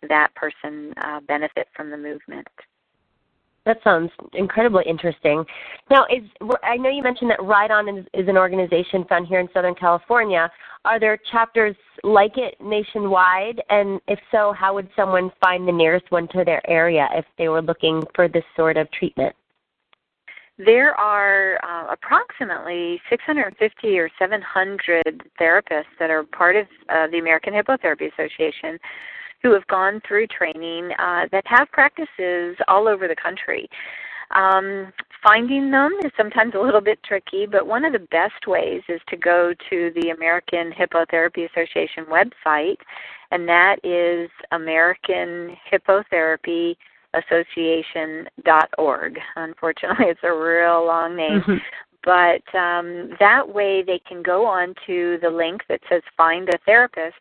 that 0.09 0.35
person 0.35 0.93
uh, 1.03 1.21
benefit 1.27 1.69
from 1.75 1.91
the 1.91 1.97
movement. 1.97 2.47
That 3.69 3.85
sounds 3.85 4.11
incredibly 4.33 4.83
interesting. 4.87 5.45
Now, 5.91 6.07
is 6.07 6.23
I 6.63 6.79
know 6.79 6.89
you 6.89 7.03
mentioned 7.03 7.31
that 7.31 7.43
Ride 7.43 7.71
On 7.71 7.87
is, 7.87 8.07
is, 8.15 8.27
an 8.27 8.39
organization 8.39 9.05
found 9.11 9.27
here 9.27 9.41
in 9.41 9.49
Southern 9.53 9.75
California. 9.75 10.51
Are 10.87 10.99
there 10.99 11.19
chapters 11.31 11.77
like 12.03 12.39
it 12.39 12.55
nationwide? 12.63 13.61
And 13.69 14.01
if 14.09 14.19
so, 14.33 14.55
how 14.59 14.73
would 14.73 14.89
someone 14.97 15.31
find 15.39 15.69
the 15.69 15.73
nearest 15.73 16.11
one 16.11 16.29
to 16.29 16.47
their 16.47 16.63
area 16.67 17.11
if 17.13 17.27
they 17.37 17.49
were 17.49 17.61
looking 17.61 18.03
for 18.15 18.27
this 18.27 18.45
sort 18.57 18.79
of 18.79 18.91
treatment? 18.91 19.37
There 20.57 20.95
are 20.95 21.59
uh, 21.63 21.93
approximately 21.93 23.03
650 23.11 23.99
or 23.99 24.09
700 24.19 25.31
therapists 25.39 25.93
that 26.01 26.09
are 26.09 26.25
part 26.25 26.57
of 26.57 26.67
uh, 26.89 27.07
the 27.09 27.19
American 27.19 27.53
Hippotherapy 27.53 28.11
Association 28.15 28.79
who 29.43 29.53
have 29.53 29.67
gone 29.69 30.01
through 30.07 30.27
training 30.27 30.91
uh, 30.99 31.27
that 31.33 31.45
have 31.47 31.71
practices 31.71 32.57
all 32.67 32.89
over 32.89 33.09
the 33.09 33.17
country. 33.17 33.69
Um, 34.35 34.93
finding 35.23 35.71
them 35.71 35.93
is 36.05 36.13
sometimes 36.17 36.55
a 36.55 36.61
little 36.61 36.81
bit 36.81 37.03
tricky, 37.03 37.47
but 37.47 37.67
one 37.67 37.85
of 37.85 37.93
the 37.93 38.07
best 38.11 38.47
ways 38.47 38.83
is 38.89 39.01
to 39.09 39.17
go 39.17 39.53
to 39.71 39.91
the 39.95 40.11
American 40.11 40.73
Hippotherapy 40.73 41.49
Association 41.51 42.05
website, 42.07 42.79
and 43.31 43.49
that 43.49 43.77
is 43.85 44.31
American 44.53 45.57
Hippotherapy 45.73 46.77
association.org. 47.15 49.19
Unfortunately, 49.37 50.07
it's 50.07 50.21
a 50.23 50.33
real 50.33 50.85
long 50.85 51.17
name. 51.17 51.41
Mm-hmm. 51.41 51.57
But 52.05 52.43
um, 52.57 53.11
that 53.19 53.43
way 53.47 53.83
they 53.83 54.01
can 54.07 54.23
go 54.23 54.47
on 54.47 54.75
to 54.87 55.19
the 55.21 55.31
link 55.31 55.63
that 55.69 55.81
says 55.91 56.03
Find 56.17 56.49
a 56.49 56.59
Therapist, 56.65 57.17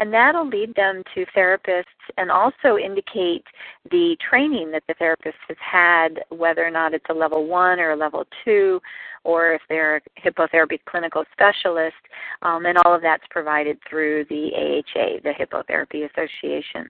and 0.00 0.12
that'll 0.12 0.48
lead 0.48 0.74
them 0.74 1.02
to 1.14 1.26
therapists 1.36 1.84
and 2.16 2.30
also 2.30 2.78
indicate 2.82 3.44
the 3.90 4.16
training 4.28 4.70
that 4.70 4.82
the 4.88 4.94
therapist 4.94 5.36
has 5.46 5.58
had, 5.60 6.20
whether 6.30 6.66
or 6.66 6.70
not 6.70 6.94
it's 6.94 7.04
a 7.10 7.14
level 7.14 7.46
one 7.46 7.78
or 7.78 7.90
a 7.90 7.96
level 7.96 8.24
two, 8.42 8.80
or 9.24 9.52
if 9.52 9.60
they're 9.68 9.96
a 9.98 10.00
hippotherapy 10.18 10.78
clinical 10.88 11.22
specialist, 11.32 11.96
um, 12.40 12.64
and 12.64 12.78
all 12.78 12.94
of 12.94 13.02
that's 13.02 13.22
provided 13.28 13.78
through 13.88 14.24
the 14.30 14.50
AHA, 14.56 15.20
the 15.22 15.34
Hippotherapy 15.38 16.08
Association. 16.10 16.88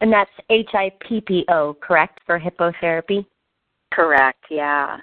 And 0.00 0.12
that's 0.12 0.30
H 0.50 0.70
I 0.74 0.90
P 1.08 1.20
P 1.20 1.44
O, 1.48 1.76
correct, 1.80 2.18
for 2.26 2.40
hippotherapy? 2.40 3.24
Correct, 3.92 4.44
yeah. 4.50 4.98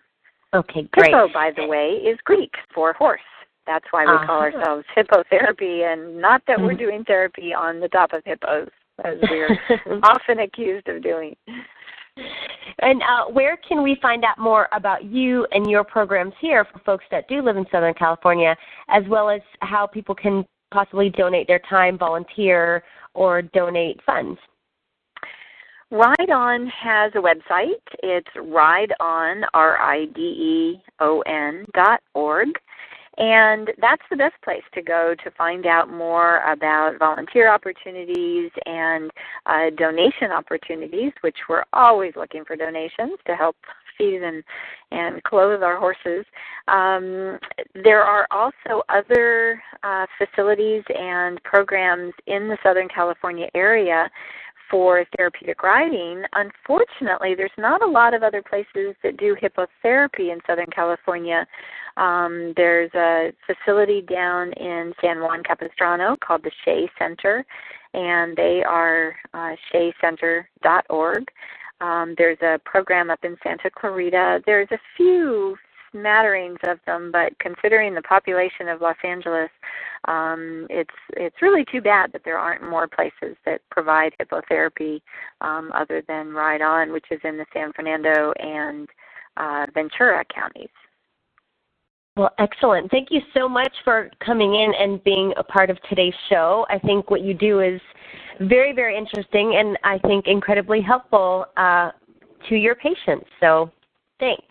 Okay, 0.54 0.90
great. 0.92 1.12
Hippo, 1.12 1.30
by 1.34 1.52
the 1.56 1.66
way, 1.66 1.92
is 1.92 2.20
Greek 2.26 2.52
for 2.76 2.92
horse. 2.92 3.22
That's 3.72 3.86
why 3.92 4.04
we 4.04 4.12
uh-huh. 4.12 4.26
call 4.26 4.42
ourselves 4.42 4.86
hippotherapy, 4.98 5.90
and 5.90 6.20
not 6.20 6.42
that 6.46 6.60
we're 6.60 6.72
mm-hmm. 6.72 6.78
doing 6.78 7.04
therapy 7.06 7.54
on 7.54 7.80
the 7.80 7.88
top 7.88 8.12
of 8.12 8.22
hippos, 8.26 8.68
as 9.06 9.16
we're 9.30 9.58
often 10.04 10.40
accused 10.40 10.90
of 10.90 11.02
doing. 11.02 11.34
And 12.80 13.02
uh, 13.02 13.32
where 13.32 13.56
can 13.56 13.82
we 13.82 13.98
find 14.02 14.26
out 14.26 14.38
more 14.38 14.68
about 14.74 15.06
you 15.06 15.48
and 15.52 15.70
your 15.70 15.86
programs 15.86 16.34
here 16.42 16.66
for 16.66 16.80
folks 16.80 17.06
that 17.12 17.30
do 17.30 17.42
live 17.42 17.56
in 17.56 17.66
Southern 17.72 17.94
California, 17.94 18.58
as 18.90 19.04
well 19.08 19.30
as 19.30 19.40
how 19.62 19.88
people 19.88 20.16
can 20.16 20.44
possibly 20.74 21.10
donate 21.10 21.48
their 21.48 21.62
time, 21.70 21.98
volunteer, 21.98 22.84
or 23.14 23.42
donate 23.42 24.02
funds? 24.06 24.38
Ride 25.92 26.30
On 26.30 26.68
has 26.68 27.14
a 27.16 27.20
website. 27.20 27.80
It's 28.04 28.28
rideon, 28.36 29.46
R-I-D-E-O-N 29.54 30.76
dot 31.74 32.02
org. 32.14 32.50
And 33.22 33.70
that's 33.80 34.02
the 34.10 34.18
best 34.18 34.34
place 34.44 34.64
to 34.74 34.82
go 34.82 35.14
to 35.24 35.32
find 35.38 35.68
out 35.68 35.92
more 35.92 36.40
about 36.52 36.98
volunteer 36.98 37.54
opportunities 37.54 38.50
and 38.66 39.12
uh, 39.46 39.70
donation 39.78 40.32
opportunities, 40.32 41.12
which 41.22 41.38
we're 41.48 41.66
always 41.72 42.14
looking 42.16 42.44
for 42.44 42.56
donations 42.56 43.20
to 43.28 43.36
help 43.36 43.56
feed 43.96 44.24
and, 44.24 44.44
and 44.90 45.22
clothe 45.22 45.62
our 45.62 45.78
horses. 45.78 46.26
Um, 46.68 47.38
there 47.84 48.02
are 48.02 48.26
also 48.32 48.82
other 48.90 49.62
uh, 49.84 50.08
facilities 50.18 50.82
and 50.90 51.42
programs 51.44 52.14
in 52.26 52.48
the 52.48 52.58
Southern 52.64 52.88
California 52.88 53.50
area 53.54 54.10
for 54.72 55.06
therapeutic 55.18 55.62
riding. 55.62 56.24
Unfortunately, 56.34 57.36
there's 57.36 57.52
not 57.58 57.84
a 57.84 57.86
lot 57.86 58.14
of 58.14 58.24
other 58.24 58.42
places 58.42 58.96
that 59.04 59.18
do 59.18 59.36
hippotherapy 59.36 60.32
in 60.32 60.40
Southern 60.48 60.72
California. 60.74 61.46
Um, 61.98 62.54
there's 62.56 62.90
a 62.96 63.34
facility 63.46 64.02
down 64.02 64.54
in 64.54 64.94
San 65.02 65.20
Juan 65.20 65.44
Capistrano 65.44 66.16
called 66.26 66.44
the 66.44 66.52
Shea 66.64 66.90
Center, 66.98 67.46
and 67.94 68.36
they 68.38 68.64
are 68.64 69.14
uh, 69.34 69.56
sheacenter.org. 69.74 71.26
Um, 71.82 72.16
there's 72.18 72.38
a 72.42 72.60
program 72.64 73.10
up 73.10 73.20
in 73.24 73.36
Santa 73.44 73.70
Clarita. 73.70 74.42
There's 74.46 74.70
a 74.72 74.80
few 74.96 75.58
smatterings 75.92 76.60
of 76.68 76.80
them, 76.86 77.12
but 77.12 77.38
considering 77.40 77.94
the 77.94 78.02
population 78.02 78.68
of 78.68 78.82
Los 78.82 78.96
Angeles, 79.04 79.50
um, 80.08 80.68
it's 80.70 80.90
it's 81.16 81.42
really 81.42 81.66
too 81.72 81.82
bad 81.82 82.12
that 82.14 82.22
there 82.26 82.38
aren't 82.38 82.68
more 82.68 82.88
places 82.88 83.36
that 83.46 83.62
provide 83.70 84.14
hippotherapy 84.20 85.02
um, 85.42 85.72
other 85.76 86.02
than 86.08 86.34
Ride 86.34 86.62
On, 86.62 86.92
which 86.92 87.06
is 87.12 87.20
in 87.24 87.38
the 87.38 87.46
San 87.54 87.72
Fernando 87.74 88.34
and 88.40 88.90
uh, 89.38 89.68
Ventura 89.74 90.24
counties. 90.34 90.70
Well, 92.18 92.32
excellent. 92.40 92.92
Thank 92.92 93.08
you 93.10 93.22
so 93.34 93.48
much 93.48 93.72
for 93.86 94.10
coming 94.26 94.56
in 94.56 94.74
and 94.78 95.02
being 95.04 95.34
a 95.38 95.44
part 95.44 95.70
of 95.70 95.78
today's 95.90 96.14
show. 96.30 96.66
I 96.70 96.78
think 96.78 97.10
what 97.10 97.22
you 97.22 97.34
do 97.34 97.62
is 97.62 97.80
very, 98.42 98.74
very 98.74 98.98
interesting 98.98 99.56
and 99.58 99.78
I 99.84 99.98
think 100.00 100.26
incredibly 100.28 100.82
helpful 100.82 101.46
uh, 101.56 101.92
to 102.50 102.56
your 102.56 102.76
patients. 102.76 103.28
So, 103.40 103.72
thanks. 104.20 104.44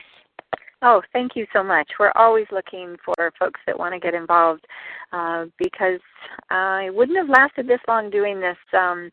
Oh, 0.83 1.03
thank 1.13 1.37
you 1.37 1.47
so 1.53 1.63
much. 1.63 1.89
We're 1.99 2.13
always 2.17 2.47
looking 2.51 2.97
for 3.05 3.15
folks 3.39 3.61
that 3.67 3.79
want 3.79 3.93
to 3.93 4.01
get 4.01 4.15
involved 4.15 4.65
uh, 5.13 5.45
because 5.59 6.01
I 6.49 6.89
wouldn't 6.91 7.19
have 7.19 7.29
lasted 7.29 7.69
this 7.69 7.81
long 7.87 8.09
doing 8.09 8.41
this 8.41 8.57
um, 8.73 9.11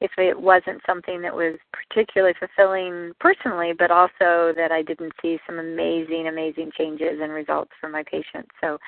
if 0.00 0.10
it 0.16 0.38
wasn't 0.38 0.80
something 0.86 1.20
that 1.20 1.34
was 1.34 1.58
particularly 1.72 2.34
fulfilling 2.38 3.12
personally, 3.20 3.72
but 3.78 3.90
also 3.90 4.54
that 4.56 4.70
I 4.72 4.82
didn't 4.82 5.12
see 5.20 5.38
some 5.46 5.58
amazing, 5.58 6.28
amazing 6.28 6.70
changes 6.78 7.20
and 7.20 7.32
results 7.32 7.72
for 7.80 7.90
my 7.90 8.02
patients. 8.02 8.50
So 8.62 8.78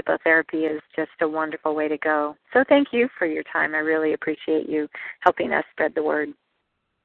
hippotherapy 0.00 0.74
is 0.74 0.80
just 0.96 1.10
a 1.20 1.28
wonderful 1.28 1.74
way 1.74 1.88
to 1.88 1.98
go. 1.98 2.34
So 2.54 2.64
thank 2.66 2.88
you 2.92 3.10
for 3.18 3.26
your 3.26 3.44
time. 3.52 3.74
I 3.74 3.78
really 3.78 4.14
appreciate 4.14 4.70
you 4.70 4.88
helping 5.20 5.52
us 5.52 5.64
spread 5.72 5.94
the 5.94 6.02
word. 6.02 6.30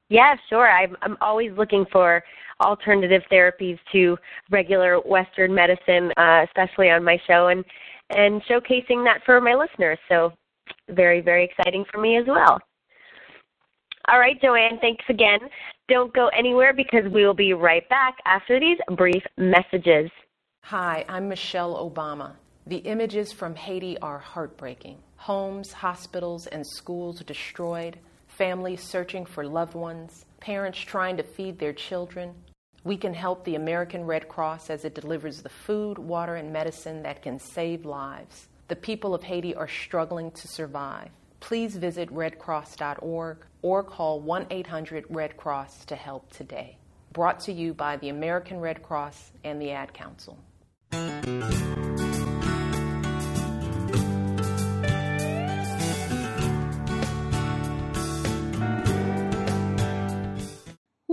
Yeah, 0.10 0.36
sure. 0.49 0.70
I'm 0.70 0.97
I'm 1.01 1.18
always 1.22 1.51
looking 1.55 1.86
for 1.91 2.24
alternative 2.62 3.22
therapies 3.32 3.78
to 3.91 4.18
regular 4.49 4.99
Western 4.99 5.53
medicine, 5.53 6.12
uh, 6.18 6.43
especially 6.45 6.89
on 6.89 7.03
my 7.03 7.18
show, 7.28 7.47
and 7.47 7.64
and 8.10 8.41
showcasing 8.43 9.05
that 9.05 9.22
for 9.26 9.39
my 9.39 9.53
listeners. 9.53 9.99
So 10.10 10.34
very 10.89 11.22
very 11.22 11.45
exciting 11.45 11.86
for 11.91 12.01
me 12.01 12.18
as 12.18 12.26
well. 12.28 12.60
All 14.07 14.20
right, 14.20 14.41
Joanne, 14.41 14.80
thanks 14.82 15.05
again. 15.10 15.39
Don't 15.88 16.12
go 16.14 16.30
anywhere 16.30 16.74
because 16.74 17.03
we 17.14 17.26
will 17.26 17.36
be 17.36 17.53
right 17.53 17.88
back 17.89 18.16
after 18.26 18.60
these 18.60 18.78
brief 18.97 19.22
messages. 19.38 20.10
Hi, 20.64 21.05
I'm 21.07 21.30
Michelle 21.30 21.76
Obama. 21.89 22.32
The 22.66 22.78
images 22.78 23.32
from 23.32 23.55
Haiti 23.55 23.97
are 23.99 24.18
heartbreaking. 24.18 24.97
Homes, 25.18 25.72
hospitals, 25.72 26.47
and 26.47 26.66
schools 26.66 27.20
destroyed 27.22 27.99
families 28.39 28.81
searching 28.81 29.25
for 29.25 29.45
loved 29.45 29.73
ones, 29.73 30.25
parents 30.39 30.79
trying 30.79 31.17
to 31.17 31.23
feed 31.23 31.59
their 31.59 31.73
children. 31.73 32.33
We 32.85 32.95
can 32.95 33.13
help 33.13 33.43
the 33.43 33.55
American 33.55 34.05
Red 34.05 34.29
Cross 34.29 34.69
as 34.69 34.85
it 34.85 34.95
delivers 34.95 35.41
the 35.41 35.49
food, 35.49 35.99
water, 35.99 36.35
and 36.35 36.53
medicine 36.53 37.03
that 37.03 37.21
can 37.21 37.37
save 37.37 37.83
lives. 37.83 38.47
The 38.69 38.77
people 38.77 39.13
of 39.13 39.23
Haiti 39.23 39.53
are 39.55 39.67
struggling 39.67 40.31
to 40.31 40.47
survive. 40.47 41.09
Please 41.41 41.75
visit 41.75 42.09
redcross.org 42.13 43.45
or 43.61 43.83
call 43.83 44.21
1 44.21 44.47
800 44.49 45.03
Red 45.09 45.35
Cross 45.35 45.83
to 45.87 45.97
help 45.97 46.31
today. 46.31 46.77
Brought 47.11 47.41
to 47.41 47.51
you 47.51 47.73
by 47.73 47.97
the 47.97 48.07
American 48.07 48.61
Red 48.61 48.81
Cross 48.81 49.33
and 49.43 49.61
the 49.61 49.71
Ad 49.71 49.93
Council. 49.93 50.37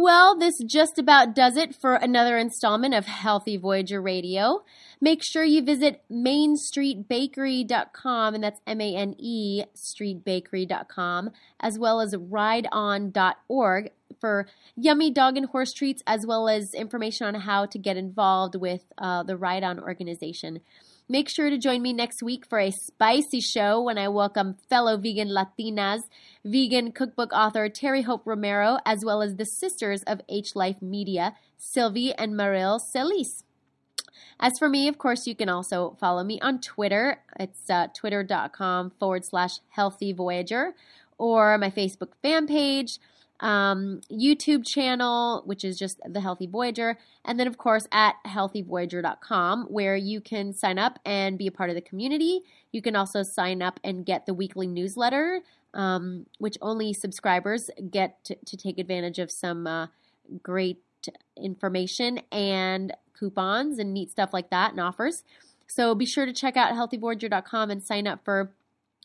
Well, 0.06 0.38
this 0.38 0.54
just 0.64 0.98
about 1.00 1.34
does 1.34 1.56
it 1.56 1.74
for 1.74 1.96
another 1.96 2.38
installment 2.38 2.94
of 2.94 3.06
Healthy 3.06 3.56
Voyager 3.56 4.00
Radio. 4.00 4.62
Make 5.00 5.24
sure 5.24 5.42
you 5.42 5.64
visit 5.64 6.04
manestreetbakery.com, 6.08 8.34
and 8.36 8.44
that's 8.44 8.60
M 8.68 8.80
A 8.80 8.94
N 8.94 9.16
E 9.18 9.64
streetbakery.com, 9.74 11.30
as 11.58 11.80
well 11.80 12.00
as 12.00 12.14
rideon.org 12.16 13.90
for 14.20 14.46
yummy 14.76 15.10
dog 15.10 15.36
and 15.36 15.46
horse 15.46 15.72
treats, 15.72 16.04
as 16.06 16.24
well 16.24 16.48
as 16.48 16.72
information 16.72 17.26
on 17.26 17.34
how 17.34 17.66
to 17.66 17.76
get 17.76 17.96
involved 17.96 18.54
with 18.54 18.84
uh, 18.98 19.24
the 19.24 19.36
Ride 19.36 19.64
On 19.64 19.80
organization. 19.80 20.60
Make 21.08 21.28
sure 21.28 21.50
to 21.50 21.56
join 21.56 21.82
me 21.82 21.92
next 21.92 22.20
week 22.20 22.44
for 22.44 22.58
a 22.58 22.72
spicy 22.72 23.40
show 23.40 23.80
when 23.80 23.96
I 23.96 24.08
welcome 24.08 24.56
fellow 24.68 24.96
vegan 24.96 25.28
Latinas, 25.28 26.00
vegan 26.44 26.90
cookbook 26.90 27.32
author 27.32 27.68
Terry 27.68 28.02
Hope 28.02 28.22
Romero, 28.24 28.78
as 28.84 29.04
well 29.04 29.22
as 29.22 29.36
the 29.36 29.44
sisters 29.44 30.02
of 30.02 30.20
H 30.28 30.56
Life 30.56 30.82
Media, 30.82 31.36
Sylvie 31.56 32.12
and 32.14 32.36
Maril 32.36 32.80
Celis. 32.80 33.44
As 34.40 34.58
for 34.58 34.68
me, 34.68 34.88
of 34.88 34.98
course, 34.98 35.28
you 35.28 35.36
can 35.36 35.48
also 35.48 35.96
follow 36.00 36.24
me 36.24 36.40
on 36.40 36.60
Twitter. 36.60 37.22
It's 37.38 37.70
uh, 37.70 37.86
twitter.com 37.94 38.90
forward 38.98 39.24
slash 39.24 39.60
healthy 39.68 40.12
voyager 40.12 40.74
or 41.18 41.56
my 41.56 41.70
Facebook 41.70 42.14
fan 42.20 42.48
page 42.48 42.98
um, 43.40 44.00
YouTube 44.10 44.66
channel, 44.66 45.42
which 45.44 45.64
is 45.64 45.78
just 45.78 46.00
The 46.04 46.20
Healthy 46.20 46.46
Voyager, 46.46 46.98
and 47.24 47.38
then, 47.38 47.46
of 47.46 47.58
course, 47.58 47.86
at 47.92 48.16
healthyvoyager.com, 48.26 49.66
where 49.66 49.96
you 49.96 50.20
can 50.20 50.52
sign 50.52 50.78
up 50.78 50.98
and 51.04 51.38
be 51.38 51.46
a 51.46 51.52
part 51.52 51.70
of 51.70 51.76
the 51.76 51.82
community. 51.82 52.42
You 52.72 52.82
can 52.82 52.96
also 52.96 53.22
sign 53.22 53.62
up 53.62 53.80
and 53.84 54.06
get 54.06 54.26
the 54.26 54.34
weekly 54.34 54.66
newsletter, 54.66 55.40
um, 55.74 56.26
which 56.38 56.56
only 56.62 56.92
subscribers 56.92 57.70
get 57.90 58.22
to, 58.24 58.34
to 58.34 58.56
take 58.56 58.78
advantage 58.78 59.18
of 59.18 59.30
some 59.30 59.66
uh, 59.66 59.86
great 60.42 60.82
information 61.36 62.20
and 62.32 62.92
coupons 63.18 63.78
and 63.78 63.92
neat 63.92 64.10
stuff 64.10 64.32
like 64.32 64.50
that 64.50 64.72
and 64.72 64.80
offers. 64.80 65.24
So 65.66 65.94
be 65.94 66.06
sure 66.06 66.26
to 66.26 66.32
check 66.32 66.56
out 66.56 66.72
healthyvoyager.com 66.72 67.70
and 67.70 67.82
sign 67.82 68.06
up 68.06 68.24
for 68.24 68.52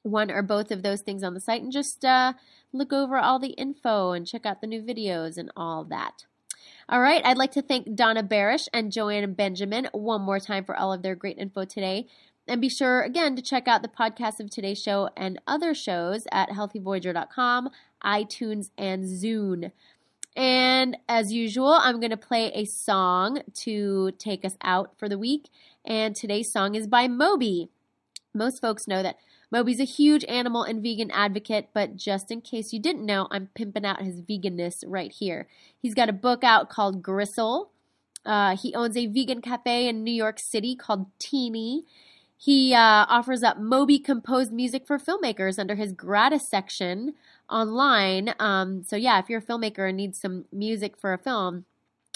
one 0.04 0.32
or 0.32 0.42
both 0.42 0.72
of 0.72 0.84
those 0.84 1.02
things 1.02 1.24
on 1.24 1.34
the 1.34 1.40
site 1.40 1.62
and 1.62 1.72
just 1.72 2.04
uh, 2.04 2.34
look 2.74 2.92
over 2.92 3.18
all 3.18 3.40
the 3.40 3.50
info 3.50 4.12
and 4.12 4.28
check 4.28 4.46
out 4.46 4.62
the 4.62 4.68
new 4.68 4.82
videos 4.82 5.38
and 5.38 5.52
all 5.56 5.84
that. 5.86 6.26
All 6.90 7.00
right, 7.00 7.22
I'd 7.24 7.38
like 7.38 7.52
to 7.52 7.62
thank 7.62 7.96
Donna 7.96 8.24
Barish 8.24 8.68
and 8.74 8.92
Joanne 8.92 9.34
Benjamin 9.34 9.88
one 9.94 10.22
more 10.22 10.40
time 10.40 10.66
for 10.66 10.76
all 10.76 10.92
of 10.92 11.02
their 11.02 11.16
great 11.16 11.38
info 11.38 11.64
today. 11.64 12.08
And 12.48 12.60
be 12.60 12.70
sure, 12.70 13.02
again, 13.02 13.36
to 13.36 13.42
check 13.42 13.68
out 13.68 13.82
the 13.82 13.88
podcast 13.88 14.40
of 14.40 14.50
today's 14.50 14.82
show 14.82 15.10
and 15.16 15.40
other 15.48 15.74
shows 15.74 16.28
at 16.32 16.50
healthyvoyager.com, 16.50 17.70
iTunes, 18.04 18.72
and 18.78 19.04
Zune. 19.06 19.72
And 20.36 20.98
as 21.08 21.32
usual, 21.32 21.74
I'm 21.74 22.00
going 22.00 22.12
to 22.12 22.18
play 22.18 22.52
a 22.54 22.66
song 22.66 23.42
to 23.62 24.12
take 24.18 24.44
us 24.44 24.58
out 24.64 24.98
for 24.98 25.08
the 25.08 25.20
week. 25.20 25.50
And 25.86 26.16
today's 26.16 26.52
song 26.52 26.76
is 26.76 26.88
by 26.88 27.08
Moby. 27.08 27.70
Most 28.34 28.62
folks 28.62 28.88
know 28.88 29.04
that 29.04 29.18
Moby's 29.52 29.82
a 29.82 29.86
huge 29.86 30.24
animal 30.30 30.64
and 30.64 30.82
vegan 30.82 31.12
advocate, 31.12 31.70
but 31.74 31.98
just 31.98 32.32
in 32.32 32.40
case 32.42 32.72
you 32.72 32.80
didn't 32.80 33.06
know, 33.06 33.28
I'm 33.32 33.50
pimping 33.54 33.86
out 33.86 34.02
his 34.02 34.22
veganness 34.22 34.84
right 34.88 35.12
here. 35.12 35.48
He's 35.82 35.94
got 35.94 36.10
a 36.10 36.14
book 36.14 36.44
out 36.44 36.70
called 36.70 37.04
Gristle. 37.04 37.72
Uh, 38.26 38.56
he 38.56 38.74
owns 38.74 38.96
a 38.96 39.08
vegan 39.08 39.42
cafe 39.42 39.88
in 39.88 40.04
New 40.04 40.14
York 40.14 40.40
City 40.40 40.76
called 40.76 41.08
TeaNY. 41.20 41.82
He 42.38 42.74
uh, 42.74 43.06
offers 43.08 43.44
up 43.44 43.60
Moby 43.60 44.00
composed 44.00 44.52
music 44.52 44.88
for 44.88 44.98
filmmakers 44.98 45.60
under 45.60 45.76
his 45.76 45.92
gratis 45.92 46.50
section 46.50 47.14
online. 47.50 48.34
Um, 48.40 48.84
so, 48.84 48.96
yeah, 48.96 49.20
if 49.20 49.30
you're 49.30 49.40
a 49.40 49.44
filmmaker 49.44 49.88
and 49.88 49.98
need 49.98 50.16
some 50.16 50.46
music 50.52 50.98
for 50.98 51.14
a 51.14 51.20
film, 51.20 51.66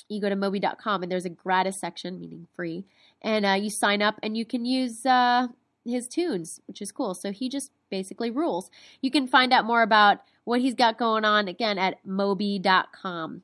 you 0.07 0.21
go 0.21 0.29
to 0.29 0.35
moby.com 0.35 1.03
and 1.03 1.11
there's 1.11 1.25
a 1.25 1.29
gratis 1.29 1.79
section, 1.79 2.19
meaning 2.19 2.47
free, 2.55 2.85
and 3.21 3.45
uh, 3.45 3.53
you 3.53 3.69
sign 3.69 4.01
up 4.01 4.19
and 4.23 4.37
you 4.37 4.45
can 4.45 4.65
use 4.65 5.05
uh, 5.05 5.47
his 5.85 6.07
tunes, 6.07 6.61
which 6.67 6.81
is 6.81 6.91
cool. 6.91 7.13
So 7.13 7.31
he 7.31 7.49
just 7.49 7.71
basically 7.89 8.31
rules. 8.31 8.69
You 9.01 9.11
can 9.11 9.27
find 9.27 9.53
out 9.53 9.65
more 9.65 9.81
about 9.81 10.19
what 10.43 10.61
he's 10.61 10.75
got 10.75 10.97
going 10.97 11.25
on 11.25 11.47
again 11.47 11.77
at 11.77 12.05
moby.com. 12.05 13.43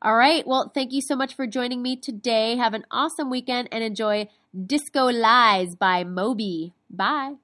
All 0.00 0.16
right. 0.16 0.46
Well, 0.46 0.70
thank 0.74 0.92
you 0.92 1.00
so 1.00 1.14
much 1.14 1.34
for 1.34 1.46
joining 1.46 1.82
me 1.82 1.96
today. 1.96 2.56
Have 2.56 2.74
an 2.74 2.84
awesome 2.90 3.30
weekend 3.30 3.68
and 3.70 3.84
enjoy 3.84 4.28
Disco 4.66 5.06
Lies 5.06 5.76
by 5.76 6.02
Moby. 6.02 6.72
Bye. 6.90 7.41